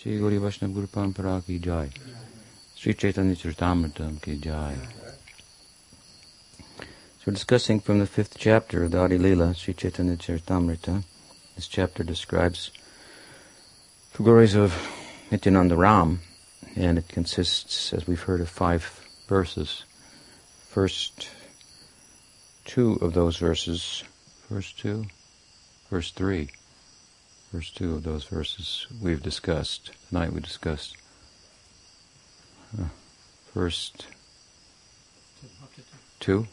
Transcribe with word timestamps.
Shri 0.00 0.20
Gaudiya 0.20 0.38
Vaishnava 0.38 0.74
Guru 0.74 0.86
Parampara 0.86 1.44
ki 1.44 1.58
jai. 1.58 1.90
Sri 2.76 2.94
Chaitanya 2.94 3.34
Charitamrita 3.34 4.22
ki 4.22 4.36
jai. 4.36 4.76
So 6.76 6.84
we're 7.26 7.32
discussing 7.32 7.80
from 7.80 7.98
the 7.98 8.06
fifth 8.06 8.38
chapter 8.38 8.84
of 8.84 8.92
the 8.92 9.00
Adi 9.00 9.18
Leela, 9.18 9.56
Sri 9.56 9.74
Chaitanya 9.74 10.14
Charitamrita. 10.14 11.02
This 11.56 11.66
chapter 11.66 12.04
describes 12.04 12.70
the 14.16 14.22
glories 14.22 14.54
of 14.54 14.72
Nityananda 15.32 15.74
Ram, 15.74 16.20
and 16.76 16.96
it 16.96 17.08
consists, 17.08 17.92
as 17.92 18.06
we've 18.06 18.22
heard, 18.22 18.40
of 18.40 18.48
five 18.48 19.04
verses. 19.26 19.82
First 20.68 21.28
two 22.64 23.00
of 23.02 23.14
those 23.14 23.36
verses, 23.36 24.04
first 24.48 24.78
two, 24.78 25.06
verse 25.90 26.12
three, 26.12 26.50
first 27.52 27.76
two 27.76 27.94
of 27.94 28.02
those 28.02 28.24
verses 28.24 28.86
we've 29.00 29.22
discussed. 29.22 29.92
Tonight 30.08 30.32
we 30.32 30.40
discussed 30.40 30.96
uh, 32.78 32.84
first 33.54 34.06
two. 36.20 36.46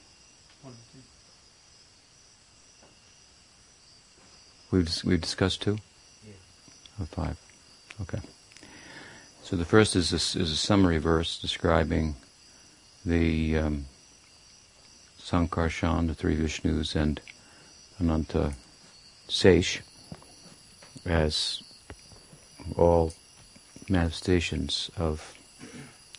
We've 4.72 4.90
we've 5.04 5.22
discussed 5.22 5.62
two. 5.62 5.78
Or 7.00 7.06
five. 7.08 7.38
Okay. 8.02 8.20
So 9.44 9.58
the 9.58 9.66
first 9.66 9.98
is 9.98 10.14
a, 10.14 10.16
is 10.16 10.52
a 10.52 10.56
summary 10.56 10.98
verse 10.98 11.38
describing 11.38 12.16
the 13.06 13.58
um, 13.58 13.86
Sankarshan, 15.20 16.08
the 16.08 16.16
three 16.16 16.38
Vishnus, 16.38 16.96
and 16.96 17.20
Ananta 18.00 18.54
Sesh 19.28 19.82
as 21.06 21.62
all 22.78 23.14
manifestations 23.90 24.90
of 24.98 25.36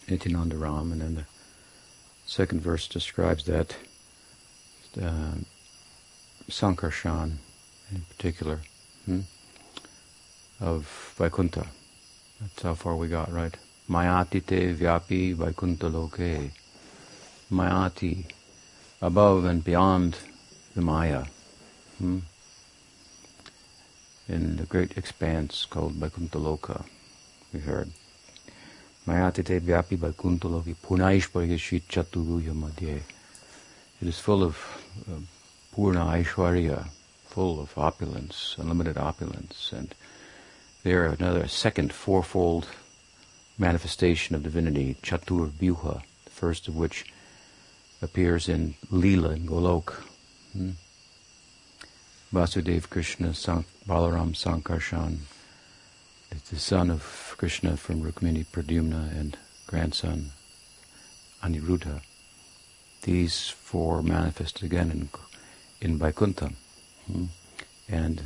Nityananda 0.08 0.56
Ram, 0.56 0.92
and 0.92 1.00
then 1.00 1.14
the 1.16 1.24
second 2.26 2.60
verse 2.60 2.86
describes 2.86 3.44
that 3.44 3.76
uh, 5.00 5.34
Sankarshan 6.48 7.36
in 7.92 8.00
particular 8.08 8.60
hmm, 9.04 9.20
of 10.60 11.14
Vaikuntha. 11.16 11.66
That's 12.40 12.62
how 12.62 12.74
far 12.74 12.96
we 12.96 13.08
got, 13.08 13.32
right? 13.32 13.56
Mayati 13.88 14.44
te 14.44 14.72
vyapi 14.74 15.34
Vaikuntha 15.34 15.88
loke. 15.88 16.50
Mayati, 17.50 18.24
above 19.00 19.44
and 19.44 19.62
beyond 19.62 20.16
the 20.74 20.82
Maya. 20.82 21.24
Hmm? 21.98 22.18
In 24.28 24.56
the 24.56 24.64
great 24.64 24.98
expanse 24.98 25.64
called 25.64 25.92
Vaikuntha 25.92 26.84
we 27.52 27.60
heard. 27.60 27.92
Mayati 29.06 29.44
te 29.44 29.60
vyapi 29.60 29.96
chaturvyuha 31.88 32.52
madhye. 32.52 33.02
It 34.02 34.08
is 34.08 34.18
full 34.18 34.42
of 34.42 34.58
uh, 35.08 35.20
purna 35.72 36.06
aishwarya, 36.06 36.88
full 37.26 37.60
of 37.60 37.78
opulence, 37.78 38.56
unlimited 38.58 38.98
opulence, 38.98 39.72
and 39.72 39.94
there 40.82 41.06
another 41.06 41.46
second 41.46 41.92
fourfold 41.92 42.66
manifestation 43.58 44.34
of 44.34 44.42
divinity, 44.42 44.96
Chatur 45.02 45.50
Vyuha, 45.50 46.02
the 46.24 46.30
first 46.30 46.66
of 46.66 46.74
which 46.74 47.04
appears 48.02 48.48
in 48.48 48.74
Leela 48.90 49.36
in 49.36 49.46
Golok. 49.46 49.94
Hmm? 50.52 50.70
Vasudev 52.36 52.90
Krishna, 52.90 53.32
Sank, 53.32 53.64
Balaram 53.88 54.34
Sankarshan, 54.34 55.20
the 56.50 56.58
son 56.58 56.90
of 56.90 57.34
Krishna 57.38 57.78
from 57.78 58.02
Rukmini 58.02 58.44
Pradyumna 58.44 59.10
and 59.18 59.38
grandson 59.66 60.32
Aniruddha. 61.42 62.02
These 63.04 63.48
four 63.48 64.02
manifested 64.02 64.64
again 64.64 64.90
in, 64.90 65.08
in 65.80 65.98
Vaikuntha. 65.98 66.52
Hmm? 67.10 67.24
And 67.88 68.24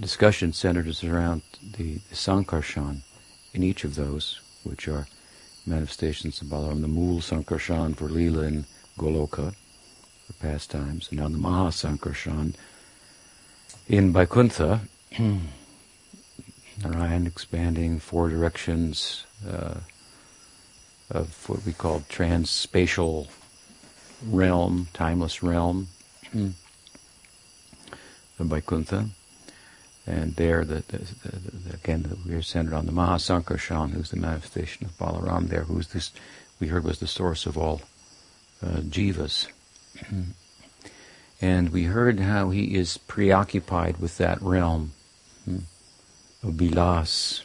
discussion 0.00 0.54
centered 0.54 0.88
around 1.04 1.42
the, 1.60 1.96
the 2.08 2.14
Sankarshan 2.14 3.02
in 3.52 3.62
each 3.62 3.84
of 3.84 3.96
those, 3.96 4.40
which 4.64 4.88
are 4.88 5.06
manifestations 5.66 6.40
of 6.40 6.48
Balaram, 6.48 6.80
the 6.80 6.88
Mool 6.88 7.18
Sankarshan 7.18 7.94
for 7.94 8.08
Leela 8.08 8.46
and 8.46 8.64
Goloka 8.98 9.54
for 10.26 10.32
pastimes, 10.40 11.08
and 11.10 11.20
now 11.20 11.28
the 11.28 11.36
Maha 11.36 11.68
Sankarshan 11.68 12.54
in 13.88 14.12
Vaikuntha, 14.12 14.80
Narayan 15.18 17.26
expanding 17.26 17.98
four 17.98 18.28
directions 18.28 19.24
uh, 19.48 19.74
of 21.10 21.48
what 21.48 21.64
we 21.64 21.72
call 21.72 22.04
trans-spatial 22.08 23.28
realm, 24.26 24.88
timeless 24.92 25.42
realm, 25.42 25.88
of 26.34 26.54
Vaikuntha. 28.38 29.08
And 30.06 30.34
there, 30.36 30.64
the, 30.64 30.82
the, 30.88 30.98
the, 30.98 31.74
again, 31.74 32.18
we 32.26 32.34
are 32.34 32.42
centered 32.42 32.74
on 32.74 32.86
the 32.86 32.92
Mahasankarshan, 32.92 33.90
who's 33.90 34.10
the 34.10 34.16
manifestation 34.16 34.86
of 34.86 34.96
Balaram 34.96 35.48
there, 35.48 35.64
who's 35.64 35.88
this, 35.88 36.12
we 36.60 36.68
heard 36.68 36.84
was 36.84 36.98
the 36.98 37.06
source 37.06 37.46
of 37.46 37.58
all 37.58 37.82
uh, 38.62 38.80
jivas. 38.80 39.48
and 41.40 41.70
we 41.70 41.84
heard 41.84 42.20
how 42.20 42.50
he 42.50 42.74
is 42.74 42.98
preoccupied 42.98 43.98
with 43.98 44.18
that 44.18 44.42
realm 44.42 44.92
hmm, 45.44 45.58
of 46.42 46.54
Bilas, 46.54 47.42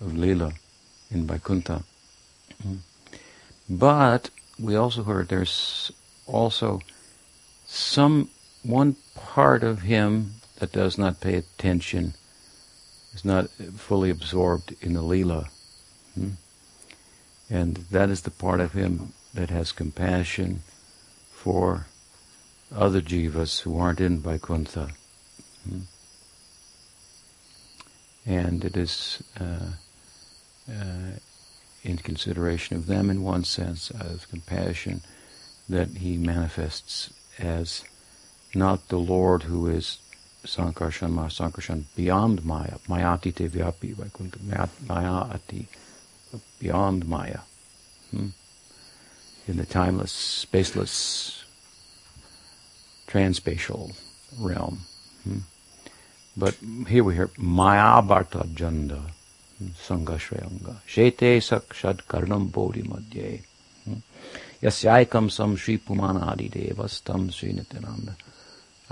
of 0.00 0.16
Lila 0.16 0.52
in 1.10 1.26
Vaikuntha. 1.26 1.82
Hmm. 2.62 2.76
But 3.68 4.30
we 4.58 4.76
also 4.76 5.02
heard 5.02 5.28
there's 5.28 5.90
also 6.26 6.80
some 7.66 8.30
one 8.62 8.96
part 9.14 9.62
of 9.62 9.82
him 9.82 10.34
that 10.58 10.72
does 10.72 10.98
not 10.98 11.20
pay 11.20 11.34
attention, 11.34 12.14
is 13.14 13.24
not 13.24 13.48
fully 13.76 14.10
absorbed 14.10 14.74
in 14.80 14.92
the 14.92 15.02
Leela. 15.02 15.48
Hmm? 16.14 16.30
And 17.48 17.76
that 17.90 18.10
is 18.10 18.22
the 18.22 18.30
part 18.30 18.60
of 18.60 18.72
him 18.72 19.12
that 19.34 19.50
has 19.50 19.72
compassion 19.72 20.62
for 21.32 21.86
other 22.74 23.00
jivas 23.00 23.60
who 23.60 23.78
aren't 23.78 24.00
in 24.00 24.18
Vaikuntha. 24.18 24.90
Hmm? 25.68 25.80
And 28.26 28.64
it 28.64 28.76
is 28.76 29.22
uh, 29.40 29.72
uh, 30.70 31.12
in 31.82 31.96
consideration 31.98 32.76
of 32.76 32.86
them, 32.86 33.10
in 33.10 33.22
one 33.22 33.44
sense, 33.44 33.90
of 33.90 34.28
compassion, 34.28 35.02
that 35.68 35.88
he 35.88 36.16
manifests 36.16 37.12
as 37.38 37.84
not 38.54 38.88
the 38.88 38.98
Lord 38.98 39.44
who 39.44 39.68
is 39.68 39.98
Sankarshan, 40.44 41.12
Mahasankarshan, 41.12 41.84
beyond 41.96 42.44
Maya, 42.44 42.78
Mayati 42.88 43.34
te 43.34 43.48
vyapi, 43.48 43.94
Mayati, 43.94 45.66
beyond 46.58 47.06
Maya, 47.06 47.40
hmm? 48.10 48.28
in 49.46 49.56
the 49.56 49.66
timeless, 49.66 50.46
spaceless, 50.46 51.39
transpatial 53.10 53.94
realm. 54.38 54.80
Hmm? 55.24 55.38
But 56.36 56.56
here 56.88 57.04
we 57.04 57.14
hear 57.14 57.30
Maya 57.36 58.02
Bharta 58.02 58.46
Janda, 58.54 59.02
Sangashrayanga, 59.60 60.76
Shete 60.86 61.38
Sakshad 61.38 62.02
Karnam 62.06 62.50
Bodhi 62.50 62.82
Madhye, 62.82 63.42
hmm? 63.84 63.94
Yasyaikam 64.62 65.30
Sam 65.30 65.56
Sri 65.56 65.78
Pumana 65.78 66.28
Adi 66.28 66.48
Tam 67.04 67.30
Sri 67.30 67.52
Nityananda. 67.52 68.16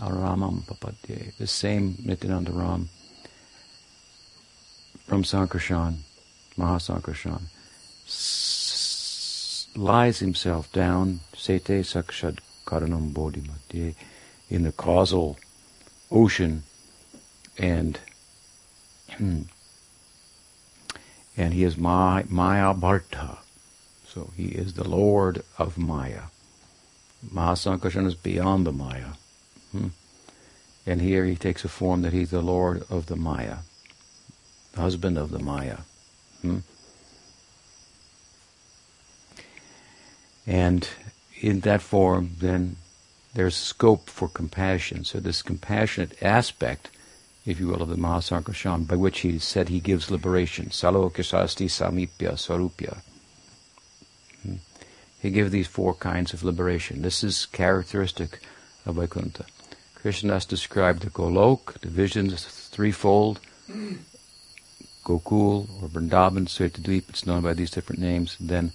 Ramam 0.07 0.63
Papadye, 0.63 1.37
the 1.39 1.47
same 1.47 1.97
Nityananda 2.05 2.53
Ram 2.53 2.89
from 5.07 5.25
Sankarshan, 5.25 5.97
Mahasankarshan, 6.57 7.43
lies 9.77 10.21
himself 10.21 10.71
down, 10.73 11.21
Sete 11.37 11.83
Sakshad 11.83 12.39
Karanam 12.69 13.15
Bodhi 13.15 13.41
Madhye, 13.41 13.95
in 14.51 14.65
the 14.65 14.73
causal 14.73 15.39
ocean, 16.11 16.65
and 17.57 17.99
and 19.19 19.49
he 21.55 21.65
is 21.65 21.79
Maya, 21.79 22.25
Maya 22.29 22.75
Bharta, 22.75 23.39
so 24.07 24.33
he 24.37 24.49
is 24.49 24.75
the 24.75 24.87
Lord 24.87 25.43
of 25.57 25.79
Maya. 25.79 26.25
Mahasankarshan 27.27 28.07
is 28.07 28.15
beyond 28.15 28.67
the 28.67 28.73
Maya. 28.73 29.13
Hmm. 29.73 29.89
And 30.87 31.01
here 31.01 31.25
he 31.25 31.37
takes 31.37 31.65
a 31.65 31.69
form 31.69 32.03
that 32.03 32.13
he's 32.13 32.31
the 32.31 32.43
Lord 32.43 32.85
of 32.91 33.07
the 33.07 33.17
Maya, 33.17 33.59
the 34.73 34.83
husband 34.83 35.17
of 35.17 35.31
the 35.31 35.39
Maya. 35.39 35.79
Hmm. 36.43 36.59
And 40.47 40.87
in 41.41 41.61
that 41.61 41.83
form, 41.83 42.31
then 42.39 42.77
there's 43.35 43.57
scope 43.57 44.11
for 44.11 44.29
compassion. 44.29 45.05
So 45.05 45.21
this 45.21 45.43
compassionate 45.43 46.23
aspect 46.23 46.91
if 47.49 47.59
you 47.59 47.69
will, 47.69 47.81
of 47.81 47.89
the 47.89 47.97
Mahasankarshan, 47.97 48.87
by 48.87 48.97
which 48.97 49.21
he 49.21 49.39
said 49.39 49.71
he 49.71 49.81
gives 49.81 50.11
liberation. 50.11 50.67
Salokasasti 50.67 51.67
samipya 51.67 52.33
sarupya. 52.35 52.99
Hmm. 54.43 54.57
He 55.19 55.31
gives 55.31 55.51
these 55.51 55.67
four 55.67 55.95
kinds 55.95 56.35
of 56.35 56.45
liberation. 56.45 57.01
This 57.01 57.25
is 57.25 57.47
characteristic 57.47 58.41
of 58.85 58.97
Vaikuntha. 58.97 59.47
Krishna 59.95 60.35
has 60.35 60.45
described 60.45 61.03
the 61.03 61.11
Golok, 61.11 61.81
divisions 61.81 62.45
threefold. 62.45 63.41
Gokul 65.05 65.83
or 65.83 65.89
Vrindavan, 65.89 66.47
Svetadweep, 66.47 67.09
it's 67.09 67.27
known 67.27 67.43
by 67.43 67.55
these 67.55 67.71
different 67.71 68.03
names. 68.03 68.37
Then 68.39 68.73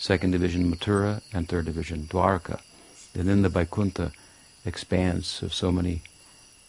second 0.00 0.30
division 0.30 0.72
Mathura 0.72 1.20
and 1.32 1.46
third 1.46 1.66
division 1.66 2.04
Dwarka. 2.04 2.60
And 3.14 3.28
then 3.28 3.42
the 3.42 3.50
Vaikuntha 3.50 4.12
expanse 4.64 5.42
of 5.42 5.52
so 5.52 5.70
many 5.70 6.02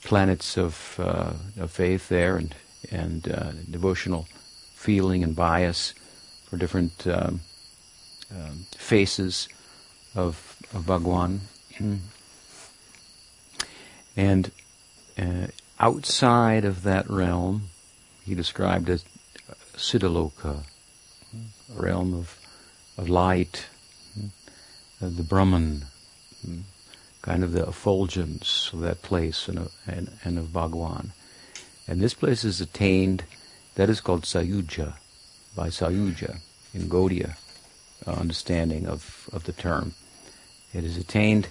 planets 0.03 0.57
of, 0.57 0.95
uh, 0.99 1.33
of 1.57 1.71
faith 1.71 2.09
there 2.09 2.35
and, 2.35 2.53
and 2.91 3.31
uh, 3.31 3.51
devotional 3.69 4.27
feeling 4.75 5.23
and 5.23 5.35
bias 5.35 5.93
for 6.45 6.57
different 6.57 7.07
um, 7.07 7.39
um, 8.31 8.65
faces 8.75 9.47
of, 10.13 10.57
of 10.73 10.85
Bhagwan. 10.85 11.41
And 14.17 14.51
uh, 15.17 15.47
outside 15.79 16.65
of 16.65 16.83
that 16.83 17.09
realm, 17.09 17.69
he 18.25 18.35
described 18.35 18.89
as 18.89 19.05
Siddhaloka, 19.77 20.65
a 21.33 21.81
realm 21.81 22.13
of, 22.13 22.37
of 23.01 23.09
light, 23.09 23.65
uh, 25.01 25.09
the 25.09 25.23
Brahman, 25.23 25.85
kind 27.23 27.43
of 27.43 27.51
the 27.51 27.67
effulgence 27.67 28.69
of 28.73 28.81
that 28.81 29.01
place 29.01 29.47
and 29.47 29.57
of, 29.57 29.71
and, 29.87 30.11
and 30.23 30.37
of 30.37 30.53
Bhagwan. 30.53 31.11
And 31.87 31.99
this 31.99 32.13
place 32.13 32.43
is 32.43 32.61
attained, 32.61 33.23
that 33.73 33.89
is 33.89 34.01
called 34.01 34.23
Sayuja, 34.23 34.93
by 35.55 35.69
Sayuja 35.69 36.41
in 36.75 36.83
Gaudiya 36.83 37.37
uh, 38.05 38.11
understanding 38.11 38.87
of, 38.87 39.29
of 39.33 39.45
the 39.45 39.51
term. 39.51 39.95
It 40.71 40.83
is 40.83 40.95
attained 40.95 41.49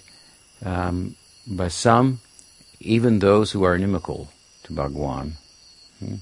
um, 0.65 1.17
by 1.47 1.67
some, 1.67 2.21
even 2.79 3.19
those 3.19 3.51
who 3.51 3.65
are 3.65 3.75
inimical 3.75 4.31
to 4.63 4.73
Bhagwan. 4.73 5.37
Hmm? 5.99 6.15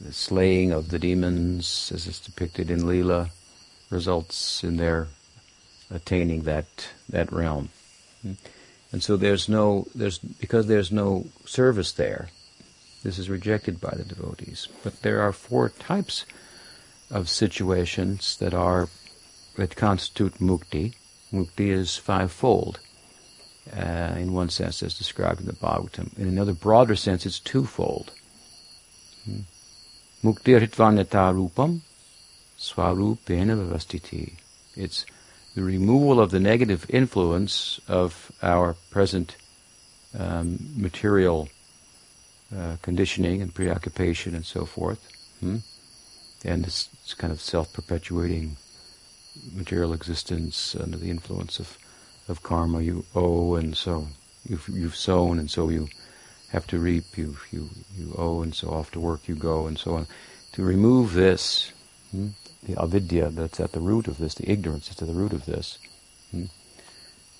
The 0.00 0.12
slaying 0.12 0.70
of 0.70 0.90
the 0.90 0.98
demons, 1.00 1.90
as 1.92 2.06
is 2.06 2.20
depicted 2.20 2.70
in 2.70 2.82
Leela, 2.82 3.30
results 3.92 4.64
in 4.64 4.76
their 4.78 5.08
attaining 5.90 6.42
that 6.42 6.88
that 7.08 7.30
realm. 7.30 7.68
And 8.92 9.02
so 9.02 9.16
there's 9.16 9.48
no, 9.48 9.86
there's, 9.94 10.18
because 10.18 10.66
there's 10.66 10.92
no 10.92 11.26
service 11.46 11.92
there, 11.92 12.28
this 13.02 13.18
is 13.18 13.30
rejected 13.30 13.80
by 13.80 13.94
the 13.96 14.04
devotees. 14.04 14.68
But 14.84 15.02
there 15.02 15.22
are 15.22 15.32
four 15.32 15.70
types 15.70 16.26
of 17.10 17.28
situations 17.28 18.36
that 18.36 18.54
are, 18.54 18.88
that 19.56 19.76
constitute 19.76 20.34
mukti. 20.34 20.94
Mukti 21.32 21.68
is 21.70 21.96
fivefold, 21.96 22.80
uh, 23.74 24.14
in 24.18 24.34
one 24.34 24.50
sense 24.50 24.82
as 24.82 24.96
described 24.96 25.40
in 25.40 25.46
the 25.46 25.54
Bhagavatam. 25.54 26.16
In 26.18 26.28
another 26.28 26.52
broader 26.52 26.94
sense, 26.94 27.24
it's 27.24 27.40
twofold. 27.40 28.12
Hmm. 29.24 29.40
Mukti 30.22 30.54
rupam 30.54 31.80
swarupena 32.62 33.56
vavastiti. 33.56 34.34
It's 34.76 35.04
the 35.54 35.62
removal 35.62 36.20
of 36.20 36.30
the 36.30 36.40
negative 36.40 36.86
influence 36.88 37.80
of 37.88 38.30
our 38.42 38.76
present 38.90 39.36
um, 40.18 40.58
material 40.76 41.48
uh, 42.56 42.76
conditioning 42.82 43.42
and 43.42 43.52
preoccupation 43.52 44.34
and 44.34 44.46
so 44.46 44.64
forth, 44.64 45.00
hmm? 45.40 45.56
and 46.44 46.64
this, 46.64 46.88
kind 47.18 47.32
of 47.32 47.40
self-perpetuating 47.40 48.56
material 49.52 49.92
existence 49.92 50.76
under 50.76 50.96
the 50.96 51.10
influence 51.10 51.58
of, 51.58 51.76
of 52.28 52.42
karma 52.42 52.80
you 52.80 53.04
owe, 53.14 53.54
and 53.56 53.76
so 53.76 54.06
you've, 54.48 54.68
you've 54.68 54.96
sown, 54.96 55.38
and 55.38 55.50
so 55.50 55.68
you 55.68 55.88
have 56.50 56.66
to 56.66 56.78
reap. 56.78 57.16
You 57.16 57.36
you 57.50 57.68
you 57.96 58.14
owe, 58.16 58.42
and 58.42 58.54
so 58.54 58.68
off 58.68 58.90
to 58.92 59.00
work 59.00 59.26
you 59.26 59.34
go, 59.34 59.66
and 59.66 59.78
so 59.78 59.94
on. 59.94 60.06
To 60.52 60.62
remove 60.62 61.14
this. 61.14 61.72
Hmm? 62.10 62.28
The 62.62 62.80
avidya 62.80 63.30
that's 63.30 63.60
at 63.60 63.72
the 63.72 63.80
root 63.80 64.06
of 64.08 64.18
this, 64.18 64.34
the 64.34 64.50
ignorance 64.50 64.88
that's 64.88 65.02
at 65.02 65.08
the 65.08 65.14
root 65.14 65.32
of 65.32 65.46
this. 65.46 65.78
Hmm? 66.30 66.44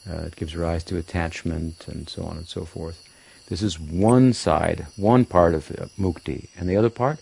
Uh, 0.09 0.23
it 0.23 0.37
gives 0.37 0.57
rise 0.57 0.83
to 0.85 0.97
attachment 0.97 1.87
and 1.87 2.09
so 2.09 2.25
on 2.25 2.37
and 2.37 2.49
so 2.49 2.65
forth. 2.65 3.09
This 3.49 3.63
is 3.63 3.79
one 3.79 4.33
side, 4.33 4.87
one 4.97 5.25
part 5.25 5.55
of 5.55 5.71
uh, 5.71 5.87
mukti, 5.99 6.49
and 6.57 6.69
the 6.69 6.77
other 6.77 6.91
part 6.91 7.21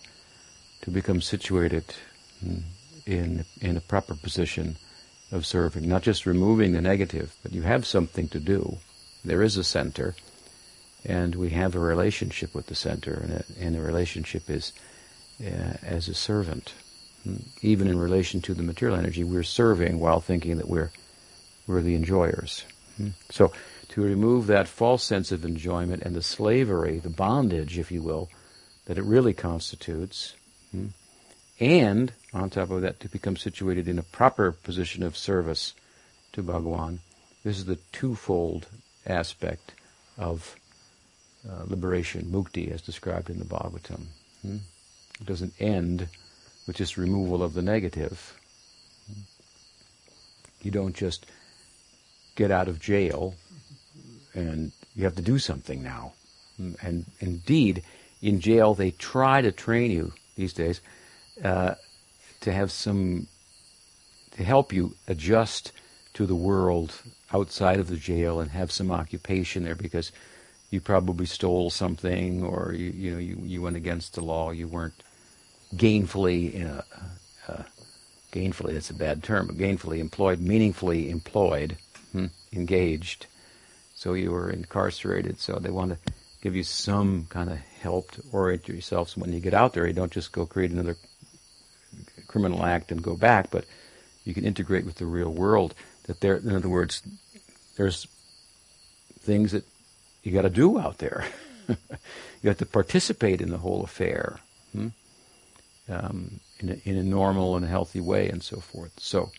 to 0.82 0.90
become 0.90 1.20
situated 1.20 1.84
hmm, 2.40 2.58
in 3.04 3.44
in 3.60 3.76
a 3.76 3.80
proper 3.80 4.14
position 4.14 4.76
of 5.32 5.44
serving, 5.44 5.88
not 5.88 6.02
just 6.02 6.26
removing 6.26 6.72
the 6.72 6.80
negative, 6.80 7.36
but 7.42 7.52
you 7.52 7.62
have 7.62 7.86
something 7.86 8.28
to 8.28 8.40
do. 8.40 8.78
There 9.24 9.42
is 9.42 9.56
a 9.56 9.64
center, 9.64 10.16
and 11.04 11.34
we 11.34 11.50
have 11.50 11.74
a 11.74 11.78
relationship 11.80 12.54
with 12.54 12.66
the 12.66 12.74
center, 12.74 13.14
and 13.14 13.32
a, 13.32 13.44
and 13.60 13.74
the 13.74 13.80
relationship 13.80 14.48
is 14.48 14.72
uh, 15.40 15.74
as 15.82 16.08
a 16.08 16.14
servant 16.14 16.72
even 17.62 17.88
in 17.88 17.98
relation 17.98 18.40
to 18.42 18.54
the 18.54 18.62
material 18.62 18.98
energy, 18.98 19.24
we're 19.24 19.42
serving 19.42 19.98
while 19.98 20.20
thinking 20.20 20.56
that 20.56 20.68
we're 20.68 20.90
we're 21.66 21.82
the 21.82 21.94
enjoyers. 21.94 22.64
Hmm? 22.96 23.10
So 23.30 23.52
to 23.90 24.02
remove 24.02 24.46
that 24.46 24.68
false 24.68 25.04
sense 25.04 25.30
of 25.30 25.44
enjoyment 25.44 26.02
and 26.02 26.14
the 26.14 26.22
slavery, 26.22 26.98
the 26.98 27.10
bondage, 27.10 27.78
if 27.78 27.92
you 27.92 28.02
will, 28.02 28.28
that 28.86 28.98
it 28.98 29.04
really 29.04 29.32
constitutes, 29.32 30.34
hmm? 30.72 30.86
and 31.58 32.12
on 32.32 32.50
top 32.50 32.70
of 32.70 32.82
that, 32.82 33.00
to 33.00 33.08
become 33.08 33.36
situated 33.36 33.88
in 33.88 33.98
a 33.98 34.02
proper 34.02 34.52
position 34.52 35.02
of 35.02 35.16
service 35.16 35.74
to 36.32 36.42
Bhagwan. 36.42 37.00
This 37.44 37.58
is 37.58 37.66
the 37.66 37.78
twofold 37.92 38.66
aspect 39.06 39.72
of 40.18 40.56
uh, 41.48 41.64
liberation, 41.66 42.24
mukti, 42.24 42.70
as 42.72 42.82
described 42.82 43.30
in 43.30 43.38
the 43.38 43.44
Bhagavatam. 43.44 44.06
Hmm? 44.42 44.56
It 45.20 45.26
doesn't 45.26 45.54
end 45.60 46.08
which 46.66 46.80
is 46.80 46.98
removal 46.98 47.42
of 47.42 47.54
the 47.54 47.62
negative. 47.62 48.38
You 50.62 50.70
don't 50.70 50.94
just 50.94 51.26
get 52.36 52.50
out 52.50 52.68
of 52.68 52.80
jail 52.80 53.34
and 54.34 54.72
you 54.94 55.04
have 55.04 55.16
to 55.16 55.22
do 55.22 55.38
something 55.38 55.82
now. 55.82 56.12
And 56.82 57.06
indeed, 57.20 57.82
in 58.20 58.40
jail, 58.40 58.74
they 58.74 58.90
try 58.90 59.40
to 59.40 59.50
train 59.50 59.90
you 59.90 60.12
these 60.36 60.52
days 60.52 60.80
uh, 61.42 61.74
to 62.40 62.52
have 62.52 62.70
some, 62.70 63.26
to 64.32 64.44
help 64.44 64.72
you 64.72 64.94
adjust 65.08 65.72
to 66.14 66.26
the 66.26 66.34
world 66.34 67.02
outside 67.32 67.78
of 67.78 67.88
the 67.88 67.96
jail 67.96 68.40
and 68.40 68.50
have 68.50 68.70
some 68.70 68.90
occupation 68.90 69.64
there 69.64 69.74
because 69.74 70.12
you 70.70 70.80
probably 70.80 71.26
stole 71.26 71.70
something 71.70 72.42
or 72.42 72.72
you, 72.76 72.90
you 72.90 73.10
know 73.12 73.18
you, 73.18 73.38
you 73.42 73.62
went 73.62 73.76
against 73.76 74.14
the 74.14 74.20
law 74.20 74.50
you 74.50 74.66
weren't 74.66 75.02
gainfully, 75.76 76.64
uh, 76.64 76.82
uh, 77.48 77.62
gainfully, 78.32 78.74
that's 78.74 78.90
a 78.90 78.94
bad 78.94 79.22
term, 79.22 79.46
but 79.46 79.58
gainfully 79.58 79.98
employed, 79.98 80.40
meaningfully 80.40 81.10
employed, 81.10 81.76
hmm, 82.12 82.26
engaged. 82.52 83.26
So 83.94 84.14
you 84.14 84.30
were 84.30 84.50
incarcerated, 84.50 85.38
so 85.38 85.58
they 85.58 85.70
want 85.70 85.92
to 85.92 86.12
give 86.42 86.56
you 86.56 86.62
some 86.62 87.26
kind 87.28 87.50
of 87.50 87.58
help 87.58 88.10
to 88.12 88.22
orient 88.32 88.66
yourself 88.66 89.10
so 89.10 89.20
when 89.20 89.32
you 89.32 89.40
get 89.40 89.54
out 89.54 89.74
there, 89.74 89.86
you 89.86 89.92
don't 89.92 90.12
just 90.12 90.32
go 90.32 90.46
create 90.46 90.70
another 90.70 90.96
criminal 92.26 92.64
act 92.64 92.90
and 92.90 93.02
go 93.02 93.16
back, 93.16 93.50
but 93.50 93.64
you 94.24 94.34
can 94.34 94.44
integrate 94.44 94.86
with 94.86 94.96
the 94.96 95.06
real 95.06 95.32
world. 95.32 95.74
That 96.04 96.20
there, 96.20 96.36
in 96.36 96.54
other 96.54 96.68
words, 96.68 97.02
there's 97.76 98.06
things 99.20 99.52
that 99.52 99.64
you 100.22 100.32
got 100.32 100.42
to 100.42 100.50
do 100.50 100.78
out 100.78 100.98
there. 100.98 101.26
you 101.68 102.48
have 102.48 102.58
to 102.58 102.66
participate 102.66 103.40
in 103.40 103.50
the 103.50 103.58
whole 103.58 103.82
affair. 103.82 104.38
Hmm? 104.72 104.88
Um, 105.90 106.40
in, 106.60 106.70
a, 106.70 106.88
in, 106.88 106.96
a, 106.96 107.02
normal 107.02 107.56
and 107.56 107.66
healthy 107.66 108.00
way 108.00 108.28
and 108.28 108.42
so 108.42 108.60
forth. 108.60 108.92
So 108.98 109.30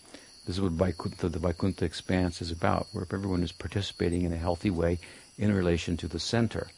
this 0.46 0.56
is 0.56 0.60
what 0.60 0.72
Vaikuntha, 0.72 1.28
the 1.28 1.38
Vaikuntha 1.38 1.84
expanse 1.84 2.42
is 2.42 2.50
about, 2.50 2.88
where 2.92 3.06
everyone 3.12 3.42
is 3.42 3.52
participating 3.52 4.22
in 4.22 4.32
a 4.32 4.36
healthy 4.36 4.70
way 4.70 4.98
in 5.38 5.54
relation 5.54 5.96
to 5.96 6.08
the 6.08 6.20
center, 6.20 6.68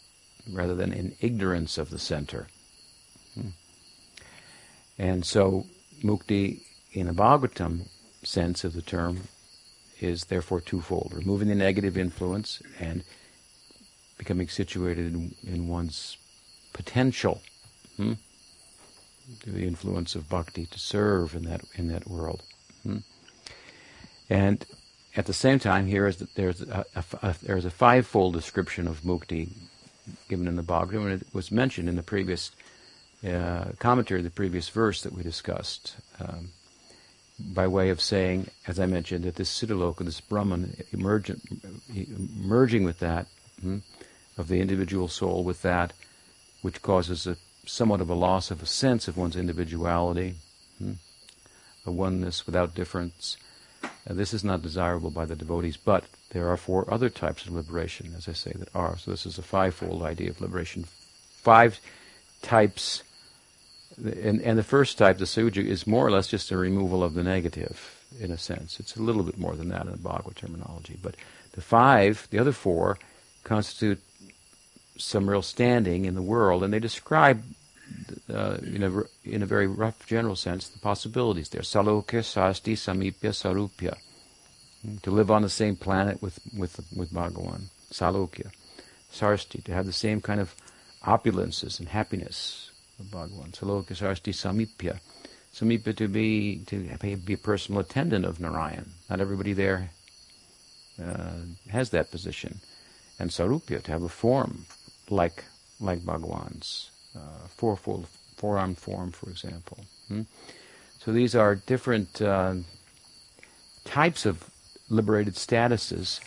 rather 0.53 0.75
than 0.75 0.93
in 0.93 1.17
ignorance 1.21 1.77
of 1.77 1.91
the 1.91 1.99
center. 1.99 2.47
Hmm. 3.35 3.49
And 4.97 5.25
so 5.25 5.67
mukti, 6.03 6.63
in 6.93 7.09
a 7.09 7.15
Bhagavatam 7.15 7.89
sense 8.23 8.65
of 8.65 8.75
the 8.75 8.83
term, 8.83 9.29
is 10.01 10.25
therefore 10.25 10.61
twofold, 10.61 11.13
removing 11.15 11.49
the 11.49 11.55
negative 11.55 11.99
influence 11.99 12.63
and 12.79 13.03
becoming 14.19 14.49
situated 14.49 15.13
in, 15.13 15.35
in 15.45 15.69
one's 15.69 16.17
potential. 16.73 17.41
Hmm? 17.97 18.15
The 19.47 19.67
influence 19.67 20.15
of 20.15 20.29
bhakti 20.29 20.67
to 20.67 20.79
serve 20.79 21.35
in 21.35 21.45
that 21.45 21.63
in 21.75 21.89
that 21.89 22.09
world. 22.09 22.43
Hmm? 22.83 22.99
And 24.29 24.65
at 25.17 25.27
the 25.27 25.33
same 25.33 25.59
time, 25.59 25.87
here 25.87 26.07
is 26.07 26.17
that 26.17 26.35
there's 26.35 26.61
a, 26.63 26.85
a, 26.95 27.05
a, 27.23 27.35
there's 27.43 27.65
a 27.65 27.71
fivefold 27.71 28.35
description 28.35 28.89
of 28.89 29.03
mukti 29.03 29.51
given 30.29 30.49
in 30.49 30.57
the 30.57 30.63
Bhagavatam, 30.63 31.13
and 31.13 31.23
it 31.23 31.29
was 31.33 31.51
mentioned 31.51 31.89
in 31.89 31.97
the 31.97 32.03
previous 32.03 32.51
uh, 33.27 33.73
commentary 33.79 34.21
the 34.21 34.31
previous 34.31 34.69
verse 34.69 35.03
that 35.03 35.13
we 35.13 35.23
discussed, 35.23 35.97
um, 36.21 36.51
by 37.39 37.67
way 37.67 37.89
of 37.89 38.01
saying, 38.01 38.49
as 38.67 38.79
I 38.79 38.87
mentioned, 38.87 39.25
that 39.25 39.37
this 39.37 39.51
Siddhaloka, 39.51 40.05
this 40.05 40.21
Brahman, 40.21 40.77
emergent, 40.93 41.43
merging 42.37 42.85
with 42.85 42.99
that, 42.99 43.27
hmm, 43.61 43.79
of 44.37 44.49
the 44.49 44.61
individual 44.61 45.09
soul 45.09 45.43
with 45.43 45.63
that, 45.63 45.93
which 46.61 46.83
causes 46.83 47.27
a 47.27 47.37
somewhat 47.67 48.01
of 48.01 48.11
a 48.11 48.15
loss 48.15 48.51
of 48.51 48.63
a 48.63 48.67
sense 48.67 49.09
of 49.09 49.17
one's 49.17 49.37
individuality, 49.37 50.35
hmm, 50.79 50.93
a 51.87 51.91
oneness 51.91 52.47
without 52.47 52.75
difference. 52.75 53.37
Uh, 53.83 54.15
this 54.15 54.35
is 54.35 54.45
not 54.45 54.63
desirable 54.63 55.11
by 55.11 55.25
the 55.25 55.37
devotees, 55.37 55.77
but 55.77 56.05
there 56.31 56.49
are 56.49 56.57
four 56.57 56.93
other 56.93 57.11
types 57.11 57.47
of 57.47 57.53
liberation, 57.53 58.15
as 58.17 58.29
I 58.29 58.33
say, 58.33 58.53
that 58.57 58.75
are. 58.75 58.99
So 58.99 59.11
this 59.11 59.27
is 59.27 59.39
a 59.39 59.43
fivefold 59.43 60.03
idea 60.03 60.31
of 60.31 60.41
liberation. 60.41 60.85
Five 61.43 61.81
types, 62.43 63.03
and, 63.97 64.41
and 64.41 64.59
the 64.59 64.63
first 64.63 64.99
type, 64.99 65.19
the 65.19 65.25
suja, 65.25 65.65
is 65.65 65.87
more 65.87 66.07
or 66.07 66.11
less 66.11 66.29
just 66.29 66.51
a 66.51 66.57
removal 66.57 67.03
of 67.03 67.15
the 67.15 67.23
negative, 67.23 68.05
in 68.21 68.31
a 68.31 68.39
sense. 68.39 68.81
It's 68.81 68.97
a 68.97 69.03
little 69.03 69.23
bit 69.23 69.39
more 69.39 69.57
than 69.57 69.69
that 69.69 69.87
in 69.87 69.93
the 69.93 69.99
Bhagavad 69.99 70.37
terminology. 70.37 70.99
But 71.03 71.17
the 71.53 71.61
five, 71.61 72.27
the 72.31 72.39
other 72.39 72.53
four, 72.53 72.99
constitute 73.45 74.01
some 74.97 75.29
real 75.29 75.43
standing 75.43 76.05
in 76.05 76.15
the 76.15 76.23
world, 76.23 76.63
and 76.63 76.73
they 76.73 76.79
describe, 76.79 77.43
uh, 78.33 78.59
in, 78.63 78.83
a, 78.83 79.03
in 79.25 79.43
a 79.43 79.47
very 79.47 79.67
rough 79.67 80.07
general 80.07 80.37
sense, 80.37 80.69
the 80.69 80.79
possibilities 80.79 81.49
there. 81.49 81.63
Salokya, 81.63 82.23
Sasti, 82.23 82.75
Samipya, 82.75 83.33
Sarupya. 83.33 83.97
To 85.03 85.11
live 85.11 85.31
on 85.31 85.43
the 85.43 85.49
same 85.49 85.77
planet 85.77 86.21
with, 86.21 86.39
with, 86.57 86.79
with 86.95 87.11
Bhagawan. 87.13 87.71
Salokya. 87.91 88.51
Sarsti, 89.13 89.63
to 89.65 89.73
have 89.73 89.87
the 89.87 89.93
same 89.93 90.21
kind 90.21 90.41
of 90.41 90.55
opulences 91.05 91.79
and 91.79 91.89
happiness 91.89 92.71
of 92.99 93.07
Bhagawan. 93.07 93.53
Salokya, 93.53 93.93
Sarsti, 93.93 94.33
Samipya. 94.33 95.01
Samipya 95.53 95.97
to 95.97 96.09
be, 96.09 96.59
to 96.67 97.17
be 97.17 97.33
a 97.33 97.39
personal 97.39 97.81
attendant 97.81 98.25
of 98.25 98.41
Narayan. 98.41 98.91
Not 99.09 99.21
everybody 99.21 99.53
there 99.53 99.91
uh, 101.03 101.43
has 101.71 101.91
that 101.91 102.11
position. 102.11 102.61
And 103.19 103.31
Sarupya, 103.31 103.83
to 103.85 103.93
have 103.93 104.03
a 104.03 104.09
form 104.09 104.67
like 105.11 105.45
like 105.81 106.01
Bhagawan's 106.01 106.91
uh, 107.17 107.49
fourfold 107.49 108.07
four-armed 108.37 108.79
form, 108.79 109.13
for 109.13 109.31
example. 109.31 109.79
Hmm? 110.09 110.23
So 110.99 111.13
these 111.13 111.35
are 111.35 111.55
different 111.55 112.21
uh, 112.21 112.55
types 113.85 114.27
of 114.27 114.51
liberated 114.89 115.35
statuses, 115.35 116.21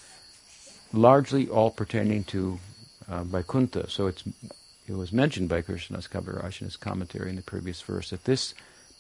largely 0.94 1.48
all 1.48 1.72
pertaining 1.72 2.24
to 2.26 2.60
uh, 3.08 3.24
Vaikuntha. 3.24 3.90
So 3.90 4.08
it's 4.08 4.24
it 4.88 4.94
was 4.94 5.12
mentioned 5.12 5.50
by 5.50 5.62
Krishnadas 5.62 6.08
Kaviraj 6.08 6.62
in 6.62 6.68
his 6.68 6.78
commentary 6.78 7.30
in 7.30 7.36
the 7.36 7.42
previous 7.42 7.82
verse 7.82 8.12
that 8.12 8.24
this 8.24 8.54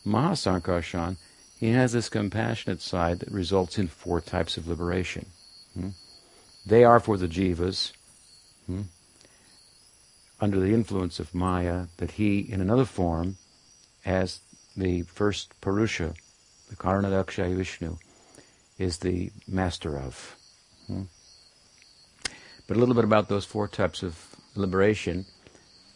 Mahasankarshan, 0.06 1.18
he 1.60 1.70
has 1.70 1.94
this 1.94 2.10
compassionate 2.10 2.82
side 2.82 3.20
that 3.20 3.32
results 3.32 3.78
in 3.78 3.88
four 3.88 4.20
types 4.22 4.58
of 4.58 4.68
liberation. 4.68 5.28
Hmm? 5.74 5.90
They 6.66 6.84
are 6.84 7.00
for 7.00 7.18
the 7.18 7.28
jivas. 7.28 7.94
Hmm? 8.66 8.84
Under 10.40 10.60
the 10.60 10.74
influence 10.74 11.20
of 11.20 11.34
Maya 11.34 11.88
that 11.98 12.12
he, 12.12 12.40
in 12.40 12.62
another 12.62 12.86
form, 12.86 13.38
as 14.06 14.42
the 14.76 15.02
first 15.04 15.60
Purusha, 15.62 16.14
the 16.70 16.76
Karanodakasayi 16.76 17.56
Vishnu, 17.56 17.98
is 18.78 19.00
the 19.00 19.32
master 19.48 19.98
of. 19.98 20.36
Hmm? 20.86 21.04
But 22.68 22.78
a 22.78 22.80
little 22.80 22.96
bit 22.96 23.04
about 23.04 23.30
those 23.30 23.46
four 23.46 23.68
types 23.68 24.04
of 24.04 24.36
liberation, 24.56 25.26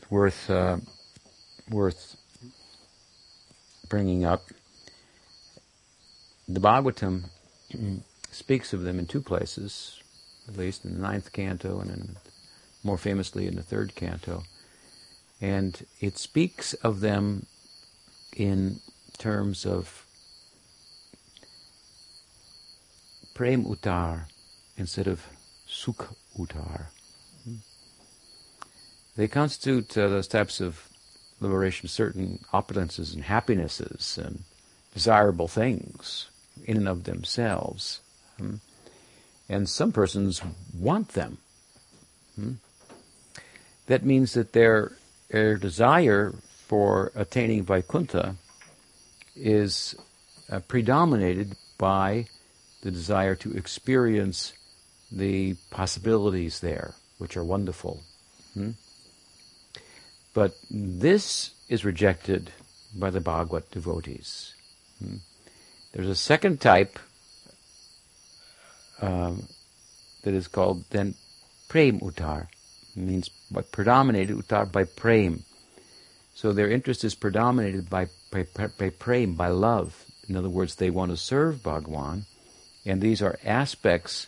worth 0.10 0.50
uh, 0.50 0.78
worth 1.70 2.16
bringing 3.90 4.26
up. 4.26 4.44
The 6.48 6.60
Bhagavatam 6.60 7.26
speaks 8.32 8.74
of 8.74 8.82
them 8.84 9.00
in 9.00 9.06
two 9.06 9.22
places, 9.22 10.02
at 10.48 10.58
least 10.58 10.86
in 10.86 10.94
the 10.94 11.00
ninth 11.00 11.32
canto 11.32 11.80
and 11.80 11.92
in 11.92 12.16
more 12.84 12.98
famously 12.98 13.48
in 13.48 13.56
the 13.56 13.64
third 13.64 13.96
canto. 13.96 14.44
And 15.40 15.86
it 16.00 16.18
speaks 16.18 16.74
of 16.76 17.00
them 17.00 17.46
in 18.36 18.80
terms 19.18 19.66
of 19.66 20.06
prem 23.34 23.66
utar 23.66 24.26
instead 24.78 25.08
of 25.08 25.26
sukh 25.68 26.16
utar. 26.38 26.88
They 29.16 29.28
constitute 29.28 29.98
uh, 29.98 30.08
those 30.08 30.28
types 30.28 30.62
of 30.62 30.88
liberation, 31.40 31.90
certain 31.90 32.40
opulences 32.54 33.14
and 33.14 33.24
happinesses 33.24 34.18
and 34.18 34.44
desirable 34.94 35.48
things 35.48 36.30
in 36.66 36.78
and 36.78 36.88
of 36.88 37.04
themselves. 37.04 38.00
Hmm? 38.38 38.56
And 39.50 39.68
some 39.68 39.92
persons 39.92 40.42
want 40.74 41.10
them. 41.10 41.40
That 43.92 44.06
means 44.06 44.36
that 44.36 44.54
their, 44.54 44.94
their 45.30 45.58
desire 45.58 46.34
for 46.66 47.12
attaining 47.14 47.66
Vaikuntha 47.66 48.38
is 49.36 49.96
uh, 50.50 50.62
predominated 50.62 51.58
by 51.78 52.28
the 52.84 52.92
desire 52.92 53.36
to 53.36 53.52
experience 53.52 54.54
the 55.12 55.56
possibilities 55.72 56.62
there, 56.62 56.96
which 57.18 57.36
are 57.36 57.44
wonderful. 57.44 58.00
Hmm? 58.54 58.72
But 60.34 60.54
this 60.70 61.52
is 61.68 61.84
rejected 61.84 62.50
by 62.96 63.10
the 63.10 63.20
Bhagavad 63.20 63.70
devotees. 63.72 64.54
Hmm? 65.00 65.18
There's 65.92 66.08
a 66.08 66.16
second 66.16 66.62
type 66.62 66.98
um, 69.02 69.50
that 70.24 70.34
is 70.34 70.48
called 70.48 70.86
then 70.92 71.16
Prem 71.68 72.00
Uttar 72.00 72.48
means 72.96 73.30
by 73.50 73.62
predominated 73.62 74.36
uttar 74.36 74.72
by 74.72 74.84
prem. 74.84 75.44
So 76.34 76.52
their 76.52 76.70
interest 76.70 77.04
is 77.04 77.16
predominated 77.16 77.90
by, 77.90 78.08
by, 78.32 78.46
by 78.78 78.90
prem, 78.90 79.34
by 79.34 79.50
love. 79.50 80.06
In 80.28 80.36
other 80.36 80.50
words, 80.50 80.76
they 80.76 80.90
want 80.90 81.12
to 81.12 81.18
serve 81.18 81.64
Bhagwan, 81.64 82.26
and 82.86 83.02
these 83.02 83.22
are 83.22 83.38
aspects, 83.44 84.28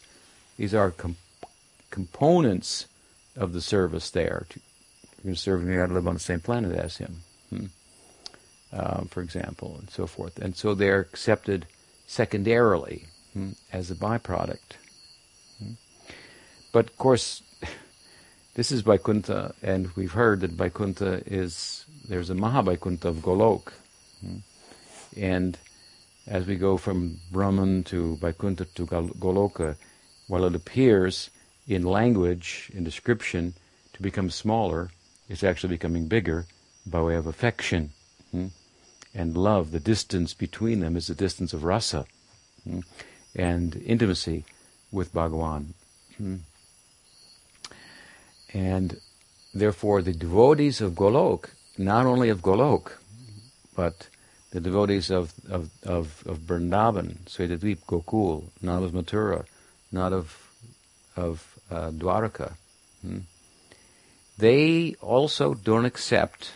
these 0.58 0.74
are 0.74 0.92
com- 0.92 1.16
components 1.90 2.88
of 3.36 3.54
the 3.54 3.62
service 3.62 4.10
there. 4.10 4.46
You're 5.24 5.34
to 5.34 5.40
serve 5.40 5.62
him, 5.62 5.72
you 5.72 5.78
got 5.78 5.88
to 5.88 5.94
live 5.94 6.08
on 6.08 6.16
the 6.16 6.20
same 6.20 6.42
planet 6.42 6.76
as 6.78 6.98
him, 6.98 7.22
hmm. 7.50 7.66
uh, 8.74 9.06
for 9.06 9.22
example, 9.22 9.78
and 9.80 9.90
so 9.90 10.06
forth. 10.06 10.38
And 10.40 10.56
so 10.56 10.76
they're 10.76 11.00
accepted 11.00 11.66
secondarily 12.06 13.06
hmm, 13.32 13.52
as 13.72 13.90
a 13.90 13.96
byproduct. 13.96 14.78
Hmm. 15.60 15.72
But 16.74 16.90
of 16.90 16.98
course, 16.98 17.42
this 18.56 18.72
is 18.72 18.82
Vaikuntha, 18.82 19.56
and 19.64 19.90
we've 19.96 20.12
heard 20.12 20.42
that 20.42 20.52
Vaikuntha 20.52 21.24
is, 21.26 21.86
there's 22.08 22.30
a 22.30 22.36
Mahavaikuntha 22.36 23.06
of 23.06 23.18
Golok. 23.18 23.74
Hmm? 24.22 24.38
And 25.18 25.58
as 26.28 26.46
we 26.46 26.56
go 26.56 26.78
from 26.78 27.20
Brahman 27.32 27.84
to 27.86 28.18
Vaikuntha 28.18 28.66
to 28.66 28.86
Goloka, 28.86 29.76
while 30.28 30.46
it 30.46 30.56
appears 30.56 31.30
in 31.68 31.84
language, 31.84 32.72
in 32.74 32.84
description, 32.84 33.56
to 33.94 34.02
become 34.02 34.30
smaller, 34.30 34.92
it's 35.30 35.44
actually 35.44 35.70
becoming 35.70 36.08
bigger 36.08 36.46
by 36.86 37.02
way 37.02 37.16
of 37.16 37.26
affection 37.26 37.92
hmm? 38.32 38.48
and 39.16 39.36
love. 39.36 39.72
The 39.72 39.80
distance 39.80 40.34
between 40.34 40.80
them 40.80 40.96
is 40.96 41.08
the 41.08 41.16
distance 41.16 41.54
of 41.54 41.64
rasa 41.64 42.06
hmm? 42.64 42.82
and 43.36 43.76
intimacy 43.86 44.46
with 44.92 45.14
Bhagawan. 45.14 45.74
Hmm? 46.18 46.38
And 48.54 49.00
therefore, 49.54 50.02
the 50.02 50.14
devotees 50.14 50.80
of 50.80 50.94
Golok, 50.94 51.50
not 51.78 52.06
only 52.06 52.30
of 52.30 52.42
Golok, 52.42 52.94
but 53.76 54.08
the 54.52 54.60
devotees 54.60 55.10
of, 55.10 55.34
of, 55.50 55.72
of, 55.84 56.24
of 56.28 56.38
Vrindavan, 56.40 57.18
Svetadvip, 57.26 57.80
Gokul, 57.88 58.44
not 58.62 58.84
of 58.84 58.92
Mathura, 58.92 59.46
not 59.92 60.14
of, 60.14 60.52
of 61.16 61.60
uh, 61.72 61.90
Dwaraka, 61.90 62.54
hmm? 63.02 63.20
they 64.38 64.96
also 65.02 65.54
don't 65.54 65.86
accept 65.86 66.52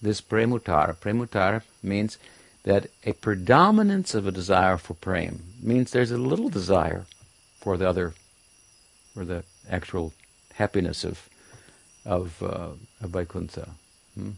this 0.00 0.20
premutar. 0.20 0.96
Premutar 0.96 1.62
means 1.82 2.18
that 2.64 2.88
a 3.04 3.12
predominance 3.12 4.14
of 4.14 4.26
a 4.26 4.32
desire 4.32 4.76
for 4.78 4.94
prem 4.94 5.42
means 5.62 5.90
there's 5.90 6.10
a 6.10 6.18
little 6.18 6.48
desire 6.48 7.04
for 7.60 7.76
the 7.76 7.88
other, 7.88 8.14
for 9.12 9.24
the 9.24 9.44
actual 9.68 10.12
happiness 10.54 11.04
of 11.04 11.28
of, 12.04 12.42
uh, 12.42 12.70
of 13.02 13.10
Vaikuntha. 13.10 13.70
Hmm? 14.14 14.32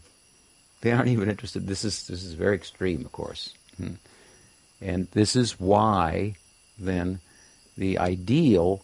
They 0.81 0.91
aren't 0.91 1.09
even 1.09 1.29
interested. 1.29 1.67
This 1.67 1.83
is 1.83 2.07
this 2.07 2.23
is 2.23 2.33
very 2.33 2.55
extreme, 2.55 3.03
of 3.03 3.11
course, 3.11 3.53
hmm? 3.77 3.95
and 4.79 5.07
this 5.11 5.35
is 5.35 5.59
why 5.59 6.35
then 6.77 7.19
the 7.75 7.97
ideal 7.97 8.83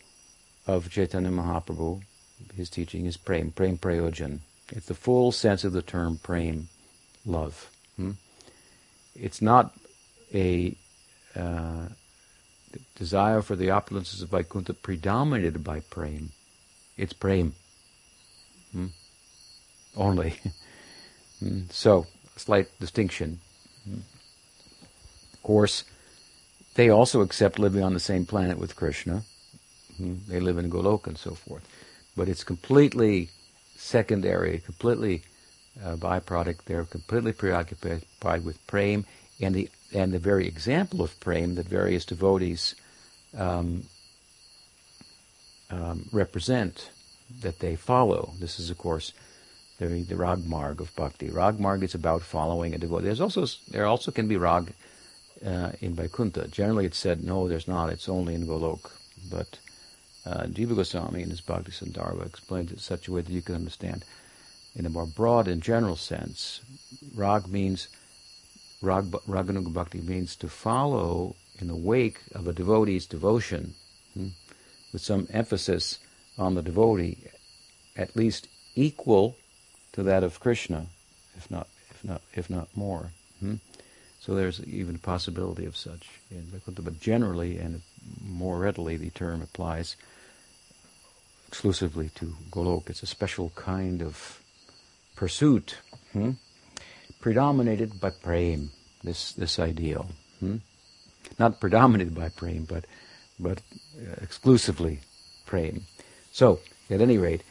of 0.66 0.90
Chaitanya 0.90 1.30
Mahaprabhu 1.30 2.02
his 2.56 2.70
teaching 2.70 3.06
is 3.06 3.18
prem, 3.18 3.52
prem 3.52 3.78
prayojan. 3.78 4.40
It's 4.72 4.88
the 4.88 4.94
full 4.94 5.32
sense 5.32 5.64
of 5.64 5.74
the 5.74 5.82
term 5.82 6.20
prem, 6.22 6.70
love. 7.26 7.70
Hmm? 7.96 8.12
It's 9.16 9.42
not 9.42 9.74
a 10.34 10.76
uh, 11.36 11.88
desire 12.96 13.42
for 13.42 13.56
the 13.56 13.68
opulences 13.68 14.22
of 14.22 14.30
Vaikuntha 14.30 14.74
predominated 14.74 15.64
by 15.64 15.82
prem. 15.82 16.32
It's 16.98 17.14
prem. 17.14 17.54
Only. 19.96 20.36
hmm? 21.40 21.62
So, 21.70 22.08
slight 22.36 22.68
distinction. 22.80 23.40
Hmm? 23.86 24.00
Of 25.34 25.44
course, 25.44 25.84
they 26.76 26.90
also 26.90 27.22
accept 27.22 27.60
living 27.60 27.84
on 27.84 27.94
the 27.94 28.00
same 28.00 28.26
planet 28.26 28.58
with 28.58 28.76
Krishna. 28.76 29.24
Hmm? 29.98 30.16
They 30.28 30.40
live 30.40 30.58
in 30.58 30.72
Goloka 30.72 31.08
and 31.08 31.18
so 31.18 31.36
forth. 31.36 31.68
But 32.16 32.30
it's 32.30 32.44
completely 32.44 33.30
secondary, 33.76 34.60
completely 34.60 35.24
uh, 35.84 35.96
byproduct. 35.96 36.66
They're 36.66 36.86
completely 36.86 37.34
preoccupied 37.34 38.46
with 38.46 38.66
prem 38.68 39.06
and 39.42 39.56
the 39.56 39.70
and 39.94 40.12
the 40.12 40.20
very 40.20 40.48
example 40.48 41.04
of 41.04 41.20
prem 41.20 41.56
that 41.56 41.68
various 41.68 42.06
devotees 42.06 42.74
um, 43.38 43.84
um, 45.70 46.10
represent, 46.12 46.90
that 47.42 47.60
they 47.60 47.76
follow. 47.76 48.34
This 48.40 48.60
is, 48.60 48.70
of 48.70 48.78
course, 48.78 49.14
the, 49.80 49.88
the 50.04 50.16
rag 50.16 50.46
marg 50.46 50.82
of 50.82 50.96
bhakti. 50.96 51.30
Rag 51.30 51.60
marg 51.60 51.84
is 51.84 51.96
about 51.96 52.22
following 52.22 52.74
a 52.74 52.78
devotee. 52.78 53.06
There's 53.06 53.22
also 53.22 53.46
there 53.70 53.86
also 53.86 54.12
can 54.12 54.28
be 54.28 54.38
rag 54.38 54.74
uh, 55.46 55.72
in 55.82 55.94
Vaikuntha. 55.94 56.48
Generally, 56.48 56.88
it's 56.88 56.98
said 56.98 57.24
no, 57.24 57.48
there's 57.48 57.68
not. 57.68 57.90
It's 57.90 58.10
only 58.10 58.36
in 58.36 58.48
Golok. 58.48 58.92
But 59.30 59.60
uh, 60.26 60.44
Jiva 60.44 60.76
Goswami 60.76 61.24
in 61.24 61.30
his 61.30 61.42
Bhakti 61.42 61.72
Sandarbha 61.72 62.26
explains 62.26 62.72
it 62.72 62.76
in 62.76 62.80
such 62.80 63.08
a 63.08 63.12
way 63.12 63.22
that 63.22 63.32
you 63.32 63.42
can 63.42 63.56
understand. 63.56 64.06
In 64.76 64.86
a 64.86 64.90
more 64.90 65.06
broad 65.06 65.48
and 65.48 65.62
general 65.62 65.96
sense, 65.96 66.62
rag 67.14 67.48
means 67.48 67.90
rag, 68.82 69.06
raganuga 69.28 69.72
bhakti 69.72 70.02
means 70.02 70.36
to 70.38 70.48
follow 70.48 71.36
in 71.60 71.68
the 71.68 71.76
wake 71.76 72.20
of 72.34 72.48
a 72.48 72.54
devotee's 72.54 73.06
devotion, 73.06 73.76
hmm, 74.14 74.30
with 74.92 75.02
some 75.02 75.28
emphasis 75.32 76.00
on 76.38 76.56
the 76.56 76.64
devotee, 76.64 77.18
at 77.96 78.16
least 78.16 78.48
equal 78.76 79.36
to 79.94 80.04
that 80.04 80.24
of 80.24 80.40
Krishna, 80.40 80.88
if 81.38 81.50
not 81.50 81.68
if 81.90 82.04
not 82.04 82.22
if 82.34 82.50
not 82.50 82.68
more. 82.76 83.12
Hmm? 83.40 83.56
So 84.20 84.36
there's 84.36 84.64
even 84.66 84.96
a 84.96 85.00
possibility 85.00 85.66
of 85.66 85.76
such 85.76 86.10
in 86.32 86.44
Vaikuntha, 86.44 86.82
but 86.82 87.00
generally 87.00 87.58
and 87.58 87.82
more 88.24 88.58
readily 88.60 88.98
the 88.98 89.10
term 89.10 89.42
applies 89.42 89.96
exclusively 91.48 92.10
to 92.16 92.36
Golok. 92.50 92.90
It's 92.90 93.04
a 93.04 93.08
special 93.08 93.52
kind 93.56 94.02
of 94.02 94.42
pursuit, 95.16 95.78
hmm? 96.14 96.32
predominated 97.22 98.00
by 98.00 98.10
prem, 98.10 98.72
this 99.04 99.34
this 99.34 99.60
ideal. 99.60 100.10
Hmm? 100.40 100.58
Not 101.38 101.60
predominated 101.60 102.16
by 102.16 102.30
prem, 102.30 102.64
but 102.64 102.86
but 103.40 103.62
uh, 103.98 104.16
exclusively 104.22 105.02
prem. 105.46 105.86
So, 106.32 106.60
at 106.90 107.02
any 107.02 107.18
rate, 107.18 107.44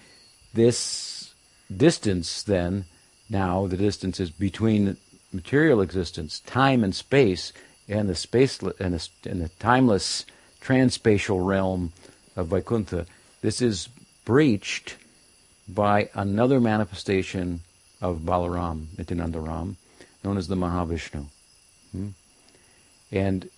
this 0.54 1.21
distance 1.72 2.42
then, 2.42 2.84
now 3.28 3.66
the 3.66 3.76
distance 3.76 4.20
is 4.20 4.30
between 4.30 4.96
material 5.32 5.80
existence, 5.80 6.40
time 6.40 6.84
and 6.84 6.94
space, 6.94 7.52
and 7.88 8.08
the 8.08 8.14
space 8.14 8.60
and 8.60 8.94
the, 8.94 9.08
and 9.28 9.40
the 9.40 9.48
timeless 9.58 10.24
transspatial 10.60 11.44
realm 11.44 11.92
of 12.36 12.48
Vaikuntha. 12.48 13.06
This 13.40 13.60
is 13.60 13.88
breached 14.24 14.96
by 15.68 16.08
another 16.14 16.60
manifestation 16.60 17.60
of 18.00 18.20
Balaram, 18.20 18.86
Nityanandaram, 18.96 19.76
known 20.22 20.36
as 20.36 20.48
the 20.48 20.56
Mahavishnu. 20.56 21.26
Hmm? 21.92 22.08
And 23.10 23.48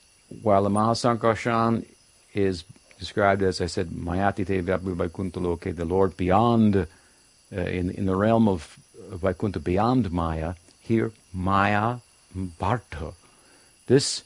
while 0.43 0.63
the 0.63 0.71
Mahasankarshan 0.71 1.87
is 2.33 2.65
described 2.99 3.43
as 3.43 3.61
I 3.61 3.67
said, 3.67 3.91
Mayatite 3.91 4.63
Vyapi 4.63 4.95
Vaikuntha 4.95 5.75
the 5.75 5.85
Lord 5.85 6.17
beyond, 6.17 6.87
uh, 7.57 7.61
in, 7.61 7.91
in 7.91 8.07
the 8.07 8.17
realm 8.17 8.49
of 8.49 8.79
Vaikuntha 9.13 9.61
beyond 9.61 10.11
Maya, 10.11 10.55
here 10.81 11.13
Maya 11.33 11.99
Bharta. 12.37 13.15
This 13.87 14.25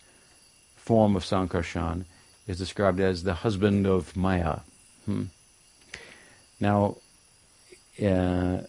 form 0.77 1.17
of 1.17 1.25
Sankarshan 1.25 2.05
is 2.47 2.59
described 2.59 3.01
as 3.01 3.23
the 3.23 3.35
husband 3.35 3.87
of 3.87 4.17
Maya. 4.17 4.61
Hmm? 5.05 5.25
Now, 6.61 6.97
uh, 8.03 8.63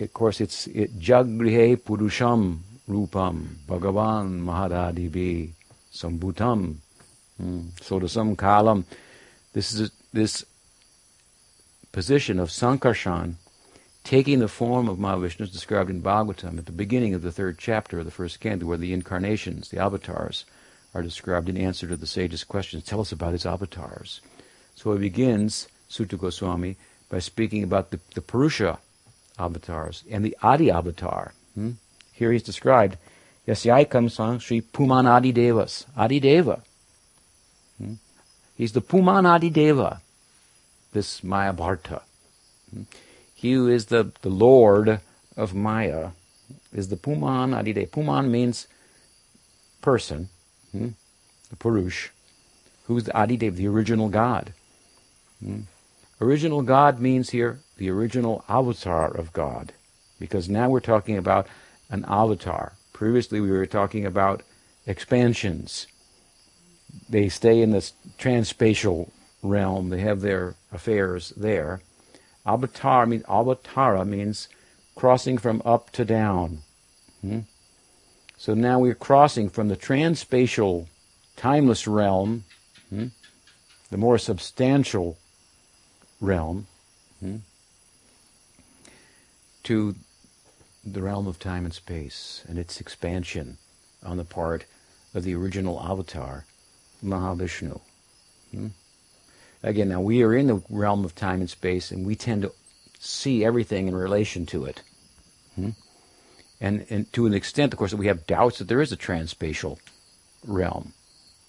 of 0.00 0.12
course, 0.12 0.40
it's 0.40 0.66
it, 0.66 0.98
Jagrihe 0.98 1.76
Purusham 1.78 2.58
Rupam 2.88 3.46
Bhagavan 3.66 4.42
Mahadadivi 4.42 5.50
Sambhutam 5.92 6.76
hmm, 7.38 7.60
Sodasam 7.80 8.36
Kalam. 8.36 8.84
This 9.52 9.72
is 9.72 9.90
this 10.12 10.44
position 11.92 12.38
of 12.38 12.50
Sankarshan 12.50 13.36
taking 14.06 14.38
the 14.38 14.46
form 14.46 14.88
of 14.88 14.98
Mahavishnu 14.98 15.40
is 15.40 15.50
described 15.50 15.90
in 15.90 16.00
Bhagavatam 16.00 16.58
at 16.58 16.66
the 16.66 16.72
beginning 16.72 17.12
of 17.12 17.22
the 17.22 17.32
third 17.32 17.58
chapter 17.58 17.98
of 17.98 18.04
the 18.04 18.12
first 18.12 18.38
canto, 18.38 18.64
where 18.64 18.78
the 18.78 18.92
incarnations, 18.92 19.68
the 19.68 19.80
avatars, 19.80 20.44
are 20.94 21.02
described 21.02 21.48
in 21.48 21.56
answer 21.56 21.88
to 21.88 21.96
the 21.96 22.06
sage's 22.06 22.44
questions. 22.44 22.84
Tell 22.84 23.00
us 23.00 23.10
about 23.10 23.32
his 23.32 23.44
avatars. 23.44 24.20
So 24.76 24.92
he 24.92 25.00
begins, 25.00 25.66
Suta 25.88 26.16
Goswami, 26.16 26.76
by 27.08 27.18
speaking 27.18 27.64
about 27.64 27.90
the, 27.90 27.98
the 28.14 28.20
Purusha 28.20 28.78
avatars 29.40 30.04
and 30.08 30.24
the 30.24 30.36
Adi 30.40 30.70
avatar. 30.70 31.34
Hmm? 31.54 31.72
Here 32.12 32.30
he's 32.30 32.44
described, 32.44 32.96
Yasyaikam 33.48 34.08
sang 34.08 34.38
Sri 34.38 34.60
Puman 34.60 35.06
Adi 35.06 35.32
Devas, 35.32 35.84
Adi 35.96 36.20
Deva. 36.20 36.62
Hmm? 37.78 37.94
He's 38.54 38.72
the 38.72 38.80
Puman 38.80 39.26
Adi 39.26 39.50
Deva, 39.50 40.00
this 40.92 41.24
Maya 41.24 41.52
Bharta. 41.52 42.02
Hmm? 42.72 42.82
He 43.36 43.52
who 43.52 43.68
is 43.68 43.86
the, 43.86 44.12
the 44.22 44.30
Lord 44.30 45.00
of 45.36 45.54
Maya 45.54 46.12
is 46.72 46.88
the 46.88 46.96
Puman 46.96 47.52
Adide. 47.52 47.92
Puman 47.92 48.30
means 48.32 48.66
person, 49.82 50.30
hmm? 50.72 50.88
the 51.50 51.56
Purush, 51.56 52.08
who's 52.86 53.04
the 53.04 53.12
Adidev, 53.12 53.56
the 53.56 53.68
original 53.68 54.08
God. 54.08 54.54
Hmm? 55.44 55.60
Original 56.18 56.62
God 56.62 56.98
means 56.98 57.30
here 57.30 57.60
the 57.76 57.90
original 57.90 58.42
avatar 58.48 59.14
of 59.14 59.34
God, 59.34 59.74
because 60.18 60.48
now 60.48 60.70
we're 60.70 60.80
talking 60.80 61.18
about 61.18 61.46
an 61.90 62.06
avatar. 62.08 62.72
Previously 62.94 63.38
we 63.38 63.50
were 63.50 63.66
talking 63.66 64.06
about 64.06 64.42
expansions. 64.86 65.86
They 67.06 67.28
stay 67.28 67.60
in 67.60 67.70
this 67.70 67.92
transspatial 68.18 69.10
realm, 69.42 69.90
they 69.90 70.00
have 70.00 70.22
their 70.22 70.54
affairs 70.72 71.34
there. 71.36 71.82
Avatar 72.46 73.06
means 73.06 73.24
avatara 73.24 74.06
means 74.06 74.48
crossing 74.94 75.36
from 75.36 75.60
up 75.64 75.90
to 75.90 76.04
down. 76.04 76.62
Hmm? 77.20 77.40
So 78.38 78.54
now 78.54 78.78
we're 78.78 78.94
crossing 78.94 79.48
from 79.48 79.68
the 79.68 79.76
transspatial, 79.76 80.86
timeless 81.36 81.86
realm, 81.88 82.44
hmm? 82.88 83.06
the 83.90 83.96
more 83.96 84.18
substantial 84.18 85.18
realm, 86.20 86.66
hmm? 87.20 87.36
to 89.64 89.96
the 90.84 91.02
realm 91.02 91.26
of 91.26 91.40
time 91.40 91.64
and 91.64 91.74
space 91.74 92.44
and 92.48 92.58
its 92.58 92.80
expansion 92.80 93.58
on 94.04 94.16
the 94.16 94.24
part 94.24 94.64
of 95.14 95.24
the 95.24 95.34
original 95.34 95.80
avatar, 95.80 96.44
Mahavishnu. 97.02 97.80
Again, 99.66 99.88
now 99.88 100.00
we 100.00 100.22
are 100.22 100.32
in 100.32 100.46
the 100.46 100.62
realm 100.70 101.04
of 101.04 101.16
time 101.16 101.40
and 101.40 101.50
space, 101.50 101.90
and 101.90 102.06
we 102.06 102.14
tend 102.14 102.42
to 102.42 102.52
see 103.00 103.44
everything 103.44 103.88
in 103.88 103.96
relation 103.96 104.46
to 104.46 104.64
it. 104.64 104.80
Hmm? 105.56 105.70
And, 106.60 106.86
and 106.88 107.12
to 107.14 107.26
an 107.26 107.34
extent, 107.34 107.72
of 107.72 107.78
course, 107.78 107.92
we 107.92 108.06
have 108.06 108.28
doubts 108.28 108.58
that 108.58 108.68
there 108.68 108.80
is 108.80 108.92
a 108.92 108.96
transspatial 108.96 109.80
realm. 110.46 110.92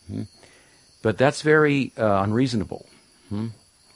Hmm? 0.08 0.24
But 1.04 1.20
that's 1.20 1.44
very 1.44 1.94
uh, 1.96 2.24
unreasonable. 2.24 2.88
Hmm? 3.30 3.50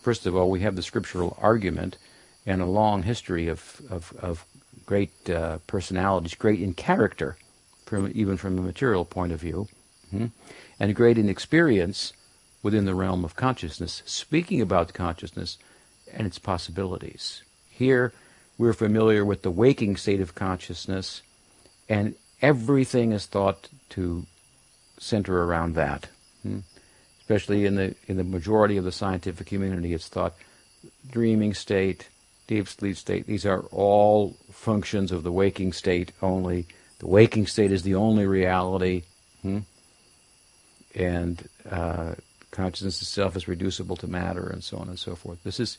First 0.03 0.27
of 0.27 0.35
all, 0.35 0.51
we 0.51 0.59
have 0.59 0.75
the 0.75 0.83
scriptural 0.83 1.35
argument 1.41 1.97
and 2.45 2.61
a 2.61 2.65
long 2.65 3.01
history 3.01 3.47
of, 3.47 3.81
of, 3.89 4.13
of 4.19 4.45
great 4.85 5.31
uh, 5.31 5.57
personalities, 5.65 6.35
great 6.35 6.61
in 6.61 6.75
character, 6.75 7.37
from, 7.87 8.11
even 8.13 8.37
from 8.37 8.59
a 8.59 8.61
material 8.61 9.03
point 9.03 9.31
of 9.31 9.41
view, 9.41 9.67
hmm? 10.11 10.27
and 10.79 10.95
great 10.95 11.17
in 11.17 11.27
experience 11.27 12.13
within 12.63 12.85
the 12.85 12.95
realm 12.95 13.25
of 13.25 13.35
consciousness, 13.35 14.03
speaking 14.05 14.61
about 14.61 14.93
consciousness 14.93 15.57
and 16.13 16.27
its 16.27 16.39
possibilities. 16.39 17.43
Here, 17.69 18.13
we're 18.57 18.73
familiar 18.73 19.25
with 19.25 19.41
the 19.41 19.51
waking 19.51 19.97
state 19.97 20.21
of 20.21 20.35
consciousness, 20.35 21.21
and 21.89 22.15
everything 22.41 23.11
is 23.11 23.25
thought 23.25 23.69
to 23.89 24.25
center 24.99 25.43
around 25.43 25.75
that. 25.75 26.07
Hmm? 26.43 26.59
Especially 27.21 27.65
in 27.65 27.75
the 27.75 27.95
in 28.07 28.17
the 28.17 28.23
majority 28.23 28.77
of 28.77 28.83
the 28.83 28.91
scientific 28.91 29.47
community, 29.47 29.93
it's 29.93 30.07
thought 30.07 30.35
dreaming 31.09 31.53
state, 31.53 32.09
deep 32.47 32.67
sleep 32.67 32.97
state, 32.97 33.25
these 33.27 33.45
are 33.45 33.61
all 33.71 34.35
functions 34.51 35.11
of 35.11 35.23
the 35.23 35.31
waking 35.31 35.73
state 35.73 36.11
only. 36.21 36.67
The 36.99 37.07
waking 37.07 37.47
state 37.47 37.71
is 37.71 37.83
the 37.83 37.95
only 37.95 38.25
reality. 38.25 39.03
Hmm? 39.41 39.59
And 40.93 41.47
uh, 41.69 42.15
consciousness 42.51 43.01
itself 43.01 43.35
is 43.35 43.47
reducible 43.47 43.95
to 43.97 44.07
matter, 44.07 44.47
and 44.47 44.63
so 44.63 44.77
on 44.77 44.89
and 44.89 44.99
so 44.99 45.15
forth. 45.15 45.43
This 45.43 45.59
is 45.59 45.77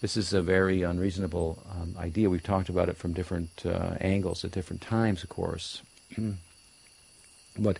this 0.00 0.16
is 0.16 0.32
a 0.32 0.40
very 0.40 0.82
unreasonable 0.82 1.62
um, 1.70 1.94
idea. 1.98 2.30
We've 2.30 2.42
talked 2.42 2.70
about 2.70 2.88
it 2.88 2.96
from 2.96 3.12
different 3.12 3.66
uh, 3.66 3.96
angles 4.00 4.44
at 4.44 4.50
different 4.50 4.80
times, 4.80 5.22
of 5.22 5.28
course. 5.28 5.82
but 7.58 7.78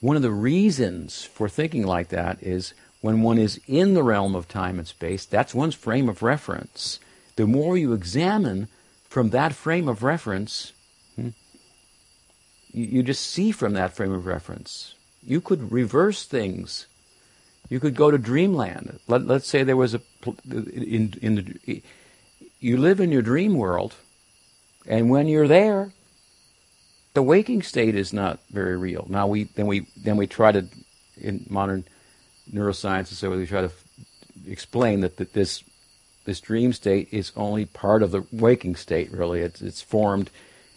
one 0.00 0.16
of 0.16 0.22
the 0.22 0.30
reasons 0.30 1.24
for 1.24 1.48
thinking 1.48 1.86
like 1.86 2.08
that 2.08 2.42
is 2.42 2.74
when 3.00 3.22
one 3.22 3.38
is 3.38 3.58
in 3.66 3.94
the 3.94 4.02
realm 4.02 4.34
of 4.34 4.48
time 4.48 4.78
and 4.78 4.86
space, 4.86 5.24
that's 5.24 5.54
one's 5.54 5.74
frame 5.74 6.08
of 6.10 6.22
reference. 6.22 7.00
The 7.36 7.46
more 7.46 7.78
you 7.78 7.94
examine 7.94 8.68
from 9.08 9.30
that 9.30 9.54
frame 9.54 9.88
of 9.88 10.02
reference, 10.02 10.72
hmm, 11.16 11.30
you, 12.70 12.84
you 12.84 13.02
just 13.02 13.26
see 13.26 13.50
from 13.50 13.72
that 13.72 13.94
frame 13.94 14.12
of 14.12 14.26
reference. 14.26 14.94
You 15.22 15.40
could 15.40 15.72
reverse 15.72 16.26
things 16.26 16.86
you 17.72 17.80
could 17.80 17.94
go 17.94 18.10
to 18.10 18.18
dreamland. 18.18 19.00
Let, 19.08 19.22
us 19.30 19.46
say 19.46 19.62
there 19.62 19.78
was 19.78 19.94
a 19.94 20.02
in 20.44 21.14
in 21.22 21.34
the 21.36 21.82
you 22.60 22.76
live 22.76 23.00
in 23.00 23.10
your 23.10 23.22
dream 23.22 23.54
world, 23.54 23.94
and 24.86 25.08
when 25.08 25.26
you're 25.26 25.48
there, 25.48 25.94
the 27.14 27.22
waking 27.22 27.62
state 27.62 27.94
is 27.94 28.12
not 28.12 28.40
very 28.50 28.76
real. 28.76 29.06
Now 29.08 29.26
we 29.26 29.44
then 29.44 29.66
we 29.66 29.86
then 29.96 30.18
we 30.18 30.26
try 30.26 30.52
to 30.52 30.68
in 31.16 31.46
modern 31.48 31.84
neuroscience 32.52 33.08
and 33.08 33.18
so 33.18 33.30
we 33.30 33.46
try 33.46 33.62
to 33.62 33.68
f- 33.68 33.84
explain 34.46 35.00
that, 35.00 35.16
that 35.16 35.32
this 35.32 35.64
this 36.26 36.40
dream 36.40 36.74
state 36.74 37.08
is 37.10 37.32
only 37.36 37.64
part 37.64 38.02
of 38.02 38.10
the 38.10 38.26
waking 38.30 38.76
state. 38.76 39.10
Really, 39.10 39.40
it's 39.40 39.62
it's 39.62 39.80
formed 39.80 40.28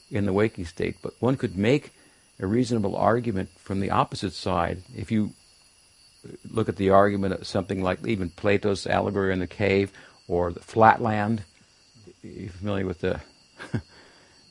in 0.09 0.25
the 0.25 0.33
waking 0.33 0.65
state. 0.65 0.95
But 1.01 1.11
one 1.19 1.35
could 1.35 1.57
make 1.57 1.91
a 2.39 2.47
reasonable 2.47 2.95
argument 2.95 3.49
from 3.57 3.81
the 3.81 3.91
opposite 3.91 4.33
side 4.33 4.83
if 4.95 5.11
you 5.11 5.33
look 6.49 6.69
at 6.69 6.75
the 6.77 6.89
argument 6.89 7.33
of 7.33 7.47
something 7.47 7.81
like 7.81 8.05
even 8.05 8.29
Plato's 8.29 8.87
allegory 8.87 9.33
in 9.33 9.39
the 9.39 9.47
cave 9.47 9.91
or 10.27 10.51
the 10.51 10.59
flatland. 10.59 11.43
You 12.21 12.49
familiar 12.49 12.85
with 12.85 13.01
the? 13.01 13.19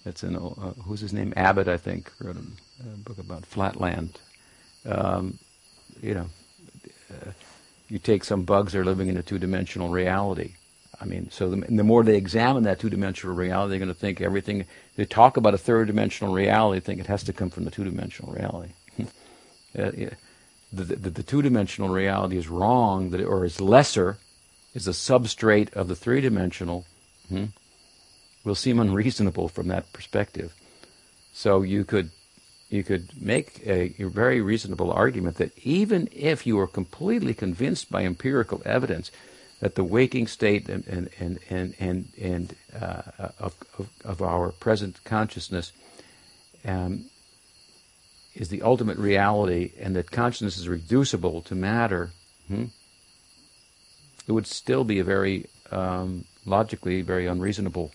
that's 0.05 0.23
an 0.23 0.37
uh, 0.37 0.73
who's 0.85 1.01
his 1.01 1.13
name? 1.13 1.33
Abbott, 1.37 1.69
I 1.69 1.77
think, 1.77 2.13
wrote 2.21 2.37
a, 2.37 2.41
a 2.41 2.97
book 2.99 3.19
about 3.19 3.47
flatland. 3.47 4.21
Um, 4.87 5.39
you 6.01 6.15
know, 6.15 6.27
uh, 7.11 7.31
you 7.89 7.99
take 7.99 8.25
some 8.25 8.45
bugs 8.45 8.73
that 8.73 8.81
are 8.81 8.85
living 8.85 9.09
in 9.09 9.17
a 9.17 9.23
two-dimensional 9.23 9.89
reality. 9.89 10.55
I 11.01 11.07
mean, 11.07 11.29
so 11.31 11.51
the, 11.51 11.57
the 11.57 11.85
more 11.85 12.05
they 12.05 12.17
examine 12.17 12.63
that 12.65 12.79
two-dimensional 12.79 13.35
reality, 13.35 13.71
they're 13.71 13.79
going 13.79 13.89
to 13.89 13.95
think 13.95 14.21
everything. 14.21 14.65
They 14.97 15.05
talk 15.05 15.37
about 15.37 15.55
a 15.55 15.59
third-dimensional 15.59 16.33
reality, 16.33 16.81
think 16.81 17.01
it 17.01 17.07
has 17.07 17.25
to 17.25 17.33
come 17.33 17.51
from 17.51 17.65
the 17.65 17.71
two-dimensional 17.71 18.33
reality. 18.33 18.73
uh, 19.79 19.91
yeah 19.97 20.11
the, 20.77 20.97
the, 20.97 21.11
the 21.11 21.23
two-dimensional 21.23 21.89
reality 21.89 22.37
is 22.37 22.49
wrong, 22.49 23.11
that 23.11 23.23
or 23.23 23.45
is 23.45 23.61
lesser, 23.61 24.19
is 24.75 24.89
a 24.89 24.93
substrate 24.93 25.73
of 25.75 25.89
the 25.89 25.97
three-dimensional, 25.97 26.85
hmm, 27.29 27.47
will 28.45 28.55
seem 28.55 28.79
unreasonable 28.79 29.49
from 29.49 29.69
that 29.69 29.93
perspective. 29.93 30.53
So 31.33 31.63
you 31.63 31.85
could 31.85 32.11
you 32.71 32.83
could 32.83 33.11
make 33.21 33.65
a, 33.67 33.95
a, 34.03 34.05
very 34.09 34.41
reasonable 34.41 34.91
argument 34.91 35.37
that 35.37 35.57
even 35.59 36.09
if 36.13 36.47
you 36.47 36.59
are 36.59 36.67
completely 36.67 37.33
convinced 37.33 37.91
by 37.91 38.05
empirical 38.05 38.63
evidence 38.65 39.13
that 39.61 39.77
the 39.77 39.85
waking 39.85 40.27
state 40.27 40.69
and 40.69 40.85
and 40.87 41.09
and 41.21 41.39
and 41.51 41.75
and, 41.79 42.09
and 42.21 42.57
uh, 42.81 43.29
of, 43.39 43.55
of, 43.79 43.89
of 44.05 44.23
our 44.23 44.51
present 44.51 44.99
consciousness 45.05 45.73
um, 46.65 47.05
is 48.35 48.49
the 48.49 48.62
ultimate 48.62 48.99
reality 48.99 49.73
and 49.79 49.94
that 49.97 50.11
consciousness 50.11 50.59
is 50.59 50.68
reducible 50.68 51.40
to 51.42 51.55
matter, 51.55 52.11
hmm, 52.49 52.64
it 54.27 54.33
would 54.33 54.47
still 54.47 54.85
be 54.85 54.99
a 54.99 55.05
very 55.05 55.47
um, 55.70 56.25
logically 56.44 57.03
very 57.03 57.27
unreasonable 57.27 57.92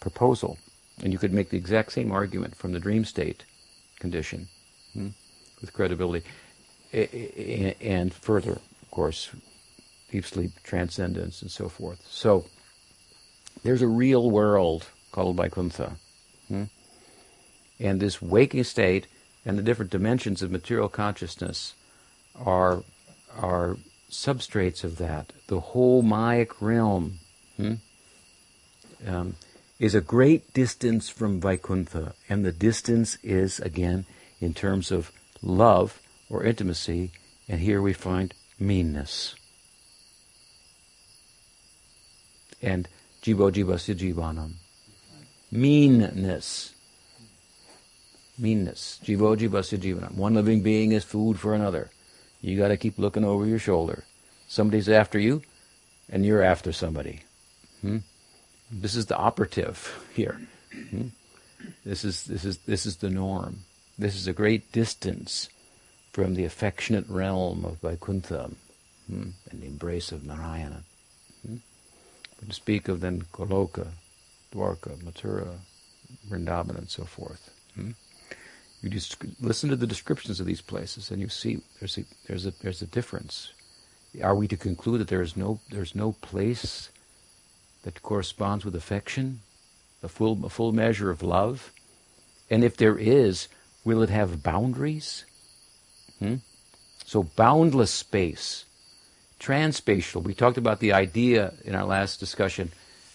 proposal. 0.00 0.58
And 1.02 1.12
you 1.12 1.18
could 1.18 1.32
make 1.32 1.50
the 1.50 1.56
exact 1.56 1.92
same 1.92 2.12
argument 2.12 2.54
from 2.54 2.72
the 2.72 2.80
dream 2.80 3.04
state 3.04 3.44
condition 3.98 4.48
hmm, 4.92 5.08
with 5.60 5.72
credibility. 5.72 6.26
And 6.92 8.12
further, 8.12 8.52
of 8.52 8.90
course, 8.90 9.30
deep 10.10 10.26
sleep 10.26 10.52
transcendence 10.62 11.40
and 11.40 11.50
so 11.50 11.68
forth. 11.68 12.06
So 12.10 12.44
there's 13.62 13.80
a 13.80 13.88
real 13.88 14.30
world 14.30 14.86
called 15.10 15.36
Vaikuntha. 15.36 15.96
Hmm? 16.48 16.64
And 17.80 18.00
this 18.00 18.20
waking 18.20 18.64
state 18.64 19.06
and 19.44 19.58
the 19.58 19.62
different 19.62 19.90
dimensions 19.90 20.42
of 20.42 20.50
material 20.50 20.88
consciousness 20.88 21.74
are 22.36 22.82
are 23.36 23.76
substrates 24.10 24.84
of 24.84 24.98
that. 24.98 25.32
The 25.46 25.60
whole 25.60 26.02
Mayic 26.02 26.60
realm 26.60 27.18
hmm, 27.56 27.74
um, 29.06 29.36
is 29.78 29.94
a 29.94 30.00
great 30.00 30.52
distance 30.52 31.08
from 31.08 31.40
Vaikuntha, 31.40 32.14
and 32.28 32.44
the 32.44 32.52
distance 32.52 33.16
is 33.22 33.58
again 33.60 34.04
in 34.40 34.54
terms 34.54 34.90
of 34.90 35.10
love 35.40 36.00
or 36.28 36.44
intimacy, 36.44 37.10
and 37.48 37.60
here 37.60 37.80
we 37.82 37.92
find 37.92 38.34
meanness. 38.58 39.34
And 42.60 42.88
jibo 43.22 43.50
jivasya 43.50 43.96
jivanam. 43.96 44.52
Meanness 45.50 46.74
meanness. 48.42 49.00
Jivo 49.04 49.36
jivasya 49.36 49.78
jivanam. 49.78 50.16
One 50.16 50.34
living 50.34 50.62
being 50.62 50.92
is 50.92 51.04
food 51.04 51.38
for 51.38 51.54
another. 51.54 51.90
You 52.42 52.58
got 52.58 52.68
to 52.68 52.76
keep 52.76 52.98
looking 52.98 53.24
over 53.24 53.46
your 53.46 53.60
shoulder. 53.60 54.04
Somebody's 54.48 54.88
after 54.88 55.18
you, 55.18 55.42
and 56.10 56.26
you're 56.26 56.42
after 56.42 56.72
somebody. 56.72 57.20
Hmm? 57.80 57.98
This 58.70 58.96
is 58.96 59.06
the 59.06 59.16
operative 59.16 60.06
here. 60.14 60.40
Hmm? 60.90 61.08
This 61.84 62.04
is 62.04 62.24
this 62.24 62.44
is 62.44 62.58
this 62.58 62.84
is 62.84 62.96
the 62.96 63.10
norm. 63.10 63.60
This 63.98 64.16
is 64.16 64.26
a 64.26 64.32
great 64.32 64.72
distance 64.72 65.48
from 66.12 66.34
the 66.34 66.44
affectionate 66.44 67.08
realm 67.08 67.64
of 67.64 67.80
Vaikuntha 67.80 68.50
hmm? 69.06 69.30
and 69.50 69.62
the 69.62 69.66
embrace 69.66 70.10
of 70.10 70.24
Narayana. 70.24 70.82
Hmm? 71.46 71.56
To 72.46 72.52
speak 72.52 72.88
of 72.88 73.00
then 73.00 73.22
Goloka, 73.32 73.86
Dwarka, 74.52 74.96
Mathura, 75.04 75.58
Vrindavan, 76.28 76.76
and 76.76 76.90
so 76.90 77.04
forth. 77.04 77.50
Hmm? 77.76 77.92
You 78.82 78.90
just 78.90 79.16
listen 79.40 79.70
to 79.70 79.76
the 79.76 79.86
descriptions 79.86 80.40
of 80.40 80.46
these 80.46 80.60
places, 80.60 81.10
and 81.10 81.20
you 81.20 81.28
see 81.28 81.60
there's 81.78 81.96
a 81.98 82.04
there's 82.26 82.46
a 82.46 82.50
there's 82.62 82.82
a 82.82 82.86
difference. 82.86 83.52
Are 84.22 84.34
we 84.34 84.48
to 84.48 84.56
conclude 84.56 85.00
that 85.00 85.08
there 85.08 85.22
is 85.22 85.36
no 85.36 85.60
there's 85.70 85.94
no 85.94 86.12
place 86.20 86.90
that 87.84 88.02
corresponds 88.02 88.64
with 88.64 88.74
affection, 88.74 89.40
a 90.02 90.08
full 90.08 90.44
a 90.44 90.48
full 90.48 90.72
measure 90.72 91.10
of 91.10 91.22
love, 91.22 91.72
and 92.50 92.64
if 92.64 92.76
there 92.76 92.98
is, 92.98 93.46
will 93.84 94.02
it 94.02 94.10
have 94.10 94.42
boundaries? 94.42 95.24
Hmm? 96.18 96.36
So 97.06 97.22
boundless 97.22 97.92
space, 97.92 98.64
transspatial. 99.38 100.24
We 100.24 100.34
talked 100.34 100.58
about 100.58 100.80
the 100.80 100.92
idea 100.92 101.54
in 101.64 101.76
our 101.76 101.86
last 101.86 102.18
discussion 102.18 102.72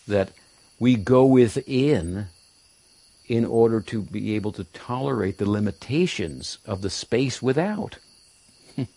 that 0.08 0.32
we 0.80 0.96
go 0.96 1.26
within 1.26 2.28
in 3.28 3.46
order 3.46 3.82
to 3.82 4.02
be 4.02 4.36
able 4.36 4.52
to 4.54 4.64
tolerate 4.66 5.38
the 5.38 5.50
limitations 5.50 6.58
of 6.66 6.82
the 6.82 6.90
space 6.90 7.42
without, 7.42 7.98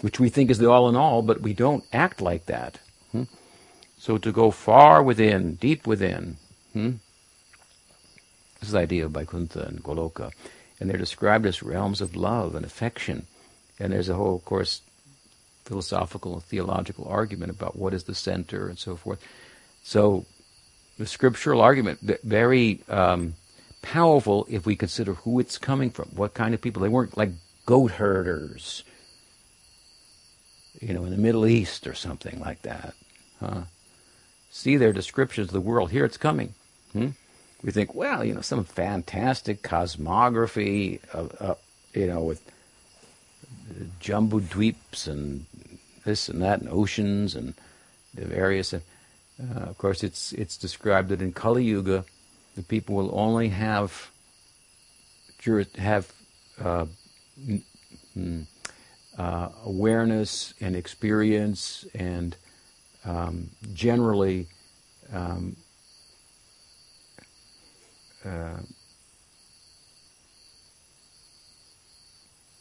which 0.00 0.18
we 0.18 0.28
think 0.28 0.50
is 0.50 0.58
the 0.58 0.70
all 0.70 0.88
in 0.88 0.96
all, 0.96 1.22
but 1.22 1.42
we 1.42 1.52
don't 1.52 1.84
act 1.92 2.20
like 2.20 2.46
that. 2.46 2.78
Hmm? 3.12 3.24
So 3.98 4.16
to 4.18 4.32
go 4.32 4.50
far 4.50 5.02
within, 5.02 5.56
deep 5.56 5.86
within, 5.86 6.38
hmm? 6.72 6.92
this 8.60 8.68
is 8.68 8.72
the 8.72 8.78
idea 8.78 9.04
of 9.04 9.12
Vaikuntha 9.12 9.66
and 9.66 9.82
Goloka, 9.82 10.32
and 10.80 10.88
they're 10.88 10.96
described 10.96 11.46
as 11.46 11.62
realms 11.62 12.00
of 12.00 12.16
love 12.16 12.54
and 12.54 12.64
affection. 12.64 13.26
And 13.78 13.92
there's 13.92 14.08
a 14.08 14.14
whole, 14.14 14.36
of 14.36 14.44
course, 14.46 14.80
philosophical 15.66 16.34
and 16.34 16.42
theological 16.42 17.06
argument 17.06 17.50
about 17.50 17.76
what 17.76 17.92
is 17.92 18.04
the 18.04 18.14
center 18.14 18.68
and 18.68 18.78
so 18.78 18.96
forth. 18.96 19.20
So 19.82 20.24
the 20.98 21.06
scriptural 21.06 21.60
argument 21.60 22.00
very 22.24 22.80
um, 22.88 23.34
powerful 23.82 24.46
if 24.48 24.66
we 24.66 24.76
consider 24.76 25.14
who 25.14 25.38
it's 25.40 25.58
coming 25.58 25.90
from, 25.90 26.08
what 26.10 26.34
kind 26.34 26.54
of 26.54 26.60
people. 26.60 26.82
They 26.82 26.88
weren't 26.88 27.16
like 27.16 27.30
goat 27.66 27.92
herders, 27.92 28.82
you 30.80 30.94
know, 30.94 31.04
in 31.04 31.10
the 31.10 31.16
Middle 31.16 31.46
East 31.46 31.86
or 31.86 31.94
something 31.94 32.40
like 32.40 32.62
that. 32.62 32.94
Huh? 33.40 33.62
See 34.50 34.76
their 34.76 34.92
descriptions 34.92 35.48
of 35.48 35.52
the 35.52 35.60
world. 35.60 35.90
Here 35.90 36.04
it's 36.04 36.16
coming. 36.16 36.54
Hmm? 36.92 37.10
We 37.62 37.72
think, 37.72 37.94
well, 37.94 38.24
you 38.24 38.34
know, 38.34 38.40
some 38.40 38.64
fantastic 38.64 39.62
cosmography, 39.62 41.04
of, 41.12 41.36
uh, 41.40 41.54
you 41.94 42.06
know, 42.06 42.20
with 42.20 42.42
jumbo 44.00 44.40
dweeps 44.40 45.06
and 45.06 45.46
this 46.04 46.28
and 46.28 46.40
that 46.42 46.60
and 46.60 46.68
oceans 46.70 47.34
and 47.34 47.54
the 48.14 48.24
various. 48.24 48.72
Uh, 49.38 49.60
of 49.60 49.76
course, 49.76 50.02
it's 50.02 50.32
it's 50.32 50.56
described 50.56 51.10
that 51.10 51.20
in 51.20 51.32
Kali 51.32 51.64
Yuga, 51.64 52.04
the 52.54 52.62
people 52.62 52.94
will 52.96 53.10
only 53.18 53.48
have 53.50 54.10
have 55.76 56.12
uh, 56.62 56.86
uh, 59.18 59.48
awareness 59.64 60.54
and 60.60 60.74
experience 60.74 61.86
and 61.94 62.36
um, 63.04 63.50
generally 63.72 64.48
um, 65.12 65.56
uh, 68.24 68.58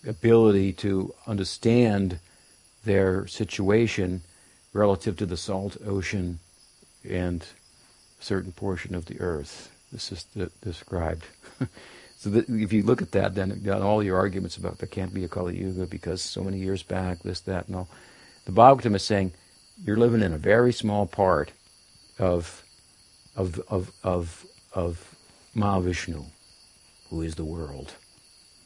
ability 0.06 0.72
to 0.74 1.14
understand 1.26 2.20
their 2.84 3.26
situation 3.26 4.22
relative 4.74 5.18
to 5.18 5.26
the 5.26 5.38
salt 5.38 5.78
ocean 5.86 6.40
and 7.10 7.46
a 8.20 8.24
certain 8.24 8.52
portion 8.52 8.96
of 8.96 9.06
the 9.06 9.20
earth. 9.20 9.72
This 9.91 10.12
is 10.12 10.26
the, 10.36 10.52
described. 10.62 11.26
so 12.18 12.44
if 12.48 12.74
you 12.74 12.84
look 12.84 13.02
at 13.02 13.12
that, 13.12 13.36
then 13.36 13.68
all 13.70 14.04
your 14.04 14.18
arguments 14.18 14.58
about 14.58 14.80
there 14.80 14.88
can't 14.88 15.13
be 15.13 15.24
a 15.24 15.28
Kali 15.28 15.58
Yuga 15.58 15.86
because 15.86 16.22
so 16.22 16.44
many 16.44 16.58
years 16.58 16.84
back, 16.84 17.24
this, 17.24 17.41
that, 17.41 17.68
and 17.68 17.76
all. 17.76 17.89
The 18.46 18.52
Bhagavatam 18.52 18.96
is 18.96 19.04
saying 19.04 19.34
you're 19.84 19.98
living 19.98 20.22
in 20.22 20.34
a 20.34 20.38
very 20.38 20.72
small 20.72 21.06
part 21.06 21.52
of 22.20 22.63
of 23.36 23.60
of 23.68 23.91
of 24.04 24.46
of 24.74 25.15
Mahavishnu, 25.56 26.26
who 27.10 27.22
is 27.22 27.36
the 27.36 27.46
world. 27.46 27.94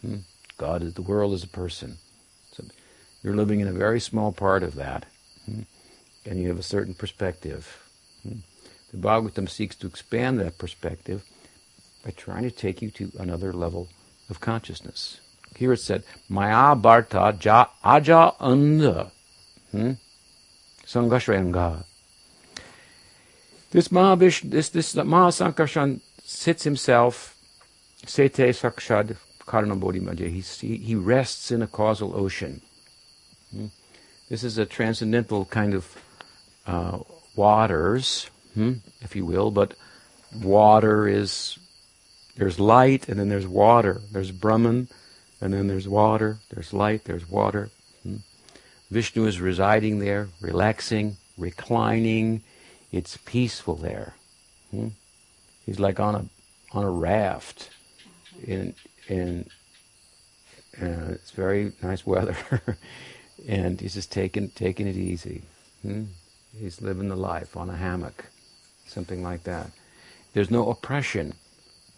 Hmm? 0.02 0.18
God 0.58 0.84
is 0.84 0.94
the 0.94 1.02
world 1.02 1.34
is 1.34 1.44
a 1.44 1.48
person. 1.48 1.98
So 2.52 2.66
you're 3.24 3.36
living 3.36 3.60
in 3.60 3.68
a 3.68 3.74
very 3.74 4.00
small 4.00 4.32
part 4.32 4.64
of 4.64 4.76
that, 4.76 5.06
hmm? 5.46 5.62
and 6.26 6.40
you 6.40 6.50
have 6.50 6.60
a 6.60 6.64
certain 6.64 6.94
perspective. 6.94 7.89
The 8.24 8.98
Bhagavatam 8.98 9.50
seeks 9.50 9.76
to 9.78 9.88
expand 9.88 10.40
that 10.40 10.58
perspective 10.58 11.24
by 12.04 12.12
trying 12.12 12.44
to 12.44 12.52
take 12.52 12.82
you 12.82 12.90
to 12.92 13.12
another 13.20 13.54
level 13.54 13.88
of 14.30 14.40
consciousness. 14.40 15.20
Here 15.56 15.74
it 15.74 15.78
said, 15.78 16.04
Maya 16.28 16.76
Bharta 16.76 17.44
Ja 17.44 17.68
Aja 17.84 18.36
Anda. 18.40 19.12
Hmm? 19.72 19.94
Sangashranga. 20.86 21.84
This 23.72 23.90
Mahavish, 23.90 24.50
this, 24.50 24.70
this 24.70 24.96
Mahasankarshan 24.96 26.02
sits 26.24 26.64
himself, 26.64 27.36
Sete 28.06 28.54
Sakshad 28.54 29.18
Karanabodhi 29.42 30.60
he, 30.62 30.78
he 30.78 30.96
rests 30.96 31.52
in 31.52 31.62
a 31.62 31.68
causal 31.68 32.16
ocean. 32.16 32.62
Hmm? 33.52 33.68
This 34.30 34.44
is 34.44 34.58
a 34.58 34.66
transcendental 34.66 35.46
kind 35.46 35.74
of 35.74 35.96
uh, 36.66 37.00
waters, 37.40 38.30
hmm, 38.54 38.74
if 39.02 39.16
you 39.16 39.26
will, 39.26 39.50
but 39.50 39.74
water 40.44 41.08
is, 41.08 41.58
there's 42.36 42.60
light 42.60 43.08
and 43.08 43.18
then 43.18 43.30
there's 43.30 43.48
water. 43.48 44.02
There's 44.12 44.32
Brahman 44.32 44.90
and 45.40 45.54
then 45.54 45.68
there's 45.68 45.88
water. 45.88 46.40
There's 46.52 46.74
light, 46.74 47.06
there's 47.06 47.30
water. 47.30 47.70
Hmm. 48.04 48.18
Vishnu 48.92 49.26
is 49.26 49.40
residing 49.40 50.00
there, 50.00 50.28
relaxing, 50.42 51.16
reclining. 51.38 52.44
It's 52.92 53.16
peaceful 53.18 53.76
there. 53.76 54.16
Hmm? 54.72 54.90
He's 55.66 55.80
like 55.80 56.00
on 56.00 56.16
a 56.16 56.26
on 56.72 56.84
a 56.84 56.90
raft, 56.90 57.70
in 58.44 58.76
in 59.08 59.46
uh, 60.82 61.14
it's 61.16 61.32
very 61.32 61.72
nice 61.82 62.06
weather, 62.06 62.38
and 63.48 63.80
he's 63.80 63.94
just 63.94 64.12
taking 64.12 64.50
taking 64.50 64.88
it 64.88 64.98
easy. 64.98 65.44
Hmm? 65.82 66.06
He's 66.58 66.82
living 66.82 67.10
the 67.10 67.16
life 67.16 67.56
on 67.56 67.70
a 67.70 67.76
hammock, 67.76 68.26
something 68.88 69.24
like 69.24 69.44
that. 69.44 69.72
There's 70.34 70.52
no 70.52 70.70
oppression 70.70 71.34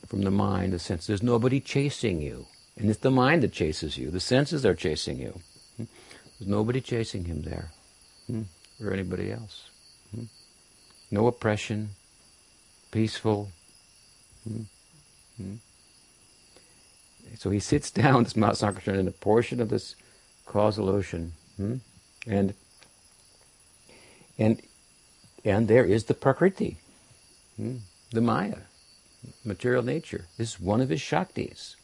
from 0.07 0.21
the 0.21 0.31
mind, 0.31 0.73
the 0.73 0.79
sense. 0.79 1.07
There's 1.07 1.23
nobody 1.23 1.59
chasing 1.59 2.21
you, 2.21 2.47
and 2.77 2.89
it's 2.89 2.99
the 2.99 3.11
mind 3.11 3.43
that 3.43 3.51
chases 3.51 3.97
you. 3.97 4.11
The 4.11 4.19
senses 4.19 4.65
are 4.65 4.75
chasing 4.75 5.19
you. 5.19 5.39
Hmm? 5.77 5.83
There's 6.37 6.49
nobody 6.49 6.81
chasing 6.81 7.25
him 7.25 7.43
there, 7.43 7.71
hmm? 8.27 8.43
or 8.83 8.91
anybody 8.91 9.31
else. 9.31 9.69
Hmm? 10.13 10.25
No 11.11 11.27
oppression, 11.27 11.91
peaceful. 12.91 13.49
So 17.37 17.49
he 17.49 17.59
sits 17.59 17.89
down, 18.03 18.23
this 18.23 18.35
Mount 18.35 18.55
Sankarshan, 18.55 18.99
in 18.99 19.07
a 19.07 19.11
portion 19.11 19.61
of 19.61 19.69
this 19.69 19.95
causal 20.45 20.89
ocean, 20.89 21.33
and 22.27 22.53
and 24.41 24.61
and 25.45 25.67
there 25.67 25.85
is 25.85 26.05
the 26.05 26.13
Prakriti, 26.13 26.77
the 28.11 28.21
Maya, 28.21 28.57
material 29.45 29.83
nature. 29.83 30.25
This 30.37 30.53
is 30.53 30.59
one 30.59 30.81
of 30.81 30.89
his 30.89 31.01
Shaktis. 31.01 31.75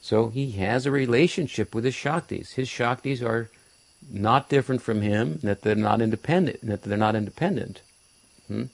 So 0.00 0.28
he 0.28 0.52
has 0.52 0.86
a 0.86 0.90
relationship 0.90 1.74
with 1.74 1.84
his 1.84 1.94
Shaktis. 1.94 2.54
His 2.54 2.68
Shaktis 2.68 3.22
are 3.22 3.50
not 4.10 4.48
different 4.48 4.82
from 4.82 5.02
him, 5.02 5.38
that 5.42 5.62
they're 5.62 5.74
not 5.74 6.00
independent, 6.00 6.66
that 6.66 6.82
they're 6.82 6.96
not 6.96 7.14
independent. 7.14 7.82
Hmm? 8.48 8.64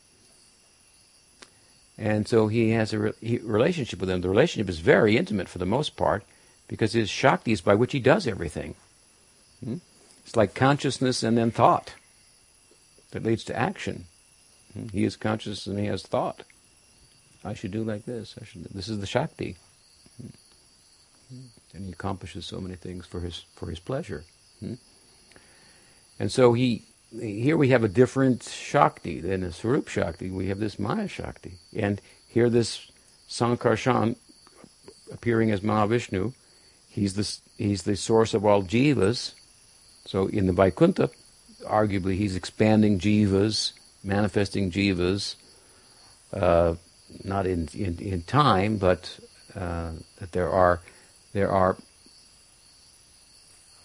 And 1.98 2.28
so 2.28 2.48
he 2.48 2.70
has 2.70 2.92
a 2.92 2.98
re- 2.98 3.40
relationship 3.42 4.00
with 4.00 4.08
them. 4.08 4.20
The 4.20 4.28
relationship 4.28 4.68
is 4.68 4.78
very 4.78 5.16
intimate 5.16 5.48
for 5.48 5.58
the 5.58 5.66
most 5.66 5.96
part 5.96 6.24
because 6.68 6.92
his 6.92 7.10
Shaktis 7.10 7.64
by 7.64 7.74
which 7.74 7.92
he 7.92 8.00
does 8.00 8.26
everything. 8.26 8.74
Hmm? 9.64 9.76
It's 10.26 10.36
like 10.36 10.54
consciousness 10.54 11.22
and 11.22 11.38
then 11.38 11.50
thought 11.50 11.94
that 13.12 13.22
leads 13.22 13.44
to 13.44 13.56
action. 13.56 14.06
Hmm? 14.74 14.88
He 14.88 15.04
is 15.04 15.16
conscious 15.16 15.66
and 15.66 15.78
he 15.78 15.86
has 15.86 16.02
thought. 16.02 16.42
I 17.44 17.54
should 17.54 17.70
do 17.70 17.84
like 17.84 18.04
this. 18.04 18.34
I 18.40 18.44
should. 18.44 18.64
This 18.64 18.88
is 18.88 18.98
the 18.98 19.06
Shakti 19.06 19.56
and 21.74 21.84
he 21.84 21.92
accomplishes 21.92 22.46
so 22.46 22.60
many 22.60 22.74
things 22.74 23.06
for 23.06 23.20
his 23.20 23.44
for 23.54 23.68
his 23.68 23.78
pleasure. 23.78 24.24
Hmm? 24.60 24.74
And 26.18 26.32
so 26.32 26.54
he 26.54 26.84
here 27.20 27.56
we 27.56 27.68
have 27.68 27.84
a 27.84 27.88
different 27.88 28.42
Shakti 28.42 29.20
than 29.20 29.42
a 29.42 29.52
Swarup 29.52 29.88
Shakti. 29.88 30.30
We 30.30 30.48
have 30.48 30.58
this 30.58 30.78
Maya 30.78 31.08
Shakti, 31.08 31.58
and 31.76 32.00
here 32.28 32.50
this 32.50 32.90
Sankarshan 33.28 34.16
appearing 35.12 35.50
as 35.50 35.60
Mahavishnu. 35.60 36.34
He's 36.88 37.14
the 37.14 37.38
he's 37.62 37.82
the 37.82 37.96
source 37.96 38.34
of 38.34 38.44
all 38.44 38.62
jivas. 38.62 39.34
So 40.06 40.28
in 40.28 40.46
the 40.46 40.52
Vaikuntha, 40.52 41.10
arguably 41.64 42.16
he's 42.16 42.36
expanding 42.36 42.98
jivas, 42.98 43.72
manifesting 44.04 44.70
jivas, 44.70 45.34
uh, 46.32 46.76
not 47.24 47.46
in, 47.46 47.68
in 47.74 47.98
in 47.98 48.22
time, 48.22 48.78
but 48.78 49.18
uh, 49.54 49.92
that 50.18 50.32
there 50.32 50.50
are 50.50 50.80
there 51.32 51.50
are 51.50 51.76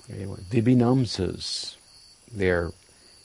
vibhinamsas. 0.10 1.75
They're 2.31 2.71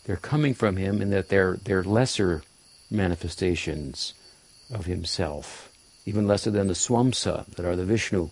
they're 0.05 0.17
coming 0.17 0.55
from 0.55 0.77
him 0.77 1.03
in 1.03 1.11
that 1.11 1.29
they're 1.29 1.59
they're 1.65 1.85
lesser 1.85 2.43
manifestations 2.91 4.15
of 4.73 4.87
himself, 4.87 5.71
even 6.07 6.27
lesser 6.27 6.51
than 6.51 6.69
the 6.69 6.75
swamsa 6.75 7.47
that 7.57 7.67
are 7.67 7.77
the 7.77 7.85
Vishnu 7.85 8.31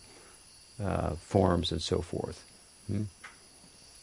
uh, 0.83 1.15
forms 1.17 1.71
and 1.71 1.83
so 1.83 2.01
forth. 2.01 2.45
Hmm? 2.87 3.05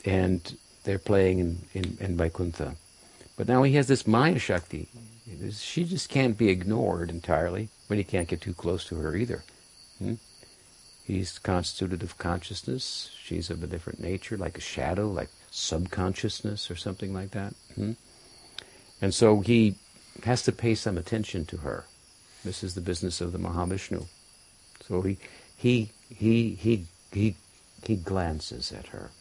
And 0.05 0.57
they're 0.83 0.99
playing 0.99 1.39
in, 1.39 1.57
in, 1.73 1.97
in 1.99 2.17
Vaikuntha. 2.17 2.75
But 3.37 3.47
now 3.47 3.63
he 3.63 3.73
has 3.73 3.87
this 3.87 4.07
Maya 4.07 4.39
Shakti. 4.39 4.87
She 5.51 5.83
just 5.83 6.09
can't 6.09 6.37
be 6.37 6.49
ignored 6.49 7.09
entirely, 7.09 7.69
but 7.87 7.97
he 7.97 8.03
can't 8.03 8.27
get 8.27 8.41
too 8.41 8.53
close 8.53 8.85
to 8.85 8.95
her 8.95 9.15
either. 9.15 9.43
Hmm? 9.99 10.15
He's 11.05 11.39
constituted 11.39 12.03
of 12.03 12.17
consciousness. 12.17 13.11
She's 13.23 13.49
of 13.49 13.63
a 13.63 13.67
different 13.67 13.99
nature, 13.99 14.37
like 14.37 14.57
a 14.57 14.61
shadow, 14.61 15.09
like 15.09 15.29
subconsciousness 15.49 16.69
or 16.69 16.75
something 16.75 17.13
like 17.13 17.31
that. 17.31 17.53
Hmm? 17.75 17.93
And 19.01 19.13
so 19.13 19.39
he 19.41 19.75
has 20.23 20.43
to 20.43 20.51
pay 20.51 20.75
some 20.75 20.97
attention 20.97 21.45
to 21.45 21.57
her. 21.57 21.85
This 22.43 22.63
is 22.63 22.75
the 22.75 22.81
business 22.81 23.21
of 23.21 23.31
the 23.31 23.39
Mahavishnu. 23.39 24.05
So 24.87 25.01
he 25.01 25.17
he 25.57 25.91
he 26.09 26.55
he 26.55 26.85
he 27.11 27.35
he 27.83 27.95
glances 27.95 28.71
at 28.71 28.87
her. 28.87 29.11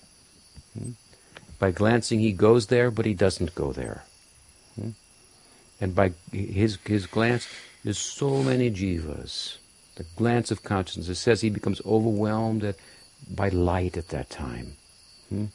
By 1.59 1.71
glancing, 1.71 2.21
he 2.21 2.33
goes 2.33 2.67
there, 2.67 2.91
but 2.91 3.07
he 3.07 3.15
doesn't 3.15 3.55
go 3.55 3.73
there. 3.73 4.05
Hmm? 4.77 4.91
And 5.81 5.95
by 5.95 6.13
his 6.33 6.79
his 6.85 7.07
glance, 7.07 7.49
there's 7.85 7.99
so 7.99 8.43
many 8.43 8.71
jivas 8.71 9.59
the 10.01 10.07
glance 10.17 10.51
of 10.51 10.63
consciousness. 10.63 11.11
It 11.11 11.17
says 11.17 11.43
he 11.43 11.51
becomes 11.51 11.83
overwhelmed 11.85 12.65
at, 12.65 12.77
by 13.29 13.51
light 13.51 13.99
at 13.99 14.09
that 14.09 14.31
time. 14.31 14.79
Hmm? 15.29 15.47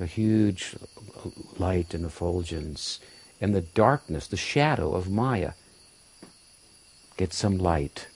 A 0.00 0.06
huge 0.06 0.74
light 1.58 1.92
and 1.92 2.06
effulgence. 2.06 2.98
And 3.42 3.54
the 3.54 3.60
darkness, 3.60 4.26
the 4.26 4.38
shadow 4.38 4.94
of 4.94 5.10
Maya, 5.10 5.52
gets 7.18 7.36
some 7.36 7.58
light 7.58 8.06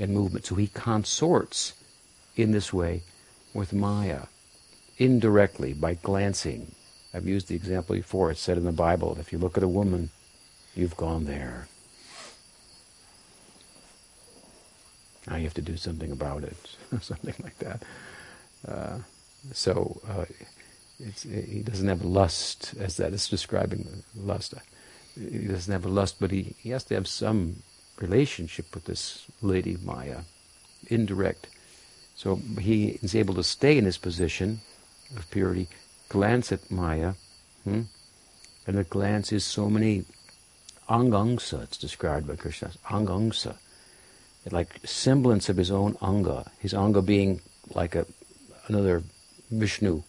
and 0.00 0.12
movement. 0.12 0.46
So 0.46 0.56
he 0.56 0.66
consorts 0.66 1.74
in 2.34 2.50
this 2.50 2.72
way 2.72 3.04
with 3.54 3.72
Maya, 3.72 4.22
indirectly 4.98 5.72
by 5.72 5.94
glancing. 5.94 6.74
I've 7.14 7.26
used 7.26 7.48
the 7.48 7.56
example 7.56 7.94
before. 7.94 8.30
It's 8.30 8.40
said 8.40 8.56
in 8.56 8.64
the 8.64 8.72
Bible, 8.72 9.16
if 9.20 9.32
you 9.32 9.38
look 9.38 9.56
at 9.56 9.62
a 9.62 9.68
woman, 9.68 10.10
you've 10.74 10.96
gone 10.96 11.26
there. 11.26 11.68
Now 15.26 15.36
you 15.36 15.44
have 15.44 15.54
to 15.54 15.62
do 15.62 15.76
something 15.76 16.10
about 16.10 16.44
it, 16.44 16.56
something 17.00 17.34
like 17.42 17.58
that. 17.58 17.82
Uh, 18.66 18.98
so 19.52 20.00
uh, 20.08 20.24
he 20.98 21.62
doesn't 21.62 21.88
have 21.88 22.04
lust, 22.04 22.74
as 22.78 22.96
that 22.96 23.12
is 23.12 23.28
describing 23.28 24.02
lust. 24.16 24.54
He 25.14 25.46
doesn't 25.46 25.72
have 25.72 25.84
lust, 25.84 26.16
but 26.20 26.30
he, 26.30 26.54
he 26.58 26.70
has 26.70 26.84
to 26.84 26.94
have 26.94 27.08
some 27.08 27.62
relationship 27.98 28.74
with 28.74 28.84
this 28.84 29.26
lady 29.40 29.76
Maya, 29.82 30.20
indirect. 30.88 31.48
So 32.14 32.36
he 32.60 32.98
is 33.02 33.14
able 33.14 33.34
to 33.34 33.44
stay 33.44 33.78
in 33.78 33.84
his 33.84 33.98
position 33.98 34.60
of 35.16 35.30
purity, 35.30 35.68
glance 36.08 36.52
at 36.52 36.70
Maya, 36.70 37.14
hmm? 37.64 37.82
and 38.66 38.78
the 38.78 38.84
glance 38.84 39.32
is 39.32 39.44
so 39.44 39.68
many 39.68 40.04
angangsa, 40.88 41.62
it's 41.62 41.76
described 41.76 42.26
by 42.26 42.36
Krishna, 42.36 42.70
angangsa, 42.86 43.56
like 44.50 44.80
semblance 44.84 45.48
of 45.48 45.56
his 45.56 45.70
own 45.70 45.96
anga, 46.02 46.50
his 46.58 46.74
anga 46.74 47.02
being 47.02 47.40
like 47.74 47.94
a 47.94 48.06
another 48.68 49.02
Vishnu 49.50 50.02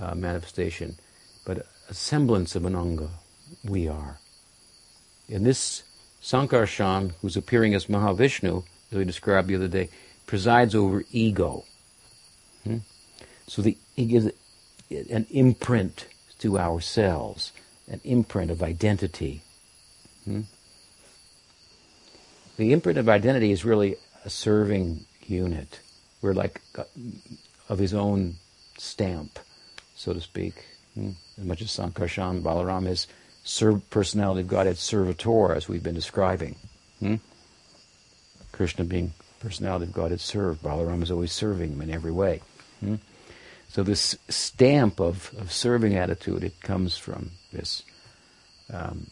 uh, 0.00 0.14
manifestation, 0.14 0.96
but 1.44 1.66
a 1.88 1.94
semblance 1.94 2.54
of 2.54 2.64
an 2.64 2.76
anga 2.76 3.08
we 3.64 3.88
are. 3.88 4.18
In 5.28 5.44
this 5.44 5.82
Sankarshan, 6.22 7.12
who's 7.20 7.36
appearing 7.36 7.74
as 7.74 7.86
Mahavishnu, 7.86 8.64
as 8.90 8.98
we 8.98 9.04
described 9.04 9.48
the 9.48 9.56
other 9.56 9.68
day, 9.68 9.88
presides 10.30 10.76
over 10.76 11.02
ego. 11.10 11.64
Hmm? 12.62 12.78
So 13.48 13.62
the, 13.62 13.76
he 13.96 14.06
gives 14.06 14.26
an 14.88 15.26
imprint 15.28 16.06
to 16.38 16.56
ourselves, 16.56 17.50
an 17.88 18.00
imprint 18.04 18.52
of 18.52 18.62
identity. 18.62 19.42
Hmm? 20.24 20.42
The 22.58 22.72
imprint 22.72 22.96
of 22.96 23.08
identity 23.08 23.50
is 23.50 23.64
really 23.64 23.96
a 24.24 24.30
serving 24.30 25.04
unit. 25.26 25.80
We're 26.22 26.32
like 26.32 26.60
uh, 26.78 26.84
of 27.68 27.80
his 27.80 27.92
own 27.92 28.36
stamp, 28.78 29.40
so 29.96 30.12
to 30.12 30.20
speak. 30.20 30.64
Hmm? 30.94 31.10
As 31.38 31.44
much 31.44 31.60
as 31.60 31.70
Sankarshan 31.70 32.40
Balaram 32.42 32.86
is 32.86 33.08
serv- 33.42 33.90
personality 33.90 34.42
of 34.42 34.46
Godhead 34.46 34.78
servitor, 34.78 35.52
as 35.56 35.68
we've 35.68 35.82
been 35.82 35.96
describing. 35.96 36.54
Hmm? 37.00 37.16
Krishna 38.52 38.84
being 38.84 39.12
personality 39.40 39.86
of 39.86 39.92
Godhead 39.92 40.20
served. 40.20 40.62
Balaram 40.62 41.02
is 41.02 41.10
always 41.10 41.32
serving 41.32 41.72
him 41.72 41.82
in 41.82 41.90
every 41.90 42.12
way. 42.12 42.40
Hmm? 42.80 42.96
So 43.68 43.82
this 43.82 44.16
stamp 44.28 45.00
of, 45.00 45.32
of 45.38 45.52
serving 45.52 45.96
attitude, 45.96 46.44
it 46.44 46.60
comes 46.60 46.96
from 46.96 47.30
this 47.52 47.82
um, 48.72 49.06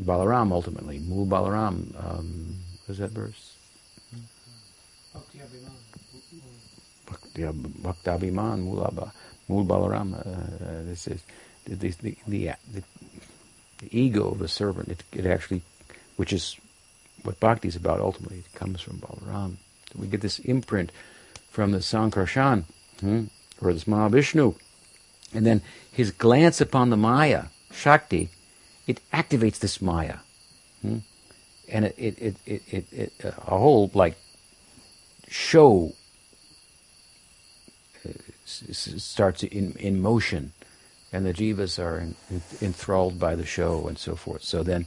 Balaram 0.00 0.52
ultimately. 0.52 0.98
Mul 0.98 1.26
Balaram. 1.26 1.94
Um, 2.02 2.56
what 2.86 2.92
is 2.92 2.98
that 2.98 3.10
verse? 3.10 3.56
Bhaktabhiman 7.34 8.64
Mulaba, 8.64 9.12
Mul 9.48 9.64
Balaram. 9.64 10.14
Uh, 10.14 10.84
this 10.84 11.08
is 11.08 11.22
the, 11.64 11.74
the, 11.74 12.16
the, 12.26 12.54
the, 12.72 12.82
ego 13.90 14.30
of 14.30 14.38
the 14.38 14.48
servant. 14.48 14.88
It, 14.88 15.02
it 15.12 15.26
actually, 15.26 15.62
which 16.16 16.32
is 16.32 16.56
what 17.22 17.40
bhakti 17.40 17.68
is 17.68 17.76
about 17.76 18.00
ultimately, 18.00 18.38
it 18.38 18.54
comes 18.54 18.80
from 18.80 18.98
Balaram. 18.98 19.56
We 19.94 20.06
get 20.06 20.20
this 20.20 20.38
imprint 20.40 20.92
from 21.50 21.72
the 21.72 21.78
Sankarshan, 21.78 22.64
hmm, 23.00 23.24
or 23.60 23.72
this 23.72 23.84
Mahavishnu. 23.84 24.54
And 25.34 25.46
then 25.46 25.62
his 25.92 26.10
glance 26.10 26.60
upon 26.60 26.90
the 26.90 26.96
Maya, 26.96 27.44
Shakti, 27.72 28.30
it 28.86 29.00
activates 29.12 29.58
this 29.58 29.80
Maya. 29.80 30.18
Hmm? 30.82 30.98
And 31.68 31.84
it, 31.84 31.94
it, 31.98 32.18
it, 32.18 32.36
it, 32.46 32.62
it, 32.72 32.92
it, 32.92 33.12
a 33.24 33.58
whole, 33.58 33.90
like, 33.94 34.16
show 35.28 35.92
starts 38.44 39.42
in, 39.44 39.72
in 39.72 40.00
motion, 40.00 40.52
and 41.12 41.24
the 41.24 41.32
jivas 41.32 41.78
are 41.78 42.08
enthralled 42.60 43.18
by 43.18 43.34
the 43.34 43.46
show 43.46 43.86
and 43.86 43.98
so 43.98 44.16
forth. 44.16 44.42
So 44.42 44.62
then 44.62 44.86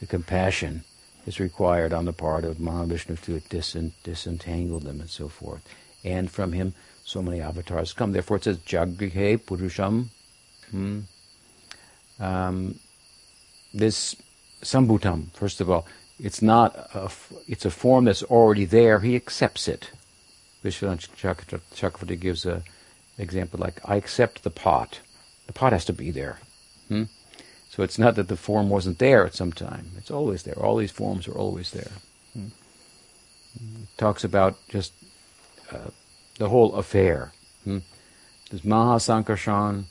the 0.00 0.06
compassion 0.06 0.84
is 1.26 1.40
required 1.40 1.92
on 1.92 2.04
the 2.04 2.12
part 2.12 2.44
of 2.44 2.56
Mahavishnu 2.58 3.20
to 3.22 3.40
disen, 3.40 3.92
disentangle 4.04 4.80
them 4.80 5.00
and 5.00 5.10
so 5.10 5.28
forth. 5.28 5.62
And 6.04 6.30
from 6.30 6.52
him, 6.52 6.74
so 7.04 7.20
many 7.20 7.40
avatars 7.40 7.92
come. 7.92 8.12
Therefore, 8.12 8.36
it 8.38 8.44
says 8.44 8.58
Jagrihe 8.58 9.38
Purusham. 9.38 10.06
Hmm. 10.70 11.00
Um, 12.18 12.78
this 13.74 14.16
Sambhutam, 14.62 15.32
first 15.32 15.60
of 15.60 15.68
all, 15.68 15.86
it's 16.18 16.40
not 16.40 16.74
a, 16.94 17.10
it's 17.46 17.64
a 17.64 17.70
form 17.70 18.06
that's 18.06 18.22
already 18.22 18.64
there. 18.64 19.00
He 19.00 19.16
accepts 19.16 19.68
it. 19.68 19.90
Vishwanath 20.64 21.08
Chakravarti 21.16 22.18
gives 22.18 22.46
a 22.46 22.62
example 23.18 23.60
like, 23.60 23.80
I 23.84 23.96
accept 23.96 24.42
the 24.42 24.50
pot. 24.50 25.00
The 25.46 25.52
pot 25.52 25.72
has 25.72 25.84
to 25.86 25.92
be 25.92 26.10
there. 26.10 26.38
Hmm? 26.88 27.04
So 27.76 27.82
it's 27.82 27.98
not 27.98 28.14
that 28.14 28.28
the 28.28 28.38
form 28.38 28.70
wasn't 28.70 28.98
there 28.98 29.26
at 29.26 29.34
some 29.34 29.52
time. 29.52 29.90
It's 29.98 30.10
always 30.10 30.44
there. 30.44 30.58
All 30.58 30.76
these 30.76 30.90
forms 30.90 31.28
are 31.28 31.34
always 31.34 31.72
there. 31.72 31.92
Hmm? 32.32 32.46
Talks 33.98 34.24
about 34.24 34.56
just 34.70 34.94
uh, 35.70 35.90
the 36.38 36.48
whole 36.48 36.74
affair. 36.74 37.32
Hmm? 37.64 37.80
This 38.50 38.62
Mahasankarshan 38.62 39.84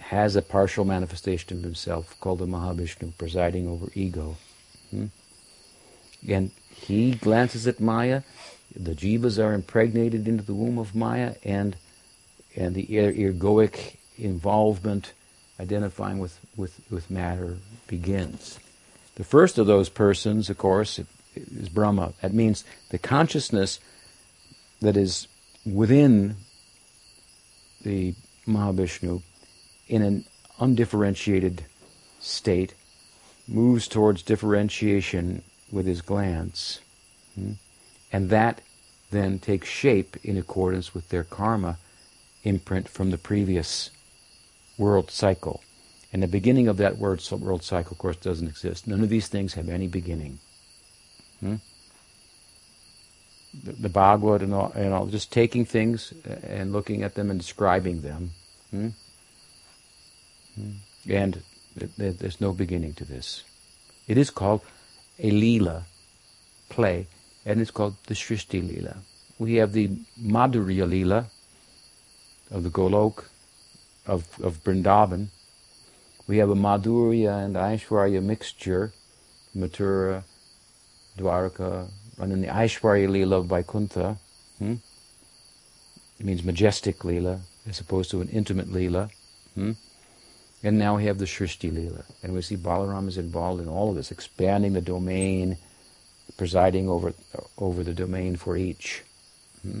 has 0.00 0.36
a 0.36 0.42
partial 0.42 0.84
manifestation 0.84 1.56
of 1.56 1.64
himself 1.64 2.20
called 2.20 2.40
the 2.40 2.46
Mahavishnu, 2.46 3.16
presiding 3.16 3.66
over 3.66 3.86
ego. 3.94 4.36
Hmm? 4.90 5.06
And 6.28 6.50
he 6.68 7.12
glances 7.12 7.66
at 7.66 7.80
Maya, 7.80 8.20
the 8.76 8.94
jivas 8.94 9.42
are 9.42 9.54
impregnated 9.54 10.28
into 10.28 10.44
the 10.44 10.52
womb 10.52 10.78
of 10.78 10.94
Maya, 10.94 11.36
and 11.42 11.76
and 12.54 12.74
the 12.74 12.86
egoic 12.86 13.96
involvement, 14.18 15.14
identifying 15.60 16.18
with, 16.18 16.40
with, 16.56 16.80
with 16.90 17.10
matter, 17.10 17.58
begins. 17.86 18.58
The 19.16 19.24
first 19.24 19.58
of 19.58 19.66
those 19.66 19.90
persons, 19.90 20.48
of 20.48 20.56
course, 20.56 20.98
is 21.36 21.68
Brahma. 21.68 22.14
That 22.22 22.32
means 22.32 22.64
the 22.88 22.98
consciousness 22.98 23.78
that 24.80 24.96
is 24.96 25.28
within 25.66 26.36
the 27.82 28.14
Mahavishnu 28.46 29.22
in 29.88 30.02
an 30.02 30.24
undifferentiated 30.58 31.64
state 32.20 32.74
moves 33.46 33.88
towards 33.88 34.22
differentiation 34.22 35.42
with 35.70 35.86
his 35.86 36.00
glance. 36.00 36.80
Hmm? 37.34 37.52
And 38.12 38.30
that 38.30 38.62
then 39.10 39.38
takes 39.38 39.68
shape 39.68 40.16
in 40.24 40.36
accordance 40.36 40.94
with 40.94 41.08
their 41.08 41.24
karma 41.24 41.78
imprint 42.44 42.88
from 42.88 43.10
the 43.10 43.18
previous 43.18 43.90
world 44.80 45.10
cycle. 45.10 45.62
And 46.12 46.22
the 46.22 46.28
beginning 46.38 46.66
of 46.66 46.78
that 46.78 46.98
word, 46.98 47.22
world 47.30 47.62
cycle, 47.62 47.92
of 47.92 47.98
course, 47.98 48.16
doesn't 48.16 48.48
exist. 48.48 48.88
None 48.88 49.02
of 49.02 49.10
these 49.10 49.28
things 49.28 49.54
have 49.54 49.68
any 49.68 49.86
beginning. 49.86 50.40
Hmm? 51.38 51.56
The, 53.62 53.72
the 53.72 53.88
Bhagavad 53.88 54.42
and 54.42 54.54
all, 54.54 54.72
and 54.74 54.92
all, 54.92 55.06
just 55.06 55.30
taking 55.30 55.64
things 55.64 56.12
and 56.42 56.72
looking 56.72 57.02
at 57.02 57.14
them 57.14 57.30
and 57.30 57.38
describing 57.38 58.00
them. 58.00 58.30
Hmm? 58.70 58.88
Hmm. 60.56 60.70
And 61.08 61.42
there's 61.96 62.40
no 62.40 62.52
beginning 62.52 62.94
to 62.94 63.04
this. 63.04 63.44
It 64.08 64.18
is 64.18 64.30
called 64.30 64.62
a 65.18 65.30
Leela, 65.30 65.84
play, 66.68 67.06
and 67.46 67.60
it's 67.60 67.70
called 67.70 67.96
the 68.06 68.14
Shrishti 68.14 68.60
Leela. 68.60 68.96
We 69.38 69.54
have 69.56 69.72
the 69.72 69.88
Madhurya 70.20 70.86
Leela, 70.88 71.26
of 72.50 72.64
the 72.64 72.70
Golok, 72.70 73.26
of, 74.10 74.40
of 74.40 74.62
Vrindavan. 74.64 75.28
We 76.26 76.38
have 76.38 76.50
a 76.50 76.54
Madhurya 76.54 77.44
and 77.44 77.54
Aishwarya 77.54 78.22
mixture, 78.22 78.92
Mathura, 79.56 80.24
Dwarka, 81.16 81.88
and 82.18 82.32
then 82.32 82.40
the 82.40 82.48
Aishwarya 82.48 83.08
Leela 83.08 83.38
of 83.38 83.46
Vaikuntha. 83.46 84.18
Hmm? 84.58 84.74
It 86.18 86.26
means 86.26 86.42
majestic 86.42 86.98
Leela, 86.98 87.40
as 87.68 87.80
opposed 87.80 88.10
to 88.10 88.20
an 88.20 88.28
intimate 88.28 88.68
Leela. 88.68 89.10
Hmm? 89.54 89.72
And 90.62 90.78
now 90.78 90.96
we 90.96 91.04
have 91.04 91.18
the 91.18 91.24
Shrishti 91.24 91.72
Leela. 91.72 92.04
And 92.22 92.34
we 92.34 92.42
see 92.42 92.56
Balaram 92.56 93.08
is 93.08 93.16
involved 93.16 93.62
in 93.62 93.68
all 93.68 93.90
of 93.90 93.96
this, 93.96 94.10
expanding 94.10 94.74
the 94.74 94.80
domain, 94.80 95.56
presiding 96.36 96.88
over, 96.88 97.14
over 97.58 97.82
the 97.82 97.94
domain 97.94 98.36
for 98.36 98.56
each. 98.56 99.02
Hmm? 99.62 99.80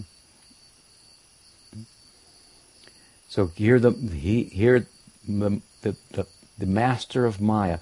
So 3.30 3.46
here 3.54 3.78
the 3.78 3.92
he 3.92 4.44
here 4.44 4.86
the 5.26 5.62
the, 5.82 6.26
the, 6.58 6.66
master 6.66 7.24
of 7.24 7.40
Maya, 7.40 7.78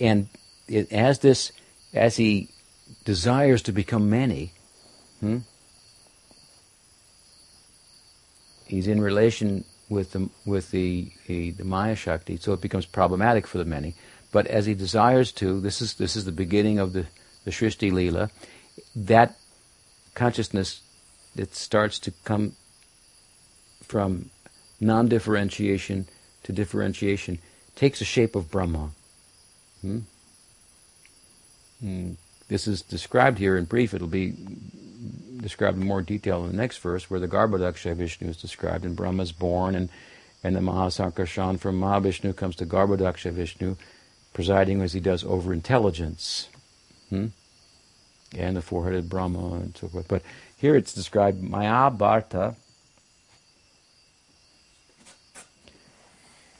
and 0.00 0.28
it, 0.66 0.92
as 0.92 1.20
this 1.20 1.52
as 1.94 2.16
he 2.16 2.48
desires 3.04 3.62
to 3.62 3.72
become 3.72 4.10
many, 4.10 4.52
hmm, 5.20 5.38
he's 8.66 8.88
in 8.88 9.00
relation 9.00 9.64
with 9.88 10.10
the 10.10 10.28
with 10.44 10.72
the, 10.72 11.12
the, 11.28 11.52
the 11.52 11.64
Maya 11.64 11.94
Shakti, 11.94 12.36
so 12.36 12.52
it 12.52 12.60
becomes 12.60 12.84
problematic 12.84 13.46
for 13.46 13.58
the 13.58 13.64
many. 13.64 13.94
But 14.32 14.48
as 14.48 14.66
he 14.66 14.74
desires 14.74 15.30
to, 15.34 15.60
this 15.60 15.80
is 15.80 15.94
this 15.94 16.16
is 16.16 16.24
the 16.24 16.32
beginning 16.32 16.80
of 16.80 16.94
the 16.94 17.06
the 17.44 17.52
Shrishti 17.52 17.92
Leela. 17.92 18.30
That 18.96 19.36
consciousness 20.16 20.82
that 21.36 21.54
starts 21.54 22.00
to 22.00 22.10
come 22.24 22.56
from 23.82 24.30
non-differentiation 24.80 26.06
to 26.44 26.52
differentiation 26.52 27.38
takes 27.74 27.98
the 27.98 28.04
shape 28.04 28.34
of 28.34 28.50
Brahma. 28.50 28.90
Hmm? 29.82 29.98
Hmm. 31.80 32.12
This 32.48 32.66
is 32.66 32.82
described 32.82 33.38
here 33.38 33.56
in 33.56 33.66
brief. 33.66 33.94
It'll 33.94 34.08
be 34.08 34.34
described 35.36 35.78
in 35.78 35.86
more 35.86 36.02
detail 36.02 36.44
in 36.44 36.50
the 36.50 36.56
next 36.56 36.78
verse, 36.78 37.10
where 37.10 37.20
the 37.20 37.28
Garbhodaksha 37.28 37.94
Vishnu 37.94 38.28
is 38.28 38.36
described, 38.36 38.84
and 38.84 38.96
Brahma 38.96 39.22
is 39.22 39.32
born, 39.32 39.74
and, 39.74 39.88
and 40.42 40.56
the 40.56 40.60
Mahasankarshan 40.60 41.60
from 41.60 41.80
Mahavishnu 41.80 42.34
comes 42.34 42.56
to 42.56 42.66
Garbhodaksha 42.66 43.32
Vishnu, 43.32 43.76
presiding 44.32 44.80
as 44.82 44.92
he 44.92 45.00
does 45.00 45.24
over 45.24 45.52
intelligence. 45.52 46.48
Hmm? 47.10 47.26
And 48.36 48.56
the 48.56 48.62
four-headed 48.62 49.08
Brahma 49.08 49.54
and 49.54 49.76
so 49.76 49.88
forth. 49.88 50.08
But 50.08 50.22
here 50.56 50.74
it's 50.74 50.92
described 50.92 51.42
Maya 51.42 51.90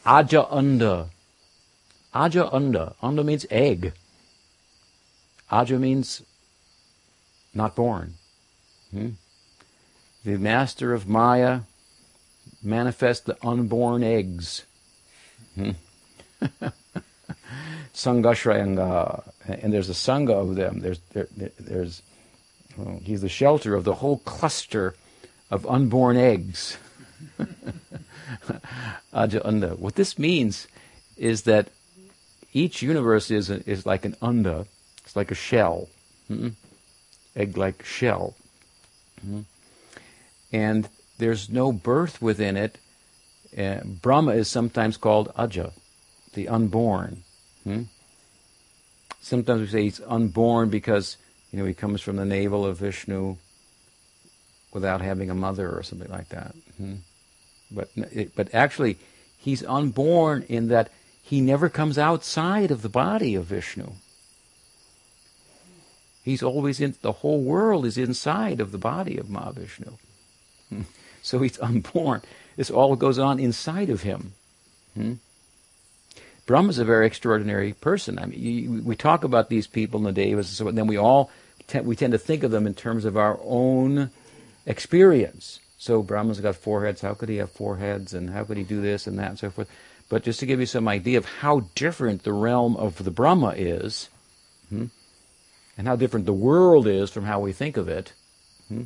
Aja 0.09 0.47
Unda. 0.51 1.11
Aja 2.15 2.49
Unda. 2.51 2.95
Unda 3.03 3.23
means 3.23 3.45
egg. 3.51 3.93
Aja 5.51 5.79
means 5.79 6.23
not 7.53 7.77
born. 7.77 8.15
Hmm? 8.91 9.11
The 10.25 10.39
master 10.39 10.95
of 10.95 11.07
Maya 11.07 11.61
manifests 12.63 13.25
the 13.27 13.37
unborn 13.47 14.03
eggs. 14.03 14.65
Hmm? 15.55 15.73
Sangashrayanga. 17.93 19.31
And 19.47 19.75
there's 19.75 19.91
a 19.91 19.93
sangha 19.93 20.41
of 20.41 20.57
them. 20.57 20.81
There's, 20.81 21.01
there, 21.13 21.29
there's, 21.59 22.03
well, 22.79 22.99
he's 23.05 23.21
the 23.21 23.29
shelter 23.29 23.75
of 23.75 23.85
the 23.85 23.97
whole 23.97 24.19
cluster 24.19 24.95
of 25.51 25.67
unborn 25.67 26.17
eggs. 26.17 26.79
Aja 29.19 29.41
Unda. 29.45 29.71
What 29.71 29.97
this 29.97 30.19
means 30.19 30.69
is 31.17 31.43
that 31.43 31.69
each 32.53 32.83
universe 32.83 33.31
is, 33.31 33.51
a, 33.51 33.69
is 33.69 33.85
like 33.85 34.05
an 34.05 34.17
Unda. 34.23 34.67
It's 35.05 35.17
like 35.17 35.31
a 35.31 35.35
shell. 35.35 35.89
Hmm? 36.29 36.51
Egg-like 37.35 37.85
shell. 37.85 38.35
Hmm? 39.21 39.41
And 40.53 40.89
there's 41.19 41.51
no 41.51 41.73
birth 41.73 42.23
within 42.23 42.57
it. 42.57 42.79
Uh, 43.57 43.81
Brahma 43.85 44.33
is 44.33 44.49
sometimes 44.49 44.97
called 44.97 45.33
Aja, 45.37 45.73
the 46.35 46.49
unborn. 46.49 47.23
Hmm? 47.65 47.83
Sometimes 49.21 49.61
we 49.61 49.67
say 49.67 49.83
he's 49.83 50.01
unborn 50.07 50.71
because 50.71 51.17
you 51.53 51.59
know 51.59 51.65
he 51.65 51.75
comes 51.75 52.01
from 52.01 52.17
the 52.17 52.25
navel 52.25 52.65
of 52.65 52.79
Vishnu 52.79 53.37
without 54.73 55.01
having 55.01 55.29
a 55.29 55.35
mother 55.35 55.71
or 55.71 55.83
something 55.83 56.11
like 56.11 56.29
that. 56.29 56.55
Hmm? 56.77 56.97
But 57.71 57.91
but 58.35 58.55
actually, 58.55 58.99
he's 59.37 59.65
unborn 59.65 60.45
in 60.49 60.69
that 60.69 60.91
he 61.23 61.41
never 61.41 61.69
comes 61.69 61.99
outside 61.99 62.71
of 62.71 62.83
the 62.83 62.89
body 62.89 63.35
of 63.35 63.47
Vishnu. 63.47 63.93
He's 66.25 66.43
always 66.43 66.81
in 66.81 66.95
the 67.01 67.13
whole 67.13 67.41
world 67.41 67.87
is 67.87 67.97
inside 67.97 68.61
of 68.61 68.73
the 68.73 68.79
body 68.79 69.17
of 69.19 69.27
Mahavishnu. 69.27 69.95
Hmm. 70.69 70.83
So 71.23 71.39
he's 71.41 71.59
unborn. 71.63 72.23
This 72.57 72.71
all 72.71 72.97
goes 72.97 73.19
on 73.19 73.39
inside 73.39 73.91
of 73.91 74.03
him. 74.03 74.33
Hmm? 74.95 75.15
Brahma 76.47 76.71
is 76.71 76.79
a 76.79 76.85
very 76.85 77.07
extraordinary 77.07 77.75
person. 77.75 78.19
I 78.19 78.25
mean, 78.25 78.41
you, 78.41 78.83
we 78.83 78.97
talk 78.97 79.23
about 79.23 79.51
these 79.51 79.67
people 79.67 80.01
in 80.01 80.05
the 80.05 80.13
Devas, 80.13 80.49
and 80.49 80.57
so 80.57 80.69
and 80.69 80.79
then 80.79 80.87
we 80.87 80.97
all 80.97 81.31
we 81.83 81.95
tend 81.95 82.13
to 82.13 82.19
think 82.19 82.43
of 82.43 82.51
them 82.51 82.67
in 82.67 82.75
terms 82.75 83.05
of 83.05 83.19
our 83.19 83.39
own 83.45 84.11
experience. 84.65 85.61
So 85.79 86.03
Brahma's 86.03 86.41
got 86.41 86.57
four 86.57 86.85
heads. 86.85 87.01
How 87.01 87.15
could 87.15 87.29
he 87.29 87.37
have 87.37 87.53
four 87.53 87.77
heads? 87.77 88.13
And 88.13 88.31
how 88.31 88.45
could 88.45 88.57
he 88.57 88.65
do 88.65 88.83
this 88.83 89.07
and 89.07 89.19
that 89.19 89.31
and 89.31 89.39
so 89.39 89.49
forth? 89.49 89.71
But 90.09 90.25
just 90.25 90.41
to 90.41 90.47
give 90.47 90.59
you 90.59 90.67
some 90.67 90.89
idea 90.89 91.19
of 91.19 91.25
how 91.25 91.61
different 91.75 92.25
the 92.25 92.33
realm 92.33 92.77
of 92.77 93.05
the 93.05 93.11
Brahma 93.11 93.55
is, 93.57 94.09
hmm, 94.69 94.87
and 95.77 95.87
how 95.87 95.97
different 95.97 96.27
the 96.27 96.33
world 96.33 96.87
is 96.87 97.11
from 97.11 97.25
how 97.25 97.39
we 97.41 97.53
think 97.53 97.77
of 97.77 97.89
it, 97.89 98.13
hmm, 98.69 98.85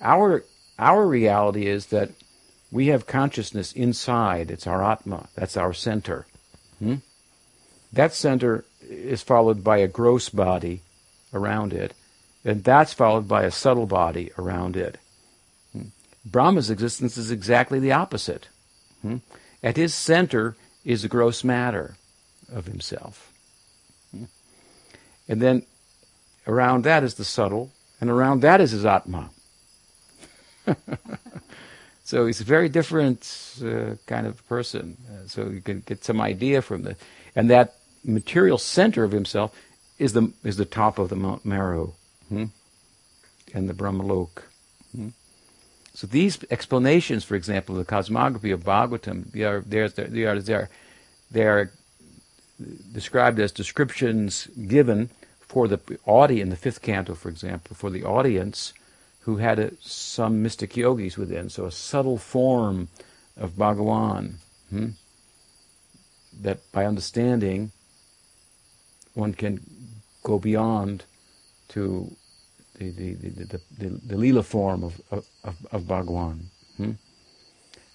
our 0.00 0.44
our 0.78 1.06
reality 1.06 1.66
is 1.66 1.86
that 1.86 2.10
we 2.70 2.86
have 2.86 3.06
consciousness 3.06 3.72
inside. 3.72 4.50
It's 4.50 4.66
our 4.66 4.82
Atma. 4.82 5.28
That's 5.34 5.56
our 5.56 5.72
center. 5.72 6.26
Hmm? 6.78 6.96
That 7.92 8.14
center 8.14 8.64
is 8.88 9.22
followed 9.22 9.64
by 9.64 9.78
a 9.78 9.88
gross 9.88 10.28
body 10.28 10.82
around 11.34 11.72
it, 11.72 11.94
and 12.44 12.62
that's 12.62 12.92
followed 12.92 13.26
by 13.26 13.42
a 13.42 13.50
subtle 13.50 13.86
body 13.86 14.32
around 14.38 14.76
it. 14.76 14.98
Brahma's 16.24 16.70
existence 16.70 17.16
is 17.16 17.30
exactly 17.30 17.78
the 17.78 17.92
opposite. 17.92 18.48
Hmm? 19.02 19.18
At 19.62 19.76
his 19.76 19.94
center 19.94 20.56
is 20.84 21.02
the 21.02 21.08
gross 21.08 21.44
matter 21.44 21.96
of 22.52 22.66
himself. 22.66 23.32
Hmm? 24.10 24.24
And 25.28 25.40
then 25.40 25.66
around 26.46 26.84
that 26.84 27.02
is 27.02 27.14
the 27.14 27.24
subtle, 27.24 27.72
and 28.00 28.10
around 28.10 28.40
that 28.40 28.60
is 28.60 28.70
his 28.72 28.84
Atma. 28.84 29.30
so 32.04 32.26
he's 32.26 32.40
a 32.40 32.44
very 32.44 32.68
different 32.68 33.58
uh, 33.64 33.96
kind 34.06 34.26
of 34.26 34.46
person. 34.48 34.96
Uh, 35.08 35.26
so 35.26 35.48
you 35.48 35.60
can 35.60 35.80
get 35.80 36.04
some 36.04 36.20
idea 36.20 36.62
from 36.62 36.82
the, 36.82 36.96
and 37.34 37.50
that 37.50 37.74
material 38.04 38.58
center 38.58 39.04
of 39.04 39.12
himself 39.12 39.54
is 39.98 40.12
the 40.12 40.32
is 40.42 40.56
the 40.56 40.64
top 40.64 40.98
of 40.98 41.08
the 41.08 41.16
Mount 41.16 41.44
Meru, 41.44 41.92
hmm? 42.28 42.46
and 43.54 43.68
the 43.68 43.74
Brahmalok. 43.74 44.42
So 45.94 46.06
these 46.06 46.38
explanations, 46.50 47.24
for 47.24 47.34
example, 47.34 47.74
the 47.74 47.84
cosmography 47.84 48.52
of 48.52 48.64
Bhagavatam, 48.64 49.30
they 49.32 49.44
are, 49.44 49.60
they 49.60 50.24
are, 50.24 50.68
they 51.30 51.42
are 51.42 51.72
described 52.92 53.38
as 53.40 53.52
descriptions 53.52 54.46
given 54.66 55.10
for 55.40 55.68
the 55.68 55.80
audience, 56.06 56.42
in 56.42 56.48
the 56.48 56.56
fifth 56.56 56.80
canto, 56.80 57.14
for 57.14 57.28
example, 57.28 57.76
for 57.76 57.90
the 57.90 58.04
audience 58.04 58.72
who 59.20 59.36
had 59.36 59.58
a, 59.58 59.72
some 59.80 60.42
mystic 60.42 60.76
yogis 60.76 61.18
within, 61.18 61.48
so 61.48 61.66
a 61.66 61.70
subtle 61.70 62.18
form 62.18 62.88
of 63.36 63.52
Bhagawan, 63.52 64.34
hmm, 64.70 64.88
that 66.40 66.60
by 66.72 66.86
understanding 66.86 67.70
one 69.14 69.34
can 69.34 69.60
go 70.22 70.38
beyond 70.38 71.04
to 71.68 72.16
the 72.78 72.90
the 72.90 73.60
the 73.78 73.88
the, 74.06 74.16
lila 74.16 74.42
form 74.42 74.84
of 74.84 75.00
of, 75.10 75.26
of 75.70 75.82
Bhagawan. 75.82 76.46
Hmm? 76.76 76.92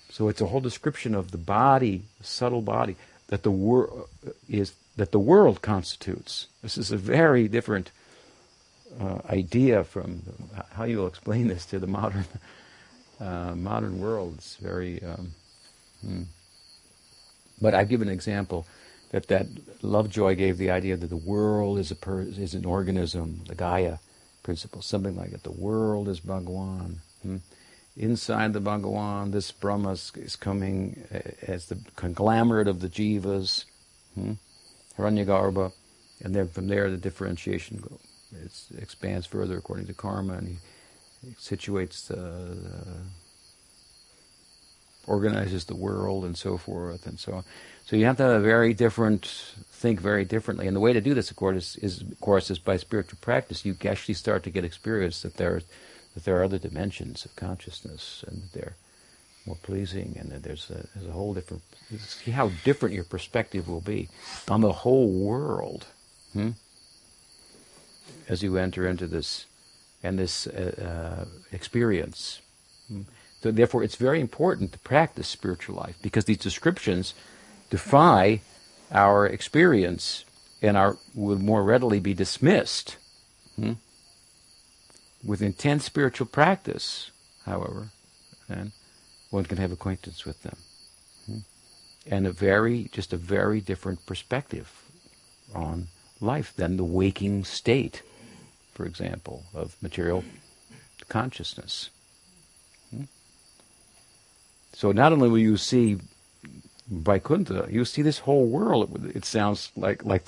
So 0.09 0.29
it's 0.29 0.41
a 0.41 0.45
whole 0.45 0.61
description 0.61 1.15
of 1.15 1.31
the 1.31 1.37
body, 1.37 2.05
the 2.19 2.25
subtle 2.25 2.61
body 2.61 2.95
that 3.27 3.43
the 3.43 3.51
world 3.51 4.09
is 4.49 4.73
that 4.95 5.11
the 5.11 5.19
world 5.19 5.61
constitutes. 5.61 6.47
This 6.63 6.77
is 6.77 6.91
a 6.91 6.97
very 6.97 7.47
different 7.47 7.91
uh, 8.99 9.19
idea 9.29 9.83
from 9.83 10.23
how 10.71 10.85
you'll 10.85 11.07
explain 11.07 11.47
this 11.47 11.65
to 11.67 11.79
the 11.79 11.87
modern 11.87 12.25
uh, 13.19 13.53
modern 13.55 13.99
world. 13.99 14.35
It's 14.37 14.55
very. 14.55 15.03
Um, 15.03 15.33
hmm. 16.01 16.23
But 17.59 17.73
I 17.73 17.85
give 17.85 18.03
an 18.03 18.09
example 18.09 18.67
that 19.11 19.27
that 19.29 19.47
Lovejoy 19.81 20.35
gave 20.35 20.57
the 20.57 20.69
idea 20.69 20.95
that 20.95 21.07
the 21.07 21.17
world 21.17 21.79
is 21.79 21.91
a 21.91 21.95
per, 21.95 22.21
is 22.21 22.53
an 22.53 22.65
organism, 22.65 23.41
the 23.47 23.55
Gaia 23.55 23.97
principle, 24.43 24.81
something 24.81 25.15
like 25.15 25.31
that. 25.31 25.43
The 25.43 25.51
world 25.51 26.07
is 26.07 26.21
Bhagawan. 26.21 26.97
Hmm? 27.21 27.37
Inside 27.95 28.53
the 28.53 28.61
Bhagawan, 28.61 29.31
this 29.31 29.51
Brahma 29.51 29.91
is 29.91 30.37
coming 30.39 31.03
as 31.41 31.65
the 31.65 31.79
conglomerate 31.95 32.67
of 32.67 32.79
the 32.79 32.89
jivas, 32.89 33.65
hmm? 34.13 34.33
And 34.99 36.35
then 36.35 36.47
from 36.49 36.67
there 36.67 36.89
the 36.89 36.97
differentiation 36.97 37.83
it 38.31 38.51
expands 38.77 39.25
further 39.25 39.57
according 39.57 39.87
to 39.87 39.93
karma, 39.93 40.33
and 40.33 40.47
he, 40.47 40.57
he 41.27 41.33
situates, 41.35 42.11
uh, 42.11 43.03
organizes 45.05 45.65
the 45.65 45.75
world, 45.75 46.25
and 46.25 46.37
so 46.37 46.57
forth, 46.57 47.07
and 47.07 47.19
so 47.19 47.33
on. 47.33 47.43
So 47.85 47.95
you 47.95 48.05
have 48.05 48.17
to 48.17 48.23
have 48.23 48.41
a 48.41 48.43
very 48.43 48.73
different, 48.73 49.53
think 49.77 49.99
very 49.99 50.25
differently. 50.25 50.67
And 50.67 50.75
the 50.75 50.81
way 50.81 50.93
to 50.93 51.01
do 51.01 51.13
this, 51.13 51.31
of 51.31 51.37
course, 51.37 51.75
is, 51.77 52.01
of 52.01 52.19
course, 52.19 52.49
is 52.51 52.59
by 52.59 52.77
spiritual 52.77 53.19
practice. 53.21 53.65
You 53.65 53.75
actually 53.85 54.15
start 54.15 54.43
to 54.43 54.49
get 54.49 54.65
experience 54.65 55.21
that 55.21 55.37
there, 55.37 55.61
that 56.13 56.25
there 56.25 56.37
are 56.39 56.43
other 56.43 56.57
dimensions 56.57 57.25
of 57.25 57.35
consciousness, 57.35 58.23
and 58.27 58.41
that 58.41 58.53
they're 58.53 58.75
more 59.45 59.57
pleasing, 59.61 60.17
and 60.19 60.31
that 60.31 60.43
there's 60.43 60.69
a, 60.69 60.87
there's 60.93 61.07
a 61.07 61.11
whole 61.11 61.33
different. 61.33 61.63
See 61.99 62.31
how 62.31 62.51
different 62.63 62.95
your 62.95 63.05
perspective 63.05 63.67
will 63.67 63.81
be 63.81 64.09
on 64.49 64.61
the 64.61 64.73
whole 64.73 65.09
world. 65.09 65.85
Hmm? 66.33 66.51
as 68.27 68.43
you 68.43 68.57
enter 68.57 68.87
into 68.87 69.07
this 69.07 69.45
and 70.03 70.19
this 70.19 70.47
uh, 70.47 71.25
uh, 71.25 71.25
experience. 71.51 72.41
So 73.41 73.51
therefore, 73.51 73.83
it's 73.83 73.95
very 73.95 74.21
important 74.21 74.71
to 74.73 74.79
practice 74.79 75.27
spiritual 75.27 75.75
life 75.75 75.95
because 76.01 76.25
these 76.25 76.37
descriptions 76.37 77.13
defy 77.69 78.41
our 78.91 79.25
experience 79.25 80.25
and 80.61 80.77
our, 80.77 80.97
would 81.13 81.39
more 81.39 81.63
readily 81.63 81.99
be 81.99 82.13
dismissed. 82.13 82.97
Hmm? 83.55 83.73
With 85.23 85.41
intense 85.41 85.85
spiritual 85.85 86.27
practice, 86.27 87.11
however, 87.45 87.89
then 88.47 88.71
one 89.29 89.45
can 89.45 89.57
have 89.57 89.71
acquaintance 89.71 90.25
with 90.25 90.41
them. 90.43 90.57
Hmm? 91.25 91.37
And 92.05 92.27
a 92.27 92.31
very, 92.31 92.89
just 92.91 93.13
a 93.13 93.17
very 93.17 93.61
different 93.61 94.05
perspective 94.05 94.71
on 95.53 95.87
life 96.21 96.53
than 96.55 96.77
the 96.77 96.83
waking 96.83 97.43
state, 97.43 98.01
for 98.73 98.85
example, 98.85 99.43
of 99.53 99.75
material 99.81 100.23
consciousness. 101.09 101.89
Hmm? 102.91 103.03
So 104.73 104.91
not 104.91 105.11
only 105.11 105.29
will 105.29 105.37
you 105.39 105.57
see 105.57 105.97
Vaikuntha, 106.89 107.67
you 107.69 107.83
see 107.85 108.01
this 108.01 108.19
whole 108.19 108.45
world. 108.47 109.11
It 109.13 109.25
sounds 109.25 109.71
like 109.75 110.05
like 110.05 110.25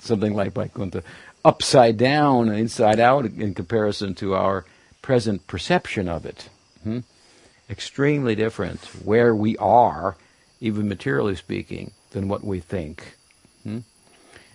something 0.00 0.34
like 0.34 0.52
Vaikuntha, 0.52 1.02
upside 1.44 1.96
down 1.96 2.48
and 2.48 2.58
inside 2.58 3.00
out 3.00 3.24
in 3.24 3.54
comparison 3.54 4.14
to 4.16 4.34
our 4.34 4.64
present 5.02 5.46
perception 5.46 6.08
of 6.08 6.26
it. 6.26 6.48
Hmm? 6.82 7.00
Extremely 7.70 8.34
different 8.34 8.80
where 9.04 9.34
we 9.34 9.56
are, 9.58 10.16
even 10.60 10.88
materially 10.88 11.36
speaking, 11.36 11.92
than 12.10 12.28
what 12.28 12.42
we 12.42 12.60
think. 12.60 13.14
Hmm? 13.62 13.80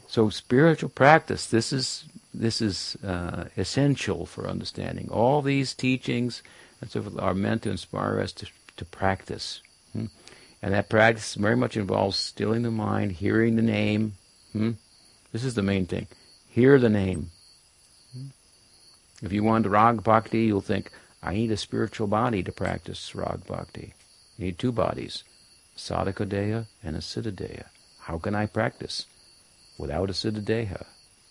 So 0.07 0.29
spiritual 0.29 0.89
practice, 0.89 1.47
this 1.47 1.71
is 1.71 2.05
this 2.33 2.61
is 2.61 2.97
uh, 3.03 3.45
essential 3.55 4.25
for 4.25 4.47
understanding. 4.47 5.07
All 5.09 5.41
these 5.41 5.73
teachings 5.73 6.41
and 6.81 6.89
so 6.89 7.01
forth 7.01 7.19
are 7.19 7.33
meant 7.33 7.61
to 7.63 7.71
inspire 7.71 8.19
us 8.19 8.31
to, 8.33 8.47
to 8.77 8.85
practice. 8.85 9.61
Hmm? 9.93 10.07
And 10.63 10.73
that 10.73 10.87
practice 10.87 11.35
very 11.35 11.57
much 11.57 11.75
involves 11.75 12.15
stilling 12.15 12.61
the 12.61 12.71
mind, 12.71 13.11
hearing 13.11 13.57
the 13.57 13.61
name. 13.61 14.13
Hmm? 14.53 14.71
This 15.33 15.43
is 15.43 15.55
the 15.55 15.61
main 15.61 15.85
thing. 15.85 16.07
Hear 16.47 16.79
the 16.79 16.89
name. 16.89 17.31
Hmm? 18.13 18.27
If 19.21 19.33
you 19.33 19.43
want 19.43 19.67
rag 19.67 20.03
bhakti, 20.05 20.43
you'll 20.45 20.61
think, 20.61 20.89
I 21.21 21.33
need 21.33 21.51
a 21.51 21.57
spiritual 21.57 22.07
body 22.07 22.43
to 22.43 22.53
practice 22.53 23.13
rag 23.13 23.45
bhakti. 23.45 23.93
You 24.37 24.45
need 24.45 24.57
two 24.57 24.71
bodies, 24.71 25.25
sadhaka 25.75 26.25
deha 26.25 26.67
and 26.81 26.95
a 26.95 26.99
siddha. 26.99 27.65
How 27.99 28.17
can 28.17 28.33
I 28.33 28.45
practice 28.45 29.05
without 29.77 30.09
a 30.09 30.13
siddha? 30.13 30.85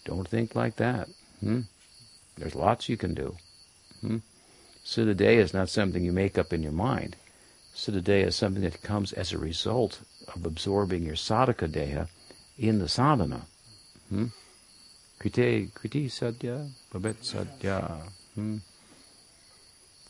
Don't 0.04 0.28
think 0.28 0.54
like 0.54 0.76
that. 0.76 1.08
Hmm? 1.40 1.60
There's 2.36 2.54
lots 2.54 2.90
you 2.90 2.98
can 2.98 3.14
do. 3.14 3.36
Hmm? 4.02 4.18
Siddha 4.84 5.14
deha 5.14 5.38
is 5.38 5.54
not 5.54 5.70
something 5.70 6.04
you 6.04 6.12
make 6.12 6.36
up 6.36 6.52
in 6.52 6.62
your 6.62 6.72
mind. 6.72 7.16
Siddha 7.74 8.02
deha 8.02 8.26
is 8.26 8.36
something 8.36 8.62
that 8.62 8.82
comes 8.82 9.12
as 9.12 9.32
a 9.32 9.38
result 9.38 10.00
of 10.34 10.44
absorbing 10.44 11.04
your 11.04 11.14
sadhaka 11.14 11.68
deha 11.68 12.08
in 12.58 12.78
the 12.78 12.88
sadhana. 12.88 13.42
Hmm? 14.08 14.26
Kriti, 15.18 15.70
kriti 15.72 16.06
sadhya, 16.06 16.68
babet 16.92 17.22
sadhya. 17.22 18.02
Hmm? 18.34 18.58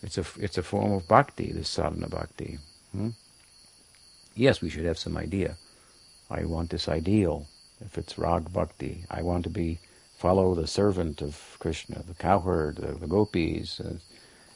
It's 0.02 0.18
a, 0.18 0.24
it's 0.38 0.58
a 0.58 0.62
form 0.62 0.92
of 0.92 1.06
bhakti, 1.06 1.52
this 1.52 1.68
sadhana 1.68 2.08
bhakti. 2.08 2.58
Hmm? 2.90 3.10
Yes, 4.34 4.60
we 4.60 4.70
should 4.70 4.84
have 4.84 4.98
some 4.98 5.16
idea. 5.16 5.56
I 6.30 6.44
want 6.44 6.70
this 6.70 6.88
ideal. 6.88 7.46
If 7.84 7.98
it's 7.98 8.18
rag 8.18 8.52
bhakti, 8.52 9.04
I 9.10 9.22
want 9.22 9.44
to 9.44 9.50
be 9.50 9.78
follow 10.16 10.54
the 10.54 10.66
servant 10.66 11.20
of 11.20 11.56
Krishna, 11.58 12.02
the 12.06 12.14
cowherd, 12.14 12.76
the, 12.76 12.92
the 12.92 13.06
gopis. 13.06 13.80
Uh, 13.80 13.94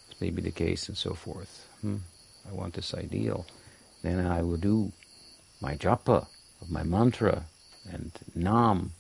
this 0.09 0.21
may 0.21 0.31
be 0.31 0.41
the 0.41 0.51
case, 0.51 0.89
and 0.89 0.97
so 0.97 1.13
forth. 1.13 1.67
Hmm? 1.81 1.97
I 2.49 2.55
want 2.55 2.75
this 2.75 2.95
ideal. 2.95 3.47
Then 4.03 4.25
I 4.27 4.43
will 4.43 4.57
do 4.57 4.93
my 5.61 5.75
japa 5.75 6.27
of 6.61 6.71
my 6.71 6.83
mantra 6.83 7.45
and 7.91 8.13
nam. 8.35 8.93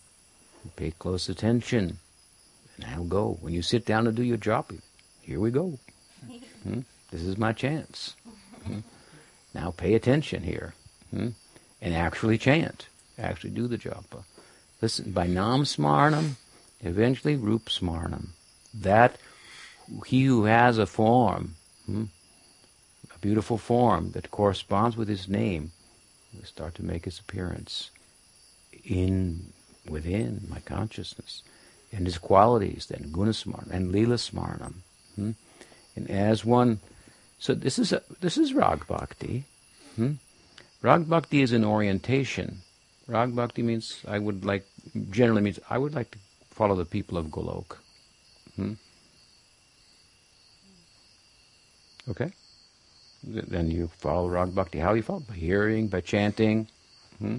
Pay 0.75 0.91
close 0.99 1.29
attention, 1.29 1.99
and 2.77 2.85
I'll 2.87 3.05
go. 3.05 3.39
When 3.41 3.55
you 3.55 3.63
sit 3.63 3.87
down 3.87 4.05
to 4.05 4.13
do 4.13 4.25
your 4.25 4.37
japa, 4.37 4.81
here 5.23 5.41
we 5.41 5.51
go. 5.51 5.79
Hmm? 6.65 6.81
This 7.13 7.23
is 7.23 7.39
my 7.39 7.53
chance. 7.53 8.17
Hmm? 8.65 8.81
Now 9.55 9.71
pay 9.71 9.95
attention 9.95 10.43
here, 10.43 10.75
hmm? 11.11 11.29
and 11.81 11.95
actually 11.95 12.39
chant. 12.39 12.89
Actually 13.17 13.51
do 13.51 13.69
the 13.69 13.79
japa. 13.79 14.25
Listen, 14.83 15.13
by 15.13 15.29
nam 15.29 15.63
smarnam, 15.63 16.33
eventually 16.81 17.37
rup 17.37 17.67
smarnam. 17.67 18.31
That 18.75 19.17
he 20.07 20.25
who 20.25 20.45
has 20.45 20.79
a 20.79 20.87
form, 20.87 21.55
hmm, 21.87 22.05
a 23.17 23.19
beautiful 23.19 23.59
form 23.59 24.13
that 24.13 24.31
corresponds 24.31 24.97
with 24.97 25.09
his 25.09 25.29
name, 25.29 25.73
will 26.35 26.45
start 26.45 26.75
to 26.77 26.85
make 26.85 27.05
his 27.05 27.19
appearance 27.19 27.91
in 28.85 29.53
within 29.89 30.47
my 30.49 30.61
consciousness, 30.61 31.43
and 31.93 32.07
his 32.07 32.19
qualities, 32.19 32.87
then 32.87 33.11
gunasmarnam 33.13 33.71
and 33.71 33.93
lila 33.93 34.17
smarnam. 34.17 34.75
Hmm? 35.15 35.31
And 35.95 36.11
as 36.11 36.45
one, 36.45 36.81
so 37.39 37.55
this 37.55 37.79
is 37.79 37.93
a, 37.93 38.03
this 38.21 38.37
is 38.37 38.53
rag 38.53 38.87
bhakti. 38.87 39.45
Hmm? 39.95 40.15
Rag 40.83 41.09
bhakti 41.09 41.41
is 41.43 41.53
an 41.53 41.65
orientation. 41.65 42.63
Rag 43.07 43.35
bhakti 43.35 43.63
means 43.63 44.03
I 44.07 44.19
would 44.19 44.45
like, 44.45 44.67
generally 45.11 45.43
means 45.43 45.61
I 45.71 45.79
would 45.79 45.95
like 45.95 46.11
to 46.11 46.19
follow 46.51 46.75
the 46.75 46.85
people 46.85 47.17
of 47.17 47.27
Golok. 47.27 47.77
Hmm? 48.57 48.75
Okay? 52.09 52.33
Then 53.27 53.71
you 53.71 53.89
follow 53.99 54.29
Rag 54.29 54.55
Bhakti. 54.55 54.79
How 54.79 54.91
do 54.91 54.97
you 54.97 55.03
follow? 55.03 55.21
By 55.21 55.35
hearing, 55.35 55.89
by 55.89 56.01
chanting. 56.01 56.69
Hmm? 57.19 57.39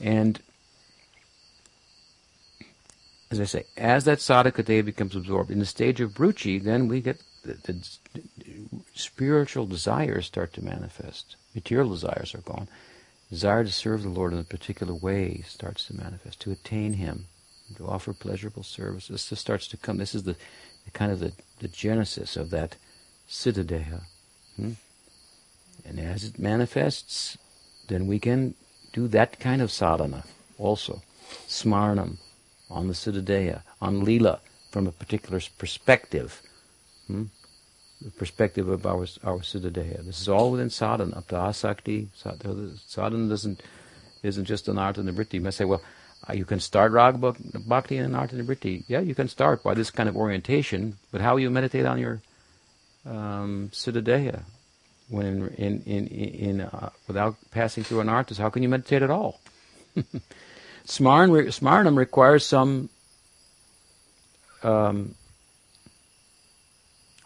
And 0.00 0.40
as 3.30 3.40
I 3.40 3.44
say, 3.44 3.64
as 3.76 4.04
that 4.04 4.18
sadhaka 4.18 4.64
deha 4.64 4.84
becomes 4.84 5.14
absorbed 5.14 5.50
in 5.50 5.58
the 5.58 5.66
stage 5.66 6.00
of 6.00 6.14
ruchi, 6.14 6.62
then 6.62 6.88
we 6.88 7.00
get 7.00 7.22
the, 7.44 7.54
the, 7.64 7.88
spiritual 8.94 9.66
desires 9.66 10.26
start 10.26 10.52
to 10.54 10.64
manifest. 10.64 11.36
Material 11.54 11.90
desires 11.90 12.34
are 12.34 12.40
gone. 12.40 12.68
Desire 13.30 13.64
to 13.64 13.72
serve 13.72 14.02
the 14.02 14.08
Lord 14.08 14.32
in 14.32 14.38
a 14.38 14.44
particular 14.44 14.94
way 14.94 15.42
starts 15.46 15.86
to 15.86 15.96
manifest, 15.96 16.40
to 16.40 16.50
attain 16.50 16.94
Him, 16.94 17.26
to 17.76 17.86
offer 17.86 18.12
pleasurable 18.12 18.62
service. 18.62 19.08
This 19.08 19.38
starts 19.38 19.68
to 19.68 19.76
come. 19.76 19.98
This 19.98 20.14
is 20.14 20.24
the, 20.24 20.36
the 20.84 20.90
kind 20.92 21.12
of 21.12 21.20
the, 21.20 21.32
the 21.60 21.68
genesis 21.68 22.36
of 22.36 22.50
that 22.50 22.76
siddhadeha. 23.28 24.02
Hmm? 24.56 24.72
And 25.84 26.00
as 26.00 26.24
it 26.24 26.38
manifests, 26.38 27.38
then 27.88 28.06
we 28.06 28.18
can 28.18 28.54
do 28.92 29.08
that 29.08 29.38
kind 29.38 29.62
of 29.62 29.70
sadhana 29.70 30.24
also. 30.58 31.02
Smarnam 31.46 32.16
on 32.70 32.88
the 32.88 32.94
siddhadeha, 32.94 33.62
on 33.80 34.04
lila 34.04 34.40
from 34.70 34.86
a 34.86 34.92
particular 34.92 35.40
perspective. 35.58 36.42
Hmm? 37.06 37.24
The 38.00 38.10
perspective 38.10 38.68
of 38.68 38.86
our 38.86 39.06
our 39.24 39.40
siddhadeha. 39.40 40.04
This 40.04 40.20
is 40.20 40.28
all 40.28 40.52
within 40.52 40.70
sadhana, 40.70 41.16
up 41.16 41.28
to 41.28 41.34
asakti. 41.34 42.08
Sadhana 42.14 43.28
doesn't 43.28 43.62
isn't 44.22 44.44
just 44.44 44.66
anartha 44.66 44.98
nivritti. 44.98 45.34
You 45.34 45.40
must 45.42 45.58
say, 45.58 45.64
well, 45.64 45.82
you 46.32 46.44
can 46.44 46.60
start 46.60 46.92
rag 46.92 47.20
bhakti 47.20 47.96
and 47.96 48.14
art 48.14 48.32
and. 48.32 48.84
Yeah, 48.88 49.00
you 49.00 49.14
can 49.14 49.28
start 49.28 49.62
by 49.62 49.74
this 49.74 49.90
kind 49.90 50.08
of 50.08 50.16
orientation, 50.16 50.98
but 51.10 51.20
how 51.20 51.36
you 51.36 51.50
meditate 51.50 51.86
on 51.86 51.98
your 51.98 52.20
um, 53.06 53.70
when 55.08 55.48
in 55.56 55.82
in 55.86 56.06
in, 56.06 56.28
in 56.34 56.60
uh, 56.60 56.90
without 57.06 57.36
passing 57.50 57.84
through 57.84 58.00
an 58.00 58.08
artist, 58.08 58.40
how 58.40 58.50
can 58.50 58.62
you 58.62 58.68
meditate 58.68 59.02
at 59.02 59.10
all? 59.10 59.40
Smarn, 60.86 61.30
smarnam 61.48 61.98
requires 61.98 62.46
some 62.46 62.88
um, 64.62 65.14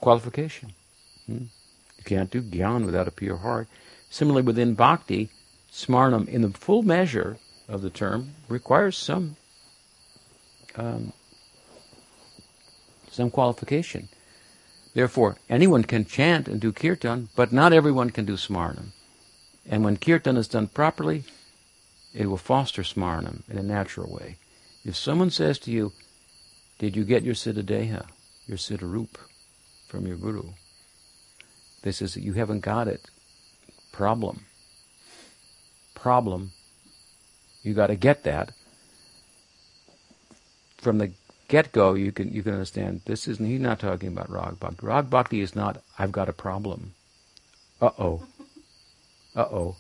qualification. 0.00 0.72
Hmm? 1.26 1.44
You 1.98 2.04
can't 2.04 2.30
do 2.30 2.42
gyan 2.42 2.84
without 2.84 3.06
a 3.06 3.12
pure 3.12 3.36
heart. 3.36 3.68
Similarly, 4.10 4.42
within 4.42 4.74
bhakti, 4.74 5.30
smarnam, 5.70 6.28
in 6.28 6.42
the 6.42 6.50
full 6.50 6.82
measure 6.82 7.38
of 7.72 7.80
the 7.80 7.90
term, 7.90 8.34
requires 8.48 8.96
some 8.96 9.36
um, 10.76 11.12
some 13.10 13.30
qualification. 13.30 14.08
Therefore, 14.94 15.36
anyone 15.48 15.84
can 15.84 16.04
chant 16.04 16.48
and 16.48 16.60
do 16.60 16.72
kirtan, 16.72 17.28
but 17.34 17.52
not 17.52 17.72
everyone 17.72 18.10
can 18.10 18.24
do 18.24 18.34
smarnam. 18.34 18.92
And 19.68 19.84
when 19.84 19.96
kirtan 19.96 20.36
is 20.36 20.48
done 20.48 20.68
properly, 20.68 21.24
it 22.14 22.26
will 22.26 22.36
foster 22.36 22.82
smarnam 22.82 23.48
in 23.48 23.56
a 23.58 23.62
natural 23.62 24.12
way. 24.12 24.36
If 24.84 24.96
someone 24.96 25.30
says 25.30 25.58
to 25.60 25.70
you, 25.70 25.92
Did 26.78 26.96
you 26.96 27.04
get 27.04 27.22
your 27.22 27.34
siddhadeha, 27.34 28.06
your 28.46 28.58
siddharup, 28.58 29.16
from 29.88 30.06
your 30.06 30.16
guru? 30.16 30.50
This 31.82 32.02
is 32.02 32.16
you 32.16 32.34
haven't 32.34 32.60
got 32.60 32.88
it. 32.88 33.08
Problem. 33.92 34.46
Problem. 35.94 36.52
You 37.62 37.74
got 37.74 37.88
to 37.88 37.96
get 37.96 38.24
that. 38.24 38.52
from 40.82 40.98
the 40.98 41.12
get-go, 41.48 41.94
you 41.94 42.12
can 42.12 42.32
you 42.32 42.42
can 42.42 42.52
understand 42.52 43.00
this 43.06 43.28
isn't. 43.28 43.46
He's 43.46 43.60
not 43.60 43.78
talking 43.78 44.08
about 44.08 44.30
rag 44.30 44.58
bhakti. 44.58 44.84
Rag 44.84 45.08
bhakti 45.08 45.40
is 45.40 45.54
not. 45.54 45.82
I've 45.98 46.12
got 46.12 46.28
a 46.28 46.32
problem. 46.32 46.94
Uh 47.80 47.90
oh. 47.98 48.26
Uh 49.34 49.42
oh. 49.44 49.76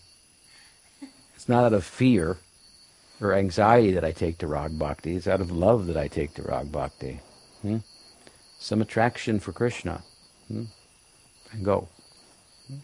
It's 1.34 1.48
not 1.48 1.64
out 1.64 1.72
of 1.72 1.84
fear 1.84 2.38
or 3.20 3.34
anxiety 3.34 3.92
that 3.92 4.04
I 4.04 4.12
take 4.12 4.38
to 4.38 4.46
rag 4.46 4.78
bhakti. 4.78 5.16
It's 5.16 5.26
out 5.26 5.40
of 5.40 5.50
love 5.50 5.86
that 5.86 5.96
I 5.96 6.06
take 6.08 6.34
to 6.34 6.42
rag 6.42 6.70
bhakti. 6.70 7.20
Hmm? 7.62 7.78
Some 8.58 8.80
attraction 8.80 9.40
for 9.40 9.52
Krishna. 9.52 10.02
Hmm? 10.46 10.64
And 11.50 11.64
go. 11.64 11.88
Hmm? 12.68 12.76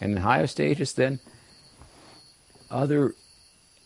And 0.00 0.12
in 0.12 0.18
higher 0.18 0.46
stages, 0.46 0.92
then, 0.92 1.18
other 2.70 3.14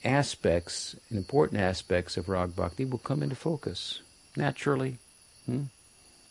aspects, 0.06 0.96
and 1.10 1.18
important 1.18 1.60
aspects 1.60 2.16
of 2.16 2.28
rag 2.28 2.54
bhakti 2.56 2.84
will 2.84 2.98
come 2.98 3.22
into 3.22 3.36
focus 3.36 4.00
naturally. 4.36 4.98
Hmm? 5.44 5.64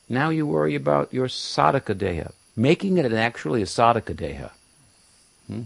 Now 0.08 0.30
you 0.30 0.46
worry 0.46 0.76
about 0.76 1.14
your 1.14 1.28
sadhaka 1.28 1.96
deha, 1.96 2.32
making 2.56 2.98
it 2.98 3.12
actually 3.12 3.62
a 3.62 3.66
sadhaka 3.66 4.16
deha, 4.16 4.52
hmm? 5.48 5.64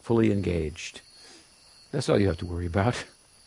fully 0.00 0.30
engaged. 0.30 1.00
That's 1.90 2.08
all 2.08 2.20
you 2.20 2.28
have 2.28 2.38
to 2.38 2.46
worry 2.46 2.66
about. 2.66 3.04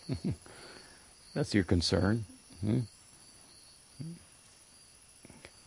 That's 1.34 1.54
your 1.54 1.64
concern. 1.64 2.26
Hmm? 2.60 2.80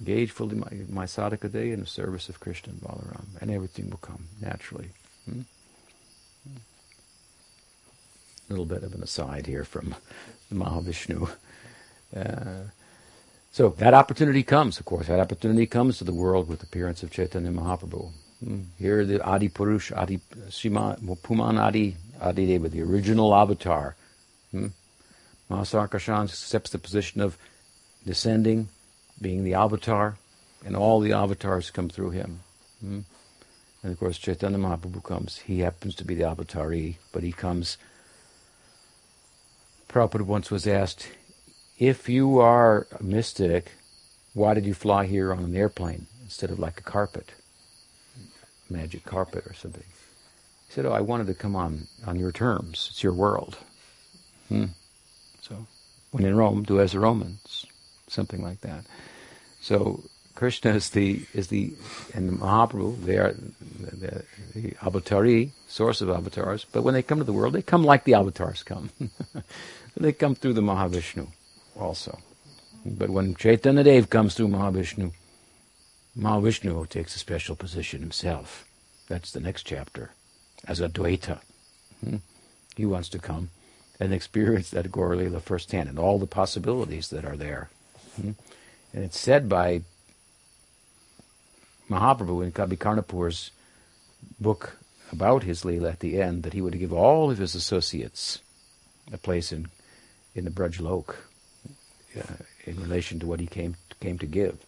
Engage 0.00 0.32
fully 0.32 0.56
my, 0.56 0.68
my 0.90 1.04
sadhaka 1.04 1.48
deha 1.48 1.72
in 1.72 1.80
the 1.80 1.86
service 1.86 2.28
of 2.28 2.40
Krishna 2.40 2.72
and 2.72 2.82
Balaram, 2.82 3.26
and 3.40 3.50
everything 3.50 3.90
will 3.90 3.98
come 3.98 4.26
naturally. 4.40 4.90
Hmm? 5.24 5.42
A 8.48 8.52
little 8.52 8.66
bit 8.66 8.82
of 8.82 8.94
an 8.94 9.02
aside 9.02 9.46
here 9.46 9.64
from 9.64 9.94
the 10.50 10.54
Mahavishnu. 10.54 11.30
Uh, 12.14 12.68
so 13.50 13.70
that 13.70 13.94
opportunity 13.94 14.42
comes, 14.42 14.78
of 14.78 14.84
course. 14.84 15.06
That 15.06 15.20
opportunity 15.20 15.66
comes 15.66 15.98
to 15.98 16.04
the 16.04 16.12
world 16.12 16.48
with 16.48 16.60
the 16.60 16.66
appearance 16.66 17.02
of 17.02 17.10
Chaitanya 17.10 17.50
Mahaprabhu. 17.50 18.10
Hmm. 18.44 18.62
Here, 18.78 19.04
the 19.04 19.22
Adi 19.24 19.48
Purush, 19.48 19.96
Adi 19.96 20.20
Shima, 20.50 20.98
Puman 21.22 21.58
Adi, 21.58 21.96
Adi 22.20 22.46
Deva, 22.46 22.68
the 22.68 22.82
original 22.82 23.34
avatar. 23.34 23.96
Hmm? 24.50 24.68
Accepts 25.50 26.70
the 26.70 26.78
position 26.78 27.20
of 27.20 27.38
descending, 28.04 28.68
being 29.20 29.44
the 29.44 29.54
avatar, 29.54 30.16
and 30.66 30.76
all 30.76 31.00
the 31.00 31.12
avatars 31.12 31.70
come 31.70 31.88
through 31.88 32.10
him. 32.10 32.40
Hmm? 32.80 33.00
And 33.82 33.92
of 33.92 33.98
course, 33.98 34.18
Chaitanya 34.18 34.58
Mahaprabhu 34.58 35.02
comes. 35.02 35.38
He 35.38 35.60
happens 35.60 35.94
to 35.96 36.04
be 36.04 36.14
the 36.14 36.24
avatari, 36.24 36.96
but 37.12 37.22
he 37.22 37.32
comes. 37.32 37.78
Prabhupada 39.94 40.22
once 40.22 40.50
was 40.50 40.66
asked, 40.66 41.08
if 41.78 42.08
you 42.08 42.40
are 42.40 42.88
a 42.98 43.00
mystic, 43.00 43.70
why 44.32 44.52
did 44.52 44.66
you 44.66 44.74
fly 44.74 45.06
here 45.06 45.32
on 45.32 45.44
an 45.44 45.54
airplane 45.54 46.08
instead 46.24 46.50
of 46.50 46.58
like 46.58 46.80
a 46.80 46.82
carpet, 46.82 47.30
magic 48.68 49.04
carpet 49.04 49.46
or 49.46 49.54
something? 49.54 49.84
He 50.66 50.72
said, 50.72 50.84
"Oh, 50.84 50.90
I 50.90 51.00
wanted 51.00 51.28
to 51.28 51.34
come 51.34 51.54
on 51.54 51.86
on 52.04 52.18
your 52.18 52.32
terms. 52.32 52.88
It's 52.90 53.04
your 53.04 53.12
world." 53.12 53.56
Hmm. 54.48 54.74
So, 55.42 55.64
when 56.10 56.24
in 56.24 56.36
Rome, 56.36 56.64
do 56.64 56.80
as 56.80 56.90
the 56.90 56.98
Romans, 56.98 57.64
something 58.08 58.42
like 58.42 58.62
that. 58.62 58.84
So 59.60 60.02
Krishna 60.34 60.72
is 60.72 60.90
the 60.90 61.24
is 61.32 61.48
the 61.48 61.72
and 62.12 62.28
the 62.28 62.32
Mahaprabhu. 62.32 63.04
They 63.04 63.18
are 63.18 63.32
the, 63.32 63.96
the, 63.96 64.24
the 64.54 64.70
avatari, 64.72 65.50
source 65.68 66.00
of 66.00 66.10
avatars. 66.10 66.66
But 66.72 66.82
when 66.82 66.94
they 66.94 67.02
come 67.02 67.18
to 67.18 67.24
the 67.24 67.32
world, 67.32 67.52
they 67.52 67.62
come 67.62 67.84
like 67.84 68.02
the 68.02 68.14
avatars 68.14 68.64
come. 68.64 68.90
they 69.96 70.12
come 70.12 70.34
through 70.34 70.54
the 70.54 70.60
Mahavishnu 70.60 71.28
also. 71.78 72.18
But 72.84 73.10
when 73.10 73.34
Chaitanya 73.34 73.84
Dev 73.84 74.10
comes 74.10 74.34
through 74.34 74.48
Mahavishnu, 74.48 75.12
Mahavishnu 76.18 76.88
takes 76.88 77.16
a 77.16 77.18
special 77.18 77.56
position 77.56 78.00
himself. 78.00 78.66
That's 79.08 79.32
the 79.32 79.40
next 79.40 79.64
chapter, 79.64 80.10
as 80.66 80.80
Advaita. 80.80 81.40
Hmm? 82.04 82.16
He 82.76 82.86
wants 82.86 83.08
to 83.10 83.18
come 83.18 83.50
and 84.00 84.12
experience 84.12 84.70
that 84.70 84.90
Gaur 84.90 85.16
Lila 85.16 85.40
firsthand 85.40 85.88
and 85.88 85.98
all 85.98 86.18
the 86.18 86.26
possibilities 86.26 87.08
that 87.08 87.24
are 87.24 87.36
there. 87.36 87.70
Hmm? 88.16 88.32
And 88.92 89.04
it's 89.04 89.18
said 89.18 89.48
by 89.48 89.82
Mahaprabhu 91.88 92.44
in 92.44 92.52
Kavi 92.52 92.78
Karnapur's 92.78 93.50
book 94.40 94.78
about 95.12 95.42
his 95.42 95.62
Leela 95.62 95.92
at 95.92 96.00
the 96.00 96.20
end 96.20 96.42
that 96.42 96.52
he 96.52 96.60
would 96.60 96.78
give 96.78 96.92
all 96.92 97.30
of 97.30 97.38
his 97.38 97.54
associates 97.54 98.40
a 99.12 99.18
place 99.18 99.52
in, 99.52 99.68
in 100.34 100.44
the 100.44 100.72
Lok 100.80 101.16
uh, 102.16 102.22
in 102.64 102.80
relation 102.80 103.18
to 103.20 103.26
what 103.26 103.40
he 103.40 103.46
came 103.46 103.76
came 104.00 104.18
to 104.18 104.26
give. 104.26 104.58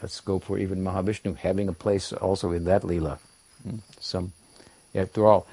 That's 0.00 0.14
scope 0.14 0.44
for 0.44 0.58
even 0.58 0.82
Mahavishnu 0.82 1.36
having 1.36 1.68
a 1.68 1.72
place 1.72 2.12
also 2.12 2.52
in 2.52 2.64
that 2.64 2.84
lila. 2.84 3.18
Hmm? 3.62 3.78
Some, 3.98 4.32
after 4.94 5.26
all, 5.26 5.46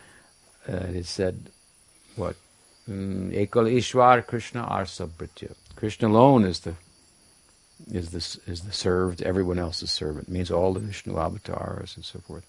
uh, 0.69 0.87
it 0.93 1.05
said, 1.05 1.49
what? 2.15 2.35
Hmm, 2.85 3.31
Ekal 3.31 3.71
Ishwar 3.71 4.25
Krishna 4.25 4.63
Arsabritya. 4.63 5.55
Krishna 5.75 6.07
alone 6.07 6.45
is 6.45 6.61
the 6.61 6.75
is 7.91 8.11
the 8.11 8.51
is 8.51 8.61
the 8.61 8.71
served. 8.71 9.21
Everyone 9.21 9.59
else 9.59 9.83
is 9.83 9.91
servant. 9.91 10.27
It 10.29 10.31
means 10.31 10.49
all 10.49 10.73
the 10.73 10.79
Vishnu 10.79 11.17
avatars 11.17 11.95
and 11.95 12.05
so 12.05 12.19
forth. 12.19 12.45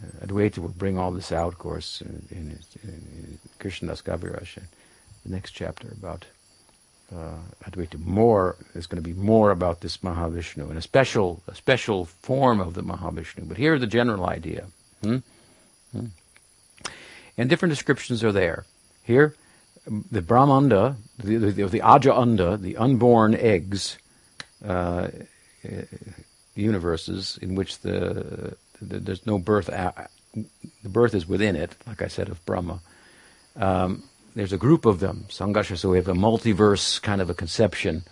Uh, 0.00 0.26
Advaita 0.26 0.58
will 0.58 0.68
bring 0.68 0.96
all 0.96 1.10
this 1.10 1.32
out, 1.32 1.52
of 1.54 1.58
course, 1.58 2.00
in, 2.00 2.26
in, 2.30 2.58
in, 2.84 2.90
in 2.90 3.38
the 5.24 5.32
next 5.32 5.52
chapter 5.52 5.88
about 5.88 6.24
uh, 7.14 7.36
Advaita 7.64 7.98
more 7.98 8.56
is 8.74 8.86
going 8.86 9.02
to 9.02 9.08
be 9.08 9.18
more 9.18 9.50
about 9.50 9.80
this 9.80 9.98
Mahavishnu 9.98 10.68
and 10.68 10.78
a 10.78 10.82
special 10.82 11.42
a 11.46 11.54
special 11.54 12.04
form 12.04 12.60
of 12.60 12.74
the 12.74 12.82
Mahavishnu. 12.82 13.48
But 13.48 13.56
here 13.56 13.78
the 13.78 13.86
general 13.86 14.26
idea. 14.26 14.66
Hmm? 15.02 15.18
Hmm. 15.92 16.06
And 17.36 17.48
different 17.48 17.70
descriptions 17.70 18.24
are 18.24 18.32
there. 18.32 18.66
Here, 19.04 19.34
the 19.86 20.20
Brahmanda, 20.20 20.96
the, 21.18 21.36
the, 21.36 21.66
the 21.66 21.80
Aja 21.82 22.12
Anda, 22.12 22.56
the 22.56 22.76
unborn 22.76 23.34
eggs, 23.34 23.96
uh, 24.64 25.08
universes 26.54 27.38
in 27.40 27.54
which 27.54 27.78
the, 27.80 28.56
the, 28.82 28.98
there's 28.98 29.26
no 29.26 29.38
birth, 29.38 29.66
the 29.66 30.88
birth 30.88 31.14
is 31.14 31.28
within 31.28 31.56
it, 31.56 31.74
like 31.86 32.02
I 32.02 32.08
said, 32.08 32.28
of 32.28 32.44
Brahma. 32.44 32.80
Um, 33.56 34.02
there's 34.38 34.52
a 34.52 34.56
group 34.56 34.86
of 34.86 35.00
them, 35.00 35.24
Sangasha, 35.28 35.76
so 35.76 35.90
we 35.90 35.96
have 35.96 36.06
a 36.06 36.14
multiverse 36.14 37.02
kind 37.02 37.20
of 37.20 37.28
a 37.28 37.34
conception 37.34 38.04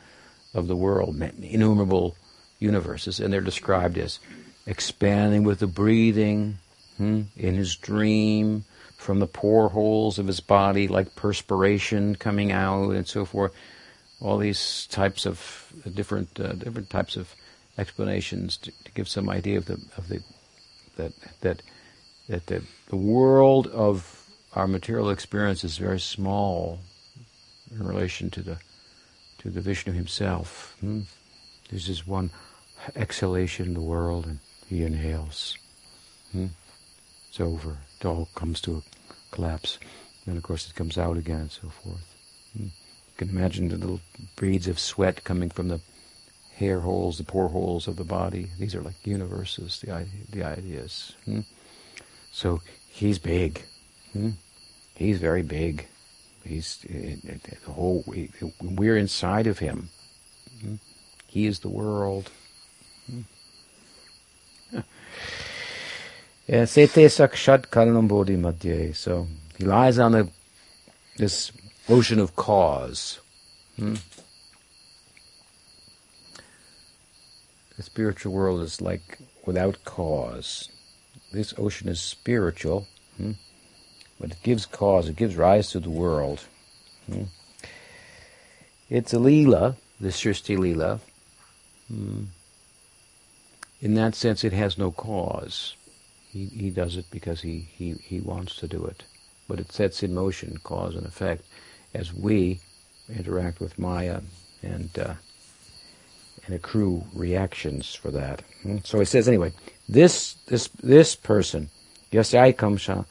of 0.55 0.67
the 0.67 0.75
world, 0.75 1.23
innumerable 1.41 2.17
universes, 2.59 3.21
and 3.21 3.33
they're 3.33 3.41
described 3.41 3.97
as 3.97 4.19
expanding 4.67 5.45
with 5.45 5.61
the 5.61 5.69
breathing, 5.69 6.59
hmm, 6.97 7.23
in 7.37 7.55
his 7.55 7.77
dream, 7.77 8.65
from 8.97 9.21
the 9.21 9.29
pore 9.29 9.69
holes 9.69 10.19
of 10.19 10.27
his 10.27 10.41
body, 10.41 10.89
like 10.89 11.15
perspiration 11.15 12.17
coming 12.17 12.51
out, 12.51 12.91
and 12.91 13.07
so 13.07 13.25
forth. 13.25 13.53
All 14.21 14.37
these 14.37 14.89
types 14.89 15.27
of 15.27 15.73
uh, 15.87 15.91
different 15.91 16.41
uh, 16.41 16.55
different 16.55 16.91
types 16.91 17.17
of 17.17 17.33
explanations 17.79 18.57
to, 18.57 18.73
to, 18.85 18.93
give 18.93 19.07
some 19.09 19.29
idea 19.29 19.59
of 19.59 19.67
the 19.67 19.79
of 19.97 20.09
the 20.09 20.25
that 20.97 21.13
that 21.43 21.63
that 22.29 22.47
the, 22.47 22.65
the 22.89 22.97
world 22.97 23.69
of 23.69 24.16
our 24.57 24.67
material 24.67 25.11
experience 25.11 25.63
is 25.65 25.77
very 25.77 26.01
small 26.01 26.81
in 27.71 27.87
relation 27.87 28.31
to 28.31 28.41
the 28.41 28.59
to 29.39 29.51
the 29.51 29.61
Vishnu 29.61 29.93
himself. 29.93 30.75
Hmm? 30.81 31.03
There's 31.69 31.87
just 31.87 32.09
one 32.09 32.31
exhalation 32.97 33.67
in 33.67 33.75
the 33.75 33.83
world, 33.83 34.25
and 34.25 34.39
he 34.67 34.83
inhales. 34.83 35.59
Hmm? 36.33 36.47
It's 37.29 37.39
over. 37.39 37.77
It 38.01 38.07
all 38.07 38.29
comes 38.35 38.63
to 38.63 38.77
a 38.77 39.15
collapse. 39.31 39.79
And 40.27 40.39
of 40.39 40.43
course, 40.43 40.67
it 40.69 40.75
comes 40.75 40.97
out 40.97 41.19
again, 41.19 41.41
and 41.41 41.51
so 41.51 41.69
forth. 41.69 42.15
Hmm? 42.57 42.65
You 42.65 43.17
can 43.19 43.29
imagine 43.29 43.69
the 43.69 43.77
little 43.77 44.01
beads 44.41 44.69
of 44.69 44.79
sweat 44.79 45.23
coming 45.23 45.51
from 45.51 45.69
the 45.69 45.81
hair 46.55 46.81
holes, 46.81 47.19
the 47.19 47.25
pore 47.25 47.51
holes 47.51 47.87
of 47.87 47.97
the 47.97 48.05
body. 48.05 48.49
These 48.59 48.75
are 48.75 48.81
like 48.81 49.07
universes. 49.07 49.81
The 49.81 50.07
the 50.31 50.45
ideas. 50.45 51.13
Hmm? 51.27 51.41
So 52.33 52.63
he's 52.89 53.19
big. 53.19 53.63
Hmm? 54.15 54.31
He's 54.97 55.19
very 55.19 55.43
big. 55.43 55.87
He's 56.45 56.79
the 56.79 57.71
whole. 57.71 58.05
We're 58.63 58.97
inside 58.97 59.47
of 59.47 59.59
him. 59.59 59.91
He 61.27 61.47
is 61.47 61.61
the 61.61 61.69
world. 61.69 62.31
So 68.93 69.27
he 69.59 69.65
lies 69.65 69.99
on 69.99 70.13
the, 70.13 70.31
this 71.17 71.53
ocean 71.89 72.21
of 72.21 72.37
cause. 72.37 73.19
Hmm? 73.77 73.97
The 77.77 77.83
spiritual 77.83 78.33
world 78.33 78.63
is 78.63 78.81
like 78.81 79.19
without 79.45 79.85
cause. 79.85 80.71
This 81.33 81.53
ocean 81.59 81.89
is 81.89 82.01
spiritual. 82.01 82.87
Hmm? 83.17 83.33
But 84.21 84.31
it 84.31 84.43
gives 84.43 84.67
cause, 84.67 85.09
it 85.09 85.17
gives 85.17 85.37
rise 85.37 85.71
to 85.71 85.81
the 85.81 85.91
world. 85.91 86.45
Hmm? 87.11 87.25
it's 88.89 89.13
a 89.13 89.19
lila, 89.19 89.77
the 90.01 90.09
Srishti 90.09 90.59
lila. 90.59 91.01
Hmm. 91.89 92.25
In 93.81 93.95
that 93.95 94.15
sense, 94.15 94.45
it 94.45 94.53
has 94.53 94.79
no 94.79 94.91
cause. 94.91 95.77
He, 96.33 96.47
he 96.47 96.71
does 96.71 96.97
it 96.97 97.07
because 97.11 97.41
he, 97.41 97.69
he, 97.77 97.93
he 97.93 98.21
wants 98.21 98.57
to 98.57 98.69
do 98.69 98.85
it. 98.85 99.05
But 99.49 99.61
it 99.61 99.73
sets 99.73 100.03
in 100.03 100.15
motion 100.15 100.59
cause 100.65 100.97
and 100.97 101.07
effect 101.07 101.45
as 101.95 102.13
we 102.13 102.61
interact 103.09 103.61
with 103.61 103.79
Maya 103.79 104.21
and 104.63 104.91
uh, 104.99 105.15
and 106.47 106.55
accrue 106.55 107.05
reactions 107.13 107.95
for 107.95 108.11
that. 108.11 108.43
Hmm? 108.63 108.79
So 108.85 108.99
he 108.99 109.05
says 109.05 109.29
anyway, 109.29 109.53
this 109.89 110.35
this 110.47 110.69
this 110.83 111.15
person, 111.15 111.71
Yasai 112.13 112.55
Kamsha, 112.57 113.05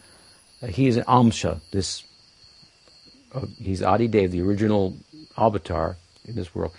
he 0.70 0.88
is 0.88 0.98
an 0.98 1.04
Amsha. 1.04 1.62
This 1.72 2.04
uh, 3.34 3.46
he's 3.58 3.82
Adi 3.82 4.08
Dev, 4.08 4.32
the 4.32 4.42
original 4.42 4.98
avatar 5.38 5.98
in 6.26 6.36
this 6.36 6.54
world, 6.56 6.74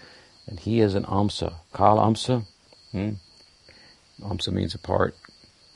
and 0.46 0.58
he 0.60 0.80
is 0.80 0.94
an 0.94 1.04
Amsa. 1.04 1.54
Kal 1.74 1.98
Amsa. 1.98 2.46
Hmm? 2.92 3.12
Amsa 4.22 4.52
means 4.52 4.74
a 4.74 4.78
part. 4.78 5.14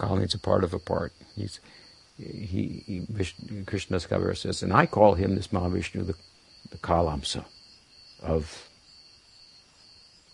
Kal 0.00 0.16
means 0.16 0.34
a 0.34 0.38
part 0.38 0.64
of 0.64 0.72
a 0.72 0.78
part. 0.78 1.12
He's 1.36 1.60
he, 2.16 2.82
he 2.86 3.06
Vishnu, 3.08 3.64
Krishna 3.64 3.98
Kabir 3.98 4.34
says, 4.34 4.62
and 4.62 4.72
I 4.72 4.86
call 4.86 5.14
him 5.14 5.36
this 5.36 5.48
Mahavishnu 5.48 6.06
the 6.06 6.14
the 6.70 6.78
Kalamsa 6.78 7.44
of 8.22 8.68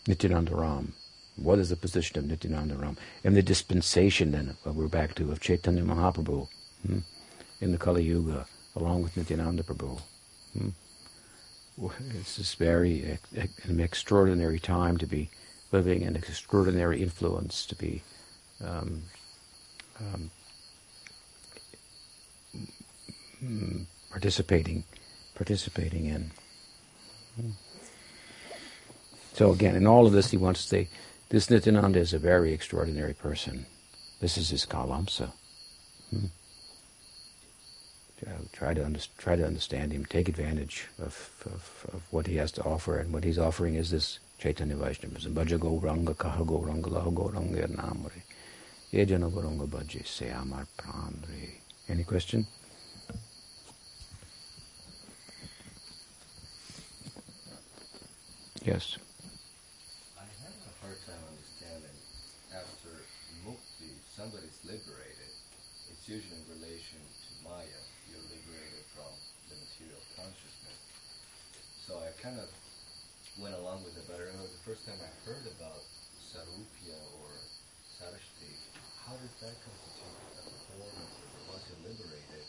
Nityananda 0.06 0.54
Ram. 0.54 0.92
What 1.36 1.58
is 1.58 1.70
the 1.70 1.76
position 1.76 2.18
of 2.18 2.26
Nityananda 2.26 2.76
Ram? 2.76 2.96
And 3.24 3.36
the 3.36 3.42
dispensation 3.42 4.32
then, 4.32 4.56
we're 4.64 4.88
back 4.88 5.14
to, 5.16 5.30
of 5.32 5.40
Chaitanya 5.40 5.82
Mahaprabhu 5.82 6.48
hmm, 6.86 6.98
in 7.60 7.72
the 7.72 7.78
Kali 7.78 8.04
Yuga, 8.04 8.46
along 8.74 9.02
with 9.02 9.16
Nityananda 9.16 9.62
Prabhu. 9.62 10.00
Hmm. 10.52 10.68
It's 12.18 12.36
this 12.36 12.54
very 12.54 13.18
an 13.64 13.80
extraordinary 13.80 14.58
time 14.58 14.96
to 14.96 15.06
be 15.06 15.30
living, 15.72 16.04
an 16.04 16.16
extraordinary 16.16 17.02
influence 17.02 17.66
to 17.66 17.74
be 17.74 18.02
um, 18.64 19.02
um, 20.00 20.30
mm, 23.44 23.84
participating 24.10 24.84
participating 25.34 26.06
in. 26.06 26.30
So 29.34 29.52
again, 29.52 29.76
in 29.76 29.86
all 29.86 30.06
of 30.06 30.12
this, 30.12 30.30
he 30.30 30.38
wants 30.38 30.62
to 30.62 30.68
say, 30.68 30.88
this 31.28 31.50
Nityananda 31.50 31.98
is 31.98 32.14
a 32.14 32.18
very 32.18 32.54
extraordinary 32.54 33.12
person. 33.12 33.66
This 34.20 34.38
is 34.38 34.48
his 34.48 34.64
kalamsa. 34.64 35.32
Hmm. 36.10 36.26
Uh, 38.24 38.30
try 38.52 38.72
to 38.72 38.84
under, 38.84 39.00
try 39.18 39.36
to 39.36 39.44
understand 39.46 39.92
him. 39.92 40.04
Take 40.06 40.28
advantage 40.28 40.86
of, 40.98 41.30
of, 41.44 41.86
of, 41.92 42.02
what 42.10 42.26
he 42.26 42.36
has 42.36 42.50
to 42.52 42.62
offer, 42.62 42.98
and 42.98 43.12
what 43.12 43.24
he's 43.24 43.38
offering 43.38 43.74
is 43.74 43.90
this 43.90 44.20
Chaitanya 44.38 44.76
Vaishnavism. 44.76 45.34
Bhaja 45.34 45.58
Gauranga 45.58 46.14
Kaha 46.14 46.44
Gauranga 46.46 46.86
Laha 46.86 47.12
Gauranga 47.12 47.66
Namre. 47.68 48.22
Yejana 48.92 49.30
Gauranga 49.30 49.68
Bhaja 49.68 50.06
Se 50.06 50.30
Amar 50.30 50.66
Pranre. 50.78 51.60
Any 51.88 52.04
question? 52.04 52.46
Yes. 58.66 58.98
I 60.18 60.26
have 60.42 60.58
a 60.58 60.74
hard 60.82 60.98
time 61.06 61.22
understanding 61.30 61.94
after 62.50 62.90
mukti, 63.46 63.94
somebody's 64.10 64.58
liberated. 64.66 65.30
It's 65.86 66.02
usually 66.10 66.42
in 66.42 66.50
relation 66.58 66.98
to 66.98 67.30
Maya. 67.46 67.78
You're 68.10 68.26
liberated 68.26 68.82
from 68.90 69.06
the 69.46 69.54
material 69.54 70.02
consciousness. 70.18 70.82
So 71.86 71.94
I 72.02 72.10
kind 72.18 72.34
of 72.42 72.50
went 73.38 73.54
along 73.54 73.86
with 73.86 73.94
it, 73.94 74.10
but 74.10 74.18
I 74.18 74.26
remember 74.26 74.50
the 74.50 74.66
first 74.66 74.82
time 74.90 74.98
I 74.98 75.06
heard 75.22 75.46
about 75.54 75.86
Sarupya 76.18 76.98
or 77.22 77.30
Sarashti, 77.94 78.50
how 79.06 79.14
did 79.14 79.30
that 79.38 79.54
constitute 79.62 80.18
a 80.34 80.42
performance 80.50 81.14
once 81.46 81.62
you're 81.70 81.86
liberated? 81.86 82.42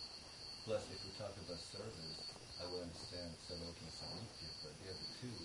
Plus, 0.66 0.82
if 0.90 0.98
we 1.06 1.14
talk 1.22 1.38
about 1.46 1.62
service, 1.62 2.34
I 2.58 2.66
would 2.66 2.82
understand 2.90 3.30
Sarupya 3.46 3.78
and 3.78 3.94
Sarupya, 3.94 4.50
but 4.66 4.74
the 4.82 4.90
other 4.90 5.10
two, 5.22 5.38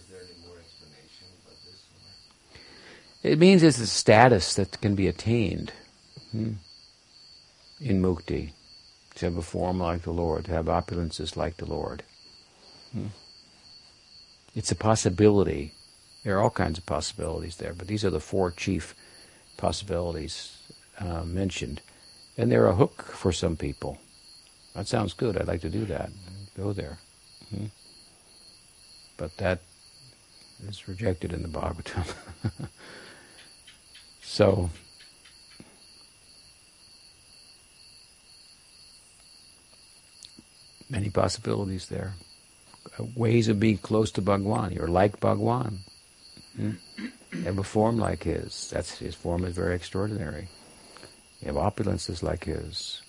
is 0.00 0.08
there 0.08 0.24
any 0.24 0.40
more 0.48 0.56
explanation 0.56 1.28
about 1.44 1.60
this? 1.68 1.84
one? 1.92 2.16
It 3.28 3.36
means 3.36 3.60
it's 3.60 3.76
a 3.76 3.86
status 3.86 4.56
that 4.56 4.80
can 4.80 4.96
be 4.96 5.04
attained 5.04 5.76
hmm, 6.32 6.56
in 7.76 8.00
mukti. 8.00 8.56
To 9.16 9.26
have 9.26 9.36
a 9.36 9.42
form 9.42 9.78
like 9.80 10.02
the 10.08 10.10
Lord, 10.10 10.46
to 10.46 10.52
have 10.52 10.64
opulences 10.72 11.36
like 11.36 11.58
the 11.58 11.66
Lord. 11.66 12.02
Hmm. 12.92 13.06
It's 14.54 14.70
a 14.70 14.76
possibility. 14.76 15.72
There 16.24 16.36
are 16.36 16.42
all 16.42 16.50
kinds 16.50 16.78
of 16.78 16.86
possibilities 16.86 17.56
there, 17.56 17.72
but 17.72 17.86
these 17.86 18.04
are 18.04 18.10
the 18.10 18.20
four 18.20 18.50
chief 18.50 18.94
possibilities 19.56 20.56
uh, 20.98 21.24
mentioned. 21.24 21.80
And 22.36 22.50
they're 22.50 22.66
a 22.66 22.74
hook 22.74 23.02
for 23.02 23.32
some 23.32 23.56
people. 23.56 23.98
That 24.74 24.86
sounds 24.88 25.12
good. 25.12 25.36
I'd 25.36 25.48
like 25.48 25.60
to 25.62 25.70
do 25.70 25.84
that. 25.86 26.10
Go 26.56 26.72
there. 26.72 26.98
Hmm. 27.50 27.66
But 29.16 29.36
that 29.38 29.60
is 30.68 30.88
rejected 30.88 31.32
in 31.32 31.42
the 31.42 31.48
Bhagavatam. 31.48 32.06
so, 34.22 34.70
many 40.88 41.10
possibilities 41.10 41.88
there. 41.88 42.14
Ways 43.16 43.48
of 43.48 43.58
being 43.58 43.78
close 43.78 44.10
to 44.12 44.22
Bhagwan. 44.22 44.72
You're 44.72 44.88
like 44.88 45.20
Bhagwan. 45.20 45.78
Hmm? 46.56 46.72
You 47.32 47.42
have 47.44 47.58
a 47.58 47.64
form 47.64 47.96
like 47.98 48.24
his. 48.24 48.70
That's 48.70 48.98
his 48.98 49.14
form 49.14 49.44
is 49.44 49.54
very 49.54 49.74
extraordinary. 49.74 50.48
You 51.40 51.46
have 51.52 51.56
opulences 51.56 52.22
like 52.22 52.44
his. 52.44 53.00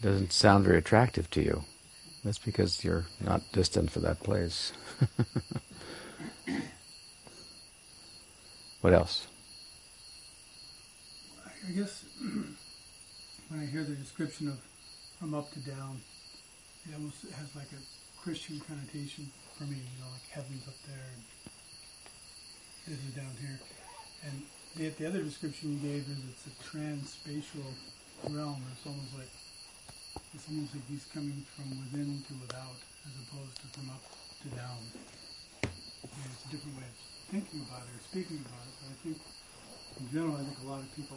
Doesn't 0.00 0.32
sound 0.32 0.64
very 0.64 0.78
attractive 0.78 1.28
to 1.30 1.42
you. 1.42 1.64
That's 2.24 2.38
because 2.38 2.84
you're 2.84 3.06
not 3.20 3.42
distant 3.52 3.90
for 3.90 4.00
that 4.00 4.20
place. 4.20 4.72
what 8.80 8.94
else? 8.94 9.26
I 11.66 11.72
guess 11.72 12.04
when 13.48 13.60
I 13.60 13.66
hear 13.66 13.82
the 13.84 13.94
description 13.94 14.48
of 14.48 14.58
from 15.24 15.40
up 15.40 15.48
to 15.56 15.60
down, 15.64 15.96
it 16.84 16.92
almost 16.92 17.24
has 17.32 17.48
like 17.56 17.72
a 17.72 17.80
Christian 18.20 18.60
connotation 18.68 19.24
for 19.56 19.64
me. 19.64 19.80
You 19.80 19.96
know, 20.04 20.12
like 20.12 20.28
heaven's 20.28 20.68
up 20.68 20.76
there 20.84 21.00
and 21.00 21.24
this 22.84 23.00
is 23.00 23.16
down 23.16 23.32
here. 23.40 23.56
And 24.28 24.44
the, 24.76 24.92
the 25.00 25.08
other 25.08 25.24
description 25.24 25.72
you 25.72 25.80
gave 25.80 26.04
is 26.12 26.20
it's 26.28 26.44
a 26.44 26.54
trans-spatial 26.60 27.64
realm. 28.36 28.60
It's 28.68 28.84
almost 28.84 29.16
like 29.16 29.32
it's 30.36 30.44
almost 30.44 30.76
like 30.76 30.84
he's 30.92 31.08
coming 31.08 31.40
from 31.56 31.72
within 31.72 32.20
to 32.28 32.32
without, 32.44 32.76
as 33.08 33.16
opposed 33.24 33.56
to 33.64 33.66
from 33.80 33.96
up 33.96 34.04
to 34.04 34.48
down. 34.52 34.82
It's 35.64 36.44
a 36.44 36.50
different 36.52 36.76
way 36.76 36.84
of 36.84 37.00
thinking 37.32 37.64
about 37.64 37.88
it 37.88 37.96
or 37.96 38.04
speaking 38.12 38.44
about 38.44 38.60
it. 38.68 38.76
But 38.76 38.88
I 38.92 38.96
think, 39.00 39.16
in 39.24 40.06
general, 40.12 40.36
I 40.36 40.44
think 40.44 40.60
a 40.60 40.68
lot 40.68 40.84
of 40.84 40.88
people 40.92 41.16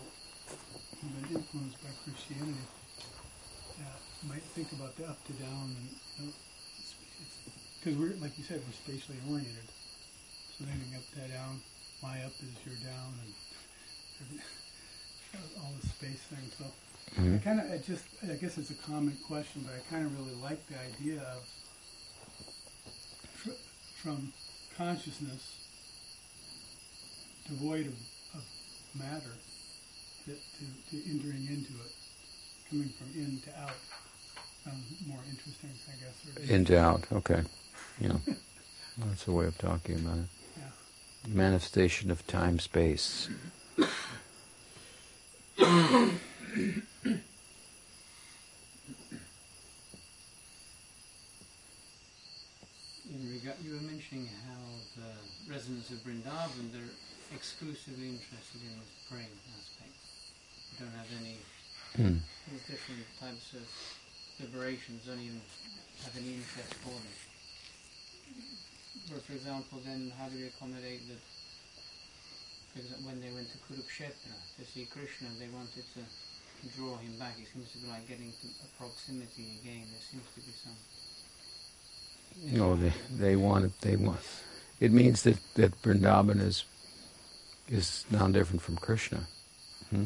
who've 0.95 1.11
been 1.11 1.43
influenced 1.43 1.83
by 1.83 1.91
Christianity 2.07 2.76
uh, 3.79 3.97
might 4.27 4.43
think 4.55 4.71
about 4.73 4.95
the 4.97 5.05
up 5.05 5.23
to 5.27 5.33
down, 5.33 5.75
and 5.75 5.87
you 6.19 6.25
know, 6.25 6.33
because 7.79 7.95
we're 7.97 8.15
like 8.21 8.37
you 8.37 8.43
said, 8.43 8.61
we're 8.65 8.73
spatially 8.73 9.17
oriented. 9.29 9.69
So 10.57 10.65
anything 10.65 10.97
up 10.97 11.05
to 11.13 11.21
down, 11.31 11.61
my 12.01 12.17
up 12.25 12.33
is 12.41 12.53
your 12.65 12.77
down, 12.81 13.13
and 13.21 14.41
all 15.61 15.73
the 15.81 15.87
space 15.87 16.21
things. 16.33 16.53
So 16.57 16.65
Mm-hmm. 17.15 17.35
I 17.35 17.37
kind 17.39 17.59
of, 17.59 17.71
I 17.71 17.77
just, 17.77 18.03
I 18.23 18.35
guess 18.35 18.57
it's 18.57 18.69
a 18.69 18.75
common 18.75 19.17
question, 19.27 19.63
but 19.65 19.73
I 19.73 19.79
kind 19.89 20.05
of 20.05 20.13
really 20.19 20.35
like 20.41 20.59
the 20.67 20.75
idea 20.77 21.21
of 21.21 21.41
fr- 23.33 23.61
from 23.95 24.33
consciousness 24.77 25.63
devoid 27.47 27.87
of, 27.87 27.93
of 28.35 28.43
matter 28.99 29.33
to, 30.25 30.31
to, 30.31 30.91
to, 30.91 31.09
entering 31.09 31.47
into 31.47 31.71
it, 31.81 31.93
coming 32.69 32.89
from 32.89 33.07
in 33.15 33.39
to 33.45 33.49
out. 33.61 33.71
Sounds 34.63 34.85
more 35.07 35.19
interesting, 35.29 35.69
I 35.87 35.95
guess. 36.03 36.49
In 36.49 36.65
to 36.65 36.77
out, 36.79 37.05
okay. 37.11 37.41
Yeah. 37.99 38.17
That's 38.97 39.27
a 39.27 39.31
way 39.31 39.45
of 39.45 39.57
talking 39.57 39.95
about 39.95 40.17
it. 40.17 40.25
Yeah. 40.57 41.33
Manifestation 41.33 42.11
of 42.11 42.25
time 42.27 42.59
space. 42.59 43.29
you 53.63 53.73
were 53.73 53.81
mentioning 53.81 54.29
how 54.47 54.63
the 54.95 55.51
residents 55.51 55.89
of 55.91 55.97
Vrindavan, 56.05 56.71
they're 56.71 56.81
exclusively 57.35 58.07
interested 58.07 58.61
in 58.61 58.79
this 58.79 58.93
praying 59.09 59.35
aspect. 59.57 59.91
They 60.71 60.85
don't 60.85 60.93
have 60.95 61.09
any 61.21 61.37
mm. 61.95 62.19
different 62.67 63.05
types 63.19 63.53
of 63.53 63.65
liberations 64.39 65.05
don't 65.05 65.19
even 65.19 65.41
have 66.03 66.15
any 66.17 66.35
interest 66.35 66.73
for 66.83 66.91
them. 66.91 67.17
But 69.09 69.23
for 69.23 69.33
example, 69.33 69.79
then 69.85 70.11
how 70.19 70.27
do 70.27 70.37
we 70.37 70.47
accommodate 70.47 71.07
that? 71.07 71.23
For 72.73 72.79
example, 72.79 73.07
when 73.07 73.21
they 73.21 73.31
went 73.31 73.47
to 73.51 73.57
Kurukshetra 73.63 74.35
to 74.59 74.65
see 74.65 74.85
Krishna, 74.85 75.29
they 75.39 75.47
wanted 75.49 75.85
to 75.95 76.01
draw 76.75 76.97
him 76.97 77.17
back. 77.17 77.33
It 77.39 77.47
seems 77.53 77.71
to 77.71 77.77
be 77.79 77.87
like 77.87 78.07
getting 78.07 78.31
to 78.31 78.47
a 78.63 78.67
proximity 78.77 79.59
again. 79.61 79.87
There 79.89 80.01
seems 80.01 80.27
to 80.35 80.41
be 80.41 80.51
some. 80.51 80.75
No, 82.57 82.75
they 82.75 82.93
they 83.17 83.35
want 83.35 83.65
it. 83.65 83.81
They 83.81 83.95
want. 83.95 84.19
It 84.79 84.91
means 84.91 85.23
that 85.23 85.37
that 85.55 85.81
Vrindavan 85.81 86.41
is 86.41 86.65
is 87.67 88.05
non 88.11 88.31
different 88.31 88.61
from 88.61 88.77
Krishna. 88.77 89.27
Hmm? 89.89 90.05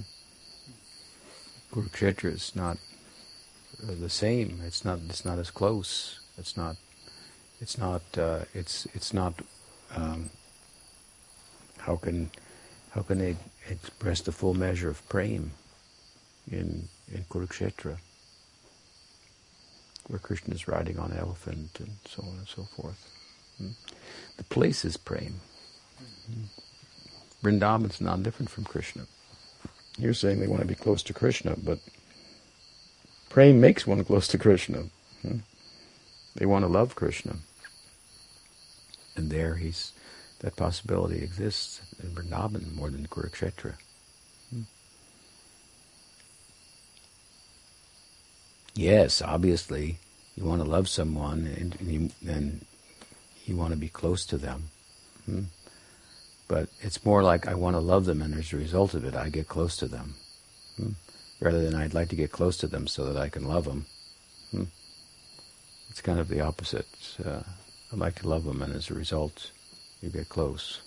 Kurukshetra 1.71 2.33
is 2.33 2.53
not 2.55 2.77
uh, 3.81 3.93
the 3.99 4.09
same. 4.09 4.61
It's 4.65 4.83
not. 4.83 4.99
It's 5.09 5.23
not 5.23 5.39
as 5.39 5.49
close. 5.51 6.19
It's 6.37 6.57
not. 6.57 6.75
It's 7.61 7.77
not. 7.77 8.01
Uh, 8.17 8.41
it's. 8.53 8.87
It's 8.93 9.13
not. 9.13 9.35
Um, 9.95 10.29
how 11.79 11.95
can 11.95 12.29
how 12.91 13.01
can 13.01 13.19
they 13.19 13.37
express 13.69 14.21
the 14.21 14.31
full 14.31 14.53
measure 14.53 14.89
of 14.89 15.07
prema 15.07 15.47
in 16.51 16.89
in 17.13 17.23
Kurukshetra, 17.29 17.97
where 20.07 20.19
Krishna 20.19 20.53
is 20.53 20.67
riding 20.67 20.99
on 20.99 21.11
an 21.11 21.17
elephant 21.17 21.79
and 21.79 21.91
so 22.05 22.21
on 22.23 22.37
and 22.37 22.47
so 22.47 22.63
forth? 22.63 23.07
Hmm? 23.57 23.71
The 24.37 24.43
place 24.43 24.83
is 24.83 24.97
prema. 24.97 25.39
Hmm? 26.27 26.43
Vrindavan's 27.41 28.01
not 28.01 28.23
different 28.23 28.49
from 28.49 28.65
Krishna. 28.65 29.03
You're 30.01 30.15
saying 30.15 30.39
they 30.39 30.47
want 30.47 30.63
to 30.63 30.67
be 30.67 30.73
close 30.73 31.03
to 31.03 31.13
Krishna, 31.13 31.55
but 31.55 31.77
praying 33.29 33.61
makes 33.61 33.85
one 33.85 34.03
close 34.03 34.27
to 34.29 34.39
Krishna. 34.39 34.85
Hmm? 35.21 35.37
They 36.35 36.47
want 36.47 36.65
to 36.65 36.67
love 36.67 36.95
Krishna. 36.95 37.35
And 39.15 39.29
there 39.29 39.55
he's 39.55 39.91
that 40.39 40.55
possibility 40.55 41.23
exists 41.23 41.81
in 42.01 42.09
Vrindavan 42.09 42.73
more 42.73 42.89
than 42.89 43.05
Kurukshetra. 43.05 43.75
Hmm? 44.49 44.61
Yes, 48.73 49.21
obviously, 49.21 49.99
you 50.35 50.45
want 50.45 50.63
to 50.63 50.67
love 50.67 50.89
someone 50.89 51.45
and, 51.45 51.77
you, 51.79 52.09
and 52.27 52.65
you 53.45 53.55
want 53.55 53.71
to 53.71 53.77
be 53.77 53.89
close 53.89 54.25
to 54.25 54.37
them. 54.39 54.63
Hmm? 55.25 55.43
But 56.51 56.67
it's 56.81 57.05
more 57.05 57.23
like 57.23 57.47
I 57.47 57.53
want 57.53 57.77
to 57.77 57.79
love 57.79 58.03
them, 58.03 58.21
and 58.21 58.33
as 58.33 58.51
a 58.51 58.57
result 58.57 58.93
of 58.93 59.05
it, 59.05 59.15
I 59.15 59.29
get 59.29 59.47
close 59.47 59.77
to 59.77 59.87
them. 59.87 60.15
Hmm? 60.75 60.89
Rather 61.39 61.61
than 61.63 61.75
I'd 61.75 61.93
like 61.93 62.09
to 62.09 62.17
get 62.17 62.33
close 62.33 62.57
to 62.57 62.67
them 62.67 62.87
so 62.87 63.05
that 63.05 63.17
I 63.17 63.29
can 63.29 63.45
love 63.45 63.63
them. 63.63 63.85
Hmm? 64.51 64.63
It's 65.89 66.01
kind 66.01 66.19
of 66.19 66.27
the 66.27 66.41
opposite. 66.41 66.89
Uh, 67.23 67.43
I 67.93 67.95
like 67.95 68.15
to 68.15 68.27
love 68.27 68.43
them, 68.43 68.61
and 68.61 68.73
as 68.73 68.89
a 68.89 68.93
result, 68.93 69.51
you 70.01 70.09
get 70.09 70.27
close. 70.27 70.81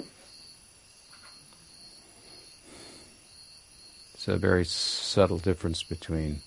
It's 4.12 4.28
a 4.28 4.36
very 4.36 4.66
subtle 4.66 5.38
difference 5.38 5.82
between 5.82 6.42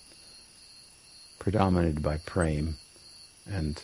predominated 1.39 2.03
by 2.03 2.17
prema 2.17 2.73
and 3.49 3.81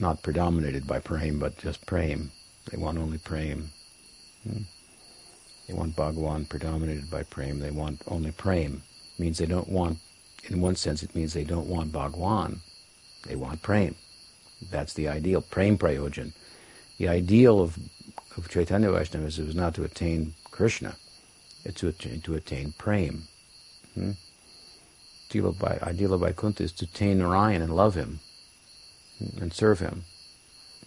not 0.00 0.24
predominated 0.24 0.84
by 0.84 0.98
prema, 0.98 1.38
but 1.38 1.58
just 1.58 1.86
prema. 1.86 2.24
They 2.68 2.76
want 2.76 2.98
only 2.98 3.18
prema. 3.18 3.62
Hmm? 4.44 4.62
They 5.66 5.74
want 5.74 5.96
Bhagawan 5.96 6.48
predominated 6.48 7.10
by 7.10 7.22
prema. 7.22 7.60
They 7.60 7.70
want 7.70 8.02
only 8.06 8.32
prema. 8.32 8.76
It 8.76 9.18
means 9.18 9.38
they 9.38 9.46
don't 9.46 9.68
want, 9.68 9.98
in 10.44 10.60
one 10.60 10.76
sense, 10.76 11.02
it 11.02 11.14
means 11.14 11.32
they 11.32 11.44
don't 11.44 11.68
want 11.68 11.92
Bhagawan. 11.92 12.58
They 13.26 13.36
want 13.36 13.62
prema. 13.62 13.94
That's 14.70 14.92
the 14.92 15.08
ideal, 15.08 15.40
prema 15.40 15.78
prayojan. 15.78 16.32
The 16.98 17.08
ideal 17.08 17.60
of, 17.60 17.78
of 18.36 18.48
Chaitanya 18.48 18.90
Vaishnavism 18.90 19.48
is 19.48 19.54
not 19.54 19.74
to 19.74 19.84
attain 19.84 20.34
Krishna, 20.50 20.96
it's 21.64 21.80
to 21.80 21.88
attain, 21.88 22.20
to 22.20 22.34
attain 22.34 22.74
prema. 22.76 23.18
Hmm? 23.94 24.12
Ideal 25.30 25.48
of, 25.48 25.64
ideal 25.64 26.14
of 26.14 26.20
Vaikuntha 26.20 26.62
is 26.62 26.72
to 26.72 26.84
attain 26.84 27.18
Narayan 27.18 27.62
and 27.62 27.74
love 27.74 27.94
him 27.94 28.20
hmm, 29.18 29.42
and 29.42 29.52
serve 29.52 29.80
him. 29.80 30.04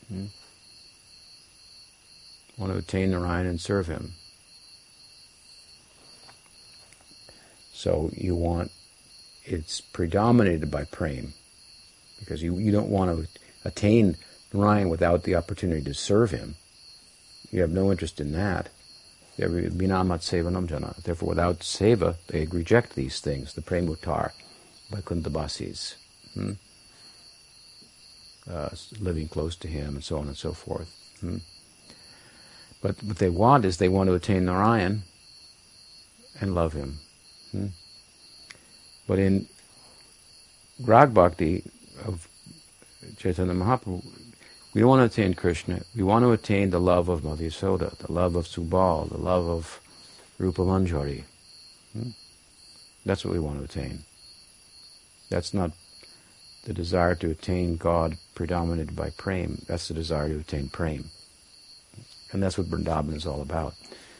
Hmm? 0.07 0.25
Want 2.57 2.71
to 2.71 2.79
attain 2.79 3.11
Narayan 3.11 3.45
and 3.45 3.61
serve 3.61 3.87
him. 3.87 4.13
So 7.71 8.09
you 8.13 8.35
want, 8.35 8.71
it's 9.45 9.79
predominated 9.81 10.71
by 10.71 10.85
prema, 10.85 11.27
because 12.19 12.41
you, 12.41 12.57
you 12.57 12.71
don't 12.71 12.89
want 12.89 13.11
to 13.11 13.27
attain 13.63 14.17
Narayan 14.51 14.89
without 14.89 15.23
the 15.23 15.35
opportunity 15.35 15.83
to 15.83 15.93
serve 15.93 16.31
him. 16.31 16.55
You 17.51 17.61
have 17.61 17.69
no 17.69 17.91
interest 17.91 18.19
in 18.19 18.31
that. 18.31 18.69
Therefore, 19.37 21.29
without 21.29 21.59
seva, 21.59 22.15
they 22.27 22.47
reject 22.47 22.95
these 22.95 23.19
things, 23.19 23.53
the 23.53 23.61
premutar, 23.61 24.31
Vaikunthabasis, 24.91 25.93
hmm? 26.33 26.53
uh, 28.51 28.69
living 28.99 29.27
close 29.27 29.55
to 29.57 29.67
him, 29.67 29.93
and 29.95 30.03
so 30.03 30.17
on 30.17 30.27
and 30.27 30.35
so 30.35 30.53
forth. 30.53 30.89
Hmm? 31.19 31.37
But 32.81 33.01
what 33.03 33.17
they 33.17 33.29
want 33.29 33.65
is 33.65 33.77
they 33.77 33.89
want 33.89 34.07
to 34.07 34.13
attain 34.13 34.45
Narayan 34.45 35.03
and 36.39 36.53
love 36.53 36.73
him. 36.73 36.99
Hmm? 37.51 37.67
But 39.07 39.19
in 39.19 39.47
Rag 40.83 41.13
Bhakti 41.13 41.63
of 42.05 42.27
Chaitanya 43.17 43.53
Mahaprabhu, 43.53 44.05
we 44.73 44.83
want 44.83 44.99
to 44.99 45.05
attain 45.05 45.33
Krishna. 45.33 45.81
We 45.95 46.03
want 46.03 46.23
to 46.23 46.31
attain 46.31 46.69
the 46.69 46.79
love 46.79 47.09
of 47.09 47.21
Madhusoda, 47.21 47.97
the 47.97 48.11
love 48.11 48.35
of 48.35 48.45
Subal, 48.45 49.09
the 49.09 49.17
love 49.17 49.47
of 49.47 49.79
Rupa 50.37 50.61
Manjari. 50.61 51.23
Hmm? 51.93 52.09
That's 53.05 53.25
what 53.25 53.33
we 53.33 53.39
want 53.39 53.57
to 53.59 53.63
attain. 53.63 54.03
That's 55.29 55.53
not 55.53 55.71
the 56.65 56.73
desire 56.73 57.15
to 57.15 57.31
attain 57.31 57.77
God 57.77 58.17
predominated 58.35 58.95
by 58.95 59.09
prema. 59.11 59.55
That's 59.67 59.87
the 59.87 59.93
desire 59.93 60.29
to 60.29 60.39
attain 60.39 60.69
prema. 60.69 61.05
And 62.31 62.43
that's 62.43 62.57
what 62.57 62.67
Vrindavan 62.67 63.13
is 63.13 63.25
all 63.25 63.41
about. 63.41 63.73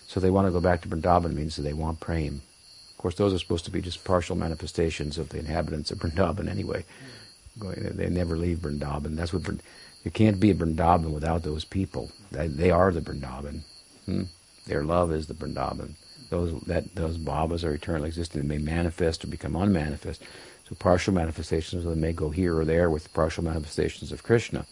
So 0.08 0.20
they 0.20 0.30
want 0.30 0.48
to 0.48 0.52
go 0.52 0.62
back 0.62 0.82
to 0.82 0.88
Vrindavan 0.88 1.34
means 1.34 1.56
that 1.56 1.64
they 1.64 1.74
want 1.74 2.00
prema. 2.00 2.38
Of 2.38 2.98
course, 2.98 3.16
those 3.16 3.34
are 3.34 3.40
supposed 3.40 3.66
to 3.66 3.72
be 3.72 3.82
just 3.82 4.04
partial 4.04 4.36
manifestations 4.36 5.18
of 5.18 5.30
the 5.30 5.40
inhabitants 5.40 5.92
of 5.92 6.00
Vrindavan 6.00 6.50
anyway. 6.50 6.86
They 7.60 8.10
never 8.10 8.38
leave 8.38 8.60
Vrindavan. 8.60 9.16
That's 9.16 9.34
what 9.34 9.44
you 10.04 10.12
can't 10.12 10.40
be 10.40 10.52
a 10.52 10.56
Vrindavan 10.56 11.12
without 11.12 11.44
those 11.44 11.66
people. 11.66 12.12
They, 12.32 12.72
are 12.72 12.92
the 12.92 13.02
Vrindavan. 13.02 13.62
Hmm? 14.06 14.24
Their 14.66 14.84
love 14.84 15.12
is 15.12 15.28
the 15.28 15.34
Vrindavan. 15.34 15.94
Those 16.30 16.60
that 16.62 16.94
those 16.96 17.18
bhavas 17.18 17.64
are 17.64 17.74
eternally 17.74 18.10
existing. 18.10 18.42
They 18.42 18.58
may 18.58 18.64
manifest 18.64 19.24
or 19.24 19.28
become 19.28 19.56
unmanifest. 19.56 20.22
So 20.68 20.76
partial 20.76 21.14
manifestations 21.14 21.86
of 21.86 21.92
them 21.92 22.02
may 22.02 22.12
go 22.12 22.30
here 22.30 22.58
or 22.58 22.66
there 22.66 22.90
with 22.90 23.14
partial 23.14 23.44
manifestations 23.44 24.12
of 24.12 24.24
Krishna. 24.24 24.66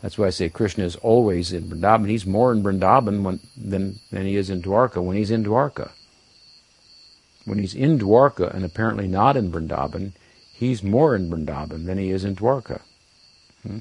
That's 0.00 0.16
why 0.16 0.26
I 0.26 0.30
say 0.30 0.48
Krishna 0.48 0.84
is 0.84 0.96
always 0.96 1.52
in 1.52 1.64
Vrindavan. 1.64 2.08
He's 2.08 2.26
more 2.26 2.52
in 2.52 2.62
Vrindavan 2.62 3.22
when, 3.22 3.40
than, 3.56 3.98
than 4.12 4.26
he 4.26 4.36
is 4.36 4.50
in 4.50 4.62
Dwarka 4.62 5.02
when 5.02 5.16
he's 5.16 5.30
in 5.30 5.44
Dwarka 5.44 5.90
when 7.48 7.58
he's 7.58 7.74
in 7.74 7.98
Dwarka 7.98 8.54
and 8.54 8.64
apparently 8.64 9.08
not 9.08 9.36
in 9.36 9.50
Vrindavan, 9.50 10.12
he's 10.52 10.82
more 10.82 11.16
in 11.16 11.30
Vrindavan 11.30 11.86
than 11.86 11.98
he 11.98 12.10
is 12.10 12.24
in 12.24 12.36
Dwarka. 12.36 12.82
Hmm? 13.62 13.78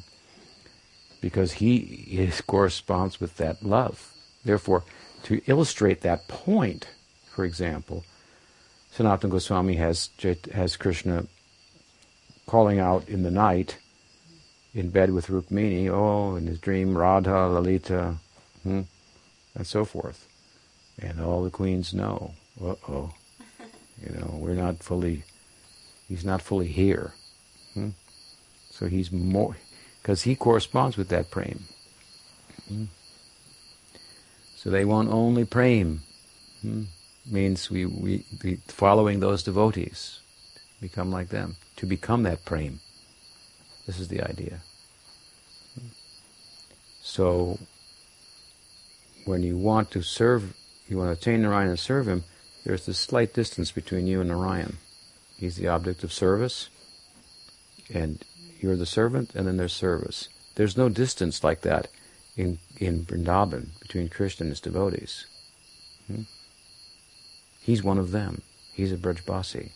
Because 1.19 1.53
he 1.53 1.77
is, 2.09 2.41
corresponds 2.41 3.19
with 3.19 3.37
that 3.37 3.63
love. 3.63 4.13
Therefore, 4.45 4.83
to 5.23 5.41
illustrate 5.47 6.01
that 6.01 6.27
point, 6.27 6.87
for 7.29 7.43
example, 7.43 8.05
Sanatana 8.95 9.29
Goswami 9.29 9.75
has, 9.75 10.09
has 10.53 10.77
Krishna 10.77 11.27
calling 12.45 12.79
out 12.79 13.09
in 13.09 13.23
the 13.23 13.31
night 13.31 13.77
in 14.77 14.91
bed 14.91 15.11
with 15.11 15.27
Rukmini, 15.27 15.89
oh, 15.89 16.35
in 16.35 16.45
his 16.45 16.59
dream, 16.59 16.95
Radha, 16.95 17.47
Lalita, 17.47 18.17
hmm, 18.61 18.81
and 19.55 19.65
so 19.65 19.83
forth. 19.83 20.27
And 20.99 21.19
all 21.19 21.43
the 21.43 21.49
queens 21.49 21.95
know, 21.95 22.33
uh-oh, 22.63 23.11
you 23.99 24.15
know, 24.15 24.37
we're 24.39 24.53
not 24.53 24.83
fully, 24.83 25.23
he's 26.07 26.23
not 26.23 26.43
fully 26.43 26.67
here. 26.67 27.13
Hmm? 27.73 27.89
So 28.69 28.85
he's 28.85 29.11
more, 29.11 29.57
because 29.99 30.21
he 30.21 30.35
corresponds 30.35 30.95
with 30.95 31.09
that 31.09 31.31
prema. 31.31 31.61
Hmm? 32.67 32.85
So 34.57 34.69
they 34.69 34.85
want 34.85 35.09
only 35.09 35.45
prema. 35.45 35.97
Hmm? 36.61 36.83
Means 37.25 37.71
we, 37.71 37.87
we, 37.87 38.23
following 38.67 39.21
those 39.21 39.41
devotees, 39.41 40.19
become 40.79 41.11
like 41.11 41.29
them, 41.29 41.55
to 41.77 41.87
become 41.87 42.21
that 42.23 42.45
prema. 42.45 42.77
This 43.87 43.99
is 43.99 44.09
the 44.09 44.21
idea. 44.21 44.59
So 47.01 47.57
when 49.25 49.41
you 49.41 49.57
want 49.57 49.89
to 49.91 50.01
serve, 50.03 50.53
you 50.87 50.97
want 50.97 51.09
to 51.09 51.19
attain 51.19 51.41
Narayan 51.41 51.69
and 51.69 51.79
serve 51.79 52.07
him, 52.07 52.23
there's 52.65 52.85
this 52.85 52.99
slight 52.99 53.33
distance 53.33 53.71
between 53.71 54.05
you 54.05 54.19
and 54.19 54.29
Narayan. 54.29 54.77
He's 55.37 55.55
the 55.55 55.69
object 55.69 56.03
of 56.03 56.11
service. 56.13 56.69
and 57.93 58.23
you're 58.59 58.75
the 58.75 58.85
servant, 58.85 59.35
and 59.35 59.47
then 59.47 59.57
there's 59.57 59.73
service. 59.73 60.29
There's 60.55 60.77
no 60.77 60.89
distance 60.89 61.43
like 61.43 61.61
that 61.61 61.87
in 62.35 62.59
in 62.77 63.05
Vrindavan 63.05 63.79
between 63.79 64.09
Krishna 64.09 64.45
and 64.45 64.51
his 64.51 64.59
devotees. 64.59 65.25
Hmm? 66.07 66.23
He's 67.61 67.83
one 67.83 67.97
of 67.97 68.11
them. 68.11 68.41
He's 68.73 68.91
a 68.91 68.97
Brajbasi. 68.97 69.71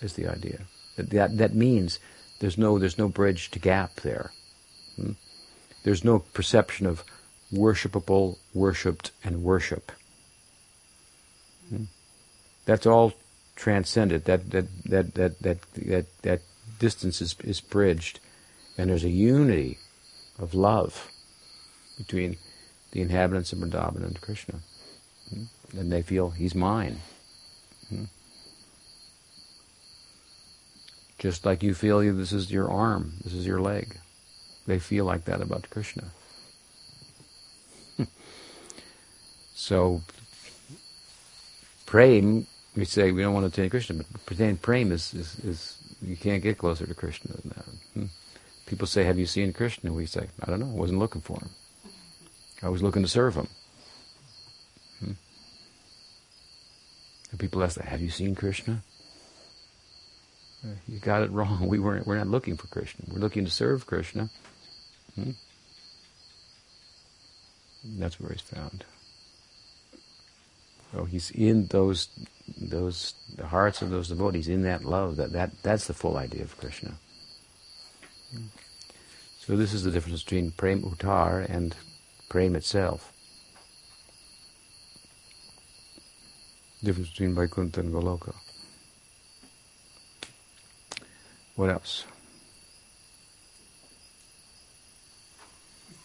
Is 0.00 0.14
the 0.14 0.28
idea 0.28 0.60
that 0.96 1.10
that, 1.10 1.38
that 1.38 1.54
means 1.54 1.98
there's 2.40 2.58
no 2.58 2.78
there's 2.78 2.98
no 2.98 3.08
bridge 3.08 3.50
to 3.50 3.58
gap 3.58 3.96
there. 3.96 4.32
Hmm? 4.96 5.12
There's 5.82 6.04
no 6.04 6.20
perception 6.20 6.86
of 6.86 7.04
worshipable, 7.52 8.38
worshipped, 8.54 9.10
and 9.24 9.42
worship. 9.42 9.92
Hmm? 11.68 11.84
That's 12.64 12.86
all 12.86 13.14
transcended. 13.56 14.24
That 14.24 14.50
that 14.50 14.66
that 14.84 15.14
that 15.14 15.38
that 15.40 15.58
that, 15.74 16.06
that 16.22 16.40
distance 16.78 17.20
is, 17.20 17.34
is 17.42 17.60
bridged, 17.60 18.20
and 18.76 18.90
there's 18.90 19.04
a 19.04 19.10
unity 19.10 19.78
of 20.38 20.54
love 20.54 21.10
between 21.96 22.36
the 22.92 23.00
inhabitants 23.00 23.52
of 23.52 23.58
Vrindavan 23.58 24.04
and 24.04 24.20
Krishna. 24.20 24.60
Hmm? 25.30 25.44
And 25.76 25.92
they 25.92 26.02
feel 26.02 26.30
he's 26.30 26.54
mine. 26.54 27.00
Hmm? 27.88 28.04
Just 31.18 31.44
like 31.44 31.62
you 31.64 31.74
feel 31.74 32.00
this 32.14 32.32
is 32.32 32.50
your 32.50 32.70
arm, 32.70 33.14
this 33.24 33.34
is 33.34 33.46
your 33.46 33.60
leg. 33.60 33.98
They 34.66 34.78
feel 34.78 35.04
like 35.04 35.24
that 35.24 35.40
about 35.40 35.68
Krishna. 35.68 36.04
so, 39.54 40.02
prem, 41.86 42.46
we 42.76 42.84
say 42.84 43.10
we 43.10 43.22
don't 43.22 43.34
want 43.34 43.44
to 43.44 43.60
attain 43.60 43.70
Krishna, 43.70 43.96
but 43.96 44.26
pretend 44.26 44.62
prem 44.62 44.92
is, 44.92 45.12
is, 45.12 45.38
is, 45.40 45.96
you 46.00 46.16
can't 46.16 46.42
get 46.42 46.58
closer 46.58 46.86
to 46.86 46.94
Krishna 46.94 47.32
than 47.32 47.52
that. 47.56 47.64
Hmm? 47.94 48.04
People 48.66 48.86
say, 48.86 49.02
Have 49.02 49.18
you 49.18 49.26
seen 49.26 49.52
Krishna? 49.52 49.92
We 49.92 50.06
say, 50.06 50.28
I 50.40 50.50
don't 50.50 50.60
know, 50.60 50.66
I 50.66 50.78
wasn't 50.78 51.00
looking 51.00 51.22
for 51.22 51.38
him. 51.40 51.50
I 52.62 52.68
was 52.68 52.82
looking 52.82 53.02
to 53.02 53.08
serve 53.08 53.34
him. 53.34 53.48
Hmm? 55.00 55.12
And 57.32 57.40
people 57.40 57.64
ask, 57.64 57.80
Have 57.80 58.00
you 58.00 58.10
seen 58.10 58.36
Krishna? 58.36 58.82
You 60.86 60.98
got 60.98 61.22
it 61.22 61.30
wrong. 61.30 61.68
We 61.68 61.78
weren't. 61.78 62.06
We're 62.06 62.18
not 62.18 62.26
looking 62.26 62.56
for 62.56 62.66
Krishna. 62.66 63.04
We're 63.08 63.20
looking 63.20 63.44
to 63.44 63.50
serve 63.50 63.86
Krishna. 63.86 64.30
Hmm? 65.14 65.30
That's 67.84 68.18
where 68.18 68.32
he's 68.32 68.40
found. 68.40 68.84
So 70.92 71.04
he's 71.04 71.30
in 71.30 71.66
those, 71.66 72.08
those 72.60 73.14
the 73.36 73.46
hearts 73.46 73.82
of 73.82 73.90
those 73.90 74.08
devotees. 74.08 74.48
In 74.48 74.62
that 74.62 74.84
love, 74.84 75.16
that 75.16 75.32
that 75.32 75.50
that's 75.62 75.86
the 75.86 75.94
full 75.94 76.16
idea 76.16 76.42
of 76.42 76.56
Krishna. 76.58 76.94
So 79.38 79.56
this 79.56 79.72
is 79.72 79.84
the 79.84 79.90
difference 79.90 80.22
between 80.22 80.50
prem 80.50 80.82
uttar 80.82 81.48
and 81.48 81.76
prem 82.28 82.56
itself. 82.56 83.12
Difference 86.82 87.10
between 87.10 87.34
Vaikuntha 87.34 87.80
and 87.80 87.92
Goloka. 87.92 88.34
What 91.58 91.74
else? 91.74 92.06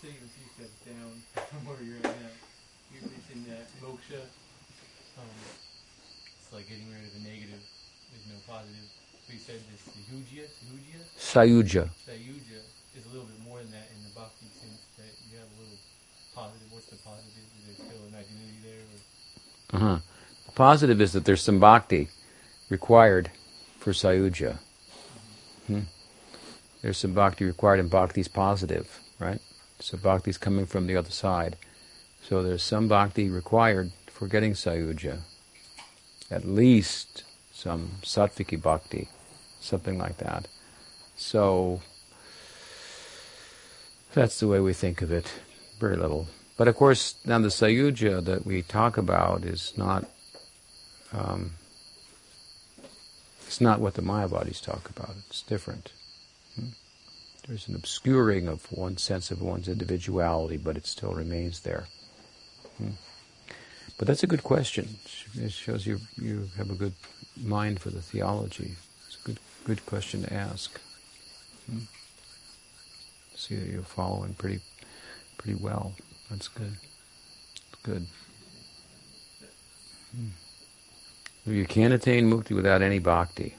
Taking 0.01 0.26
a 0.26 0.32
few 0.34 0.49
steps 0.49 0.82
down 0.82 1.14
from 1.38 1.62
where 1.70 1.78
you're 1.86 2.01
at 2.01 2.10
now, 2.10 2.34
you 2.89 3.06
mentioned 3.06 3.45
that 3.54 3.70
moksha, 3.78 4.18
um, 5.22 5.30
it's 6.41 6.49
like 6.49 6.66
getting 6.66 6.89
rid 6.89 7.06
of 7.06 7.14
the 7.14 7.22
negative, 7.30 7.62
there's 8.10 8.26
no 8.34 8.41
positive. 8.49 8.82
But 9.30 9.38
you 9.38 9.41
said 9.45 9.62
this 9.70 9.86
Sahuja, 9.93 10.49
Sahuja? 10.49 11.06
Sayuja. 11.22 11.86
Sayuja 12.01 12.60
is 12.97 13.06
a 13.06 13.10
little 13.14 13.30
bit 13.30 13.38
more 13.45 13.62
than 13.62 13.70
that 13.78 13.93
in 13.93 14.01
the 14.10 14.14
bhakti 14.18 14.49
sense 14.58 14.82
that 14.97 15.14
you 15.30 15.38
have 15.38 15.45
a 15.54 15.58
little 15.62 15.78
positive. 16.34 16.66
What's 16.74 16.89
the 16.89 16.97
positive? 17.06 17.45
Is 17.62 17.78
there 17.78 17.93
still 17.93 18.01
an 18.10 18.18
identity 18.18 18.58
there? 18.66 18.82
Or? 18.89 18.97
Uh-huh. 19.78 19.97
The 20.49 20.56
positive 20.58 20.97
is 20.97 21.14
that 21.14 21.30
there's 21.30 21.45
some 21.45 21.62
bhakti 21.62 22.10
required 22.74 23.30
for 23.78 23.93
Sayuja. 23.93 24.58
Hmm. 25.68 25.82
There's 26.82 26.97
some 26.97 27.14
bhakti 27.14 27.45
required, 27.45 27.80
and 27.80 27.89
bhakti's 27.89 28.28
positive, 28.28 28.99
right? 29.20 29.39
So 29.80 29.97
bhakti's 29.97 30.38
coming 30.38 30.66
from 30.66 30.88
the 30.88 30.97
other 30.97 31.11
side. 31.11 31.55
So 32.28 32.43
there's 32.43 32.64
some 32.64 32.88
bhakti 32.88 33.30
required 33.30 33.91
for 34.07 34.28
getting 34.28 34.53
sayuja. 34.53 35.20
At 36.30 36.45
least 36.45 37.24
some 37.51 37.91
sattviki 38.01 38.61
bhakti, 38.61 39.09
something 39.59 39.97
like 39.97 40.18
that. 40.18 40.47
So 41.16 41.82
that's 44.14 44.39
the 44.39 44.47
way 44.47 44.59
we 44.59 44.74
think 44.74 45.01
of 45.01 45.11
it. 45.11 45.32
Very 45.80 45.95
little. 45.97 46.28
But 46.57 46.68
of 46.68 46.76
course, 46.76 47.16
now 47.26 47.39
the 47.39 47.47
sayuja 47.47 48.24
that 48.26 48.45
we 48.45 48.61
talk 48.61 48.97
about 48.97 49.43
is 49.43 49.74
not 49.78 50.09
um, 51.11 51.51
it's 53.54 53.62
not 53.62 53.80
what 53.80 53.93
the 53.93 54.01
Mayavadis 54.01 54.64
talk 54.64 54.89
about. 54.89 55.12
It's 55.30 55.43
different. 55.43 55.91
Hmm? 56.56 56.70
There's 57.47 57.68
an 57.68 57.76
obscuring 57.76 58.47
of 58.47 58.66
one's 58.72 59.04
sense 59.04 59.30
of 59.30 59.43
one's 59.43 59.68
individuality, 59.68 60.58
but 60.58 60.76
it 60.76 60.88
still 60.88 61.12
remains 61.12 61.60
there. 61.60 61.86
Hmm? 62.80 62.93
But 63.99 64.08
that's 64.08 64.24
a 64.24 64.28
good 64.28 64.41
question. 64.41 64.97
It 65.36 65.51
shows 65.51 65.86
you 65.86 65.99
you 66.16 66.49
have 66.58 66.72
a 66.72 66.74
good 66.74 66.93
mind 67.38 67.80
for 67.80 67.91
the 67.91 68.01
theology. 68.01 68.72
It's 69.06 69.20
a 69.22 69.28
good 69.28 69.39
good 69.66 69.86
question 69.86 70.24
to 70.24 70.34
ask. 70.34 70.82
Hmm? 71.70 71.86
See 73.36 73.56
that 73.56 73.70
you're 73.70 73.84
following 73.84 74.34
pretty 74.34 74.62
pretty 75.38 75.62
well. 75.62 75.93
That's 76.32 76.47
good. 76.47 76.76
Good. 77.84 78.08
Hmm. 80.16 80.30
You 81.46 81.66
can't 81.66 81.94
attain 81.94 82.30
mukti 82.30 82.56
without 82.56 82.82
any 82.82 83.00
bhakti. 83.00 83.56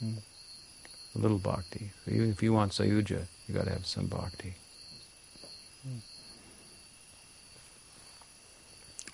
Hmm. 0.00 0.14
A 1.14 1.18
little 1.18 1.38
bhakti. 1.38 1.90
So 2.04 2.12
even 2.12 2.30
if 2.30 2.42
you 2.42 2.52
want 2.52 2.72
sayuja, 2.72 3.26
you 3.46 3.54
got 3.54 3.64
to 3.64 3.70
have 3.70 3.84
some 3.84 4.06
bhakti. 4.06 4.54
Hmm. 5.82 5.98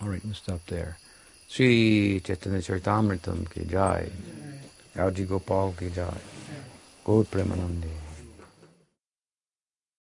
All 0.03 0.09
right, 0.09 0.25
we'll 0.25 0.35
stop 0.35 0.65
there. 0.67 0.99
Sri 1.49 2.21
Chaitanya 2.21 2.59
Charitamritam 2.59 3.51
ki 3.51 3.65
jai. 3.65 4.11
Raji 4.95 5.25
Gopal 5.25 5.75
ki 5.79 5.91
jai. 5.91 6.19
Gaur 7.05 7.25
Premanande. 7.25 8.04